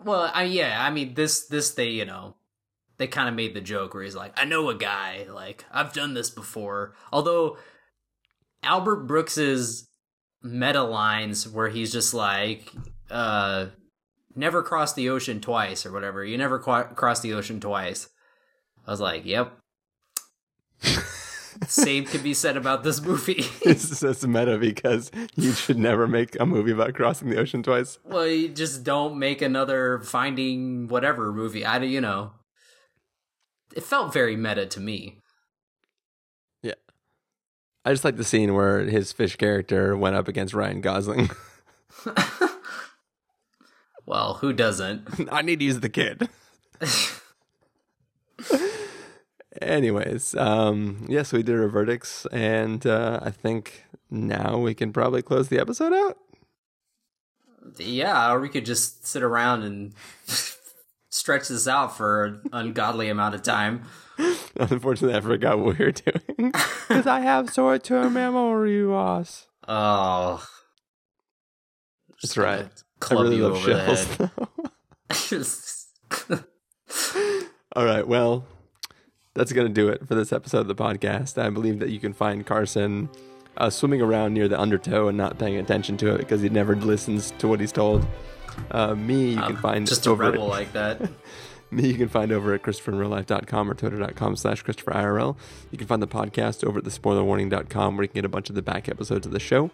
Well, 0.05 0.31
I, 0.33 0.45
yeah, 0.45 0.85
I 0.85 0.91
mean, 0.91 1.15
this, 1.15 1.47
this, 1.47 1.71
they, 1.71 1.89
you 1.89 2.05
know, 2.05 2.35
they 2.99 3.07
kind 3.07 3.29
of 3.29 3.35
made 3.35 3.55
the 3.55 3.61
joke 3.61 3.95
where 3.95 4.03
he's 4.03 4.15
like, 4.15 4.33
I 4.37 4.45
know 4.45 4.69
a 4.69 4.75
guy, 4.75 5.27
like, 5.33 5.65
I've 5.73 5.95
done 5.95 6.15
this 6.15 6.29
before. 6.29 6.95
Although, 7.11 7.57
Albert 8.63 9.07
Brooks's 9.07 9.89
meta 10.45 10.83
lines 10.83 11.49
where 11.49 11.69
he's 11.69 11.91
just 11.91 12.15
like, 12.15 12.71
uh, 13.11 13.67
never 14.37 14.63
cross 14.63 14.93
the 14.93 15.09
ocean 15.09 15.41
twice 15.41 15.87
or 15.87 15.93
whatever. 15.93 16.25
You 16.25 16.39
never 16.39 16.59
qu- 16.59 16.95
cross 16.95 17.21
the 17.21 17.33
ocean 17.33 17.61
twice. 17.61 18.09
I 18.87 18.91
was 18.91 19.01
like, 19.01 19.25
yep. 19.25 19.59
Same 21.67 22.05
can 22.05 22.23
be 22.23 22.35
said 22.35 22.57
about 22.57 22.83
this 22.83 23.01
movie. 23.01 23.45
it's 23.63 24.01
just 24.01 24.27
meta 24.27 24.59
because 24.59 25.11
you 25.35 25.53
should 25.53 25.79
never 25.79 26.07
make 26.07 26.39
a 26.39 26.45
movie 26.45 26.73
about 26.73 26.95
crossing 26.95 27.31
the 27.31 27.39
ocean 27.39 27.63
twice. 27.63 27.99
well, 28.05 28.27
you 28.27 28.49
just 28.49 28.85
don't 28.85 29.19
make 29.19 29.41
another 29.41 30.01
finding 30.01 30.89
whatever 30.89 31.33
movie. 31.33 31.65
I, 31.65 31.79
you 31.79 32.01
know, 32.01 32.33
it 33.75 33.85
felt 33.85 34.13
very 34.13 34.37
meta 34.37 34.67
to 34.67 34.81
me. 34.81 35.21
Yeah, 37.85 37.91
I 37.91 37.93
just 37.93 38.05
like 38.05 38.17
the 38.17 38.25
scene 38.25 38.55
where 38.55 38.81
his 38.81 39.13
fish 39.13 39.37
character 39.37 39.97
went 39.97 40.17
up 40.17 40.29
against 40.29 40.55
Ryan 40.55 40.81
Gosling. 40.81 41.31
Well, 44.07 44.35
who 44.35 44.53
doesn't? 44.53 45.29
I 45.33 45.43
need 45.43 45.61
to 45.61 45.65
use 45.65 45.81
the 45.81 45.89
kid. 45.89 46.29
Anyways, 49.63 50.35
um, 50.35 51.07
yes, 51.09 51.33
we 51.33 51.43
did 51.43 51.59
our 51.59 51.69
verdicts, 51.69 52.27
and 52.27 52.87
uh, 52.87 53.21
I 53.23 53.31
think 53.31 53.85
now 54.11 54.59
we 54.59 54.75
can 54.75 54.93
probably 54.93 55.23
close 55.23 55.49
the 55.49 55.59
episode 55.59 55.93
out. 55.95 56.19
Yeah, 57.79 58.33
or 58.33 58.41
we 58.41 58.49
could 58.49 58.67
just 58.67 59.07
sit 59.07 59.23
around 59.23 59.63
and 59.63 59.95
stretch 61.15 61.49
this 61.49 61.69
out 61.69 61.97
for 61.97 62.25
an 62.25 62.41
ungodly 62.53 63.09
amount 63.09 63.37
of 63.37 63.43
time. 63.43 63.85
Unfortunately, 64.57 65.17
I 65.17 65.21
forgot 65.21 65.59
what 65.59 65.79
we 65.79 65.85
were 65.85 65.93
doing 65.93 66.53
because 66.89 67.07
I 67.07 67.21
have 67.21 67.53
short-term 67.53 68.15
memory 68.15 68.83
loss. 68.83 69.47
Oh, 69.69 70.45
That's 72.21 72.37
right. 72.37 72.65
I 72.67 72.69
club 72.99 73.23
really 73.23 73.37
you 73.37 73.49
love 73.49 73.57
over 73.57 73.75
the 73.75 74.31
shells. 75.31 75.51
head. 76.29 76.45
All 77.77 77.85
right, 77.85 78.07
well, 78.07 78.47
that's 79.35 79.53
going 79.53 79.67
to 79.67 79.73
do 79.73 79.89
it 79.89 80.07
for 80.07 80.15
this 80.15 80.33
episode 80.33 80.61
of 80.61 80.69
the 80.69 80.75
podcast. 80.75 81.41
I 81.41 81.51
believe 81.51 81.79
that 81.79 81.91
you 81.91 82.01
can 82.01 82.13
find 82.13 82.45
Carson 82.45 83.09
uh, 83.57 83.71
swimming 83.71 84.03
around 84.03 84.35
near 84.35 84.49
the 84.49 84.61
undertow 84.61 85.09
and 85.09 85.17
not 85.17 85.39
paying 85.39 85.57
attention 85.57 85.97
to 85.99 86.15
it 86.15 86.19
because 86.19 86.43
he 86.43 86.49
never 86.49 86.75
listens 86.77 87.33
to 87.39 87.49
what 87.49 87.61
he's 87.61 87.73
told. 87.73 88.07
Uh, 88.71 88.95
me, 88.95 89.31
you 89.31 89.41
can 89.41 89.57
find 89.57 89.87
just 89.87 90.07
a 90.07 90.11
over 90.11 90.25
rebel 90.25 90.47
like 90.47 90.73
that. 90.73 91.01
Me, 91.71 91.89
you 91.89 91.95
can 91.95 92.09
find 92.09 92.31
over 92.31 92.55
at 92.55 92.63
ChristopherInRealLife.com 92.63 93.69
or 93.69 93.75
Twitter.com 93.75 94.37
slash 94.37 94.63
ChristopherIRL. 94.63 95.37
You 95.73 95.79
can 95.79 95.89
find 95.89 96.01
the 96.01 96.07
podcast 96.07 96.63
over 96.63 96.79
at 96.79 96.85
TheSpoilerWarning.com 96.85 97.97
where 97.97 98.05
you 98.05 98.09
can 98.09 98.15
get 98.15 98.25
a 98.25 98.29
bunch 98.29 98.49
of 98.49 98.55
the 98.55 98.63
back 98.63 98.89
episodes 98.89 99.27
of 99.27 99.33
the 99.33 99.41
show. 99.41 99.73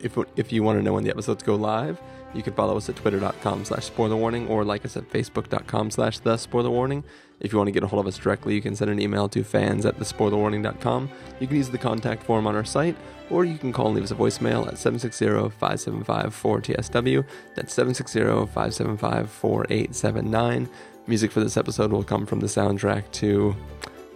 If, 0.00 0.16
if 0.36 0.50
you 0.50 0.62
want 0.62 0.78
to 0.78 0.82
know 0.82 0.94
when 0.94 1.04
the 1.04 1.10
episodes 1.10 1.42
go 1.42 1.56
live, 1.56 2.00
you 2.34 2.42
can 2.42 2.54
follow 2.54 2.76
us 2.76 2.88
at 2.88 2.96
twitter.com 2.96 3.64
slash 3.64 3.84
spoiler 3.84 4.16
warning 4.16 4.48
or 4.48 4.64
like 4.64 4.84
us 4.84 4.96
at 4.96 5.08
facebook.com 5.10 5.90
slash 5.90 6.18
the 6.18 6.36
spoiler 6.36 6.70
warning. 6.70 7.04
If 7.40 7.52
you 7.52 7.58
want 7.58 7.68
to 7.68 7.72
get 7.72 7.82
a 7.82 7.86
hold 7.86 8.00
of 8.00 8.06
us 8.06 8.18
directly, 8.18 8.54
you 8.54 8.62
can 8.62 8.74
send 8.76 8.90
an 8.90 9.00
email 9.00 9.28
to 9.30 9.42
fans 9.44 9.86
at 9.86 9.98
thespoilerwarning.com. 9.98 11.08
You 11.40 11.46
can 11.46 11.56
use 11.56 11.70
the 11.70 11.78
contact 11.78 12.22
form 12.22 12.46
on 12.46 12.54
our 12.56 12.64
site, 12.64 12.96
or 13.30 13.44
you 13.44 13.58
can 13.58 13.72
call 13.72 13.86
and 13.86 13.94
leave 13.96 14.04
us 14.04 14.10
a 14.10 14.14
voicemail 14.14 14.66
at 14.66 14.74
760-575-4TSW. 14.74 17.24
That's 17.54 17.76
760-575-4879. 17.76 20.68
Music 21.06 21.30
for 21.30 21.40
this 21.40 21.58
episode 21.58 21.92
will 21.92 22.02
come 22.02 22.24
from 22.24 22.40
the 22.40 22.46
soundtrack 22.46 23.10
to 23.12 23.54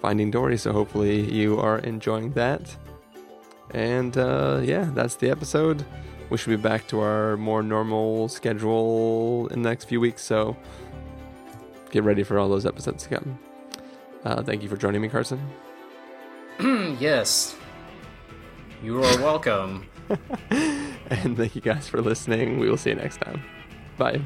Finding 0.01 0.31
Dory, 0.31 0.57
so 0.57 0.73
hopefully 0.73 1.31
you 1.31 1.59
are 1.59 1.81
enjoying 1.81 2.33
that. 2.33 2.75
And 3.73 4.17
uh, 4.17 4.61
yeah, 4.63 4.91
that's 4.95 5.17
the 5.17 5.31
episode. 5.31 5.85
We 6.31 6.37
should 6.37 6.51
be 6.51 6.57
back 6.57 6.87
to 6.89 7.01
our 7.01 7.37
more 7.37 7.63
normal 7.63 8.29
schedule 8.29 9.49
in 9.49 9.63
the 9.63 9.69
next 9.69 9.85
few 9.85 10.01
weeks, 10.01 10.23
so 10.23 10.57
get 11.91 12.05
ready 12.05 12.23
for 12.23 12.39
all 12.39 12.49
those 12.49 12.67
episodes 12.67 13.05
to 13.05 13.17
come. 13.17 13.39
Uh, 14.25 14.43
thank 14.43 14.63
you 14.63 14.69
for 14.69 14.77
joining 14.77 15.01
me, 15.01 15.09
Carson. 15.09 15.41
yes. 16.61 17.57
You 18.83 19.03
are 19.03 19.19
welcome. 19.19 19.89
and 20.51 21.37
thank 21.37 21.55
you 21.55 21.61
guys 21.61 21.89
for 21.89 22.01
listening. 22.01 22.59
We 22.59 22.69
will 22.69 22.77
see 22.77 22.91
you 22.91 22.97
next 22.97 23.21
time. 23.21 23.43
Bye. 23.97 24.21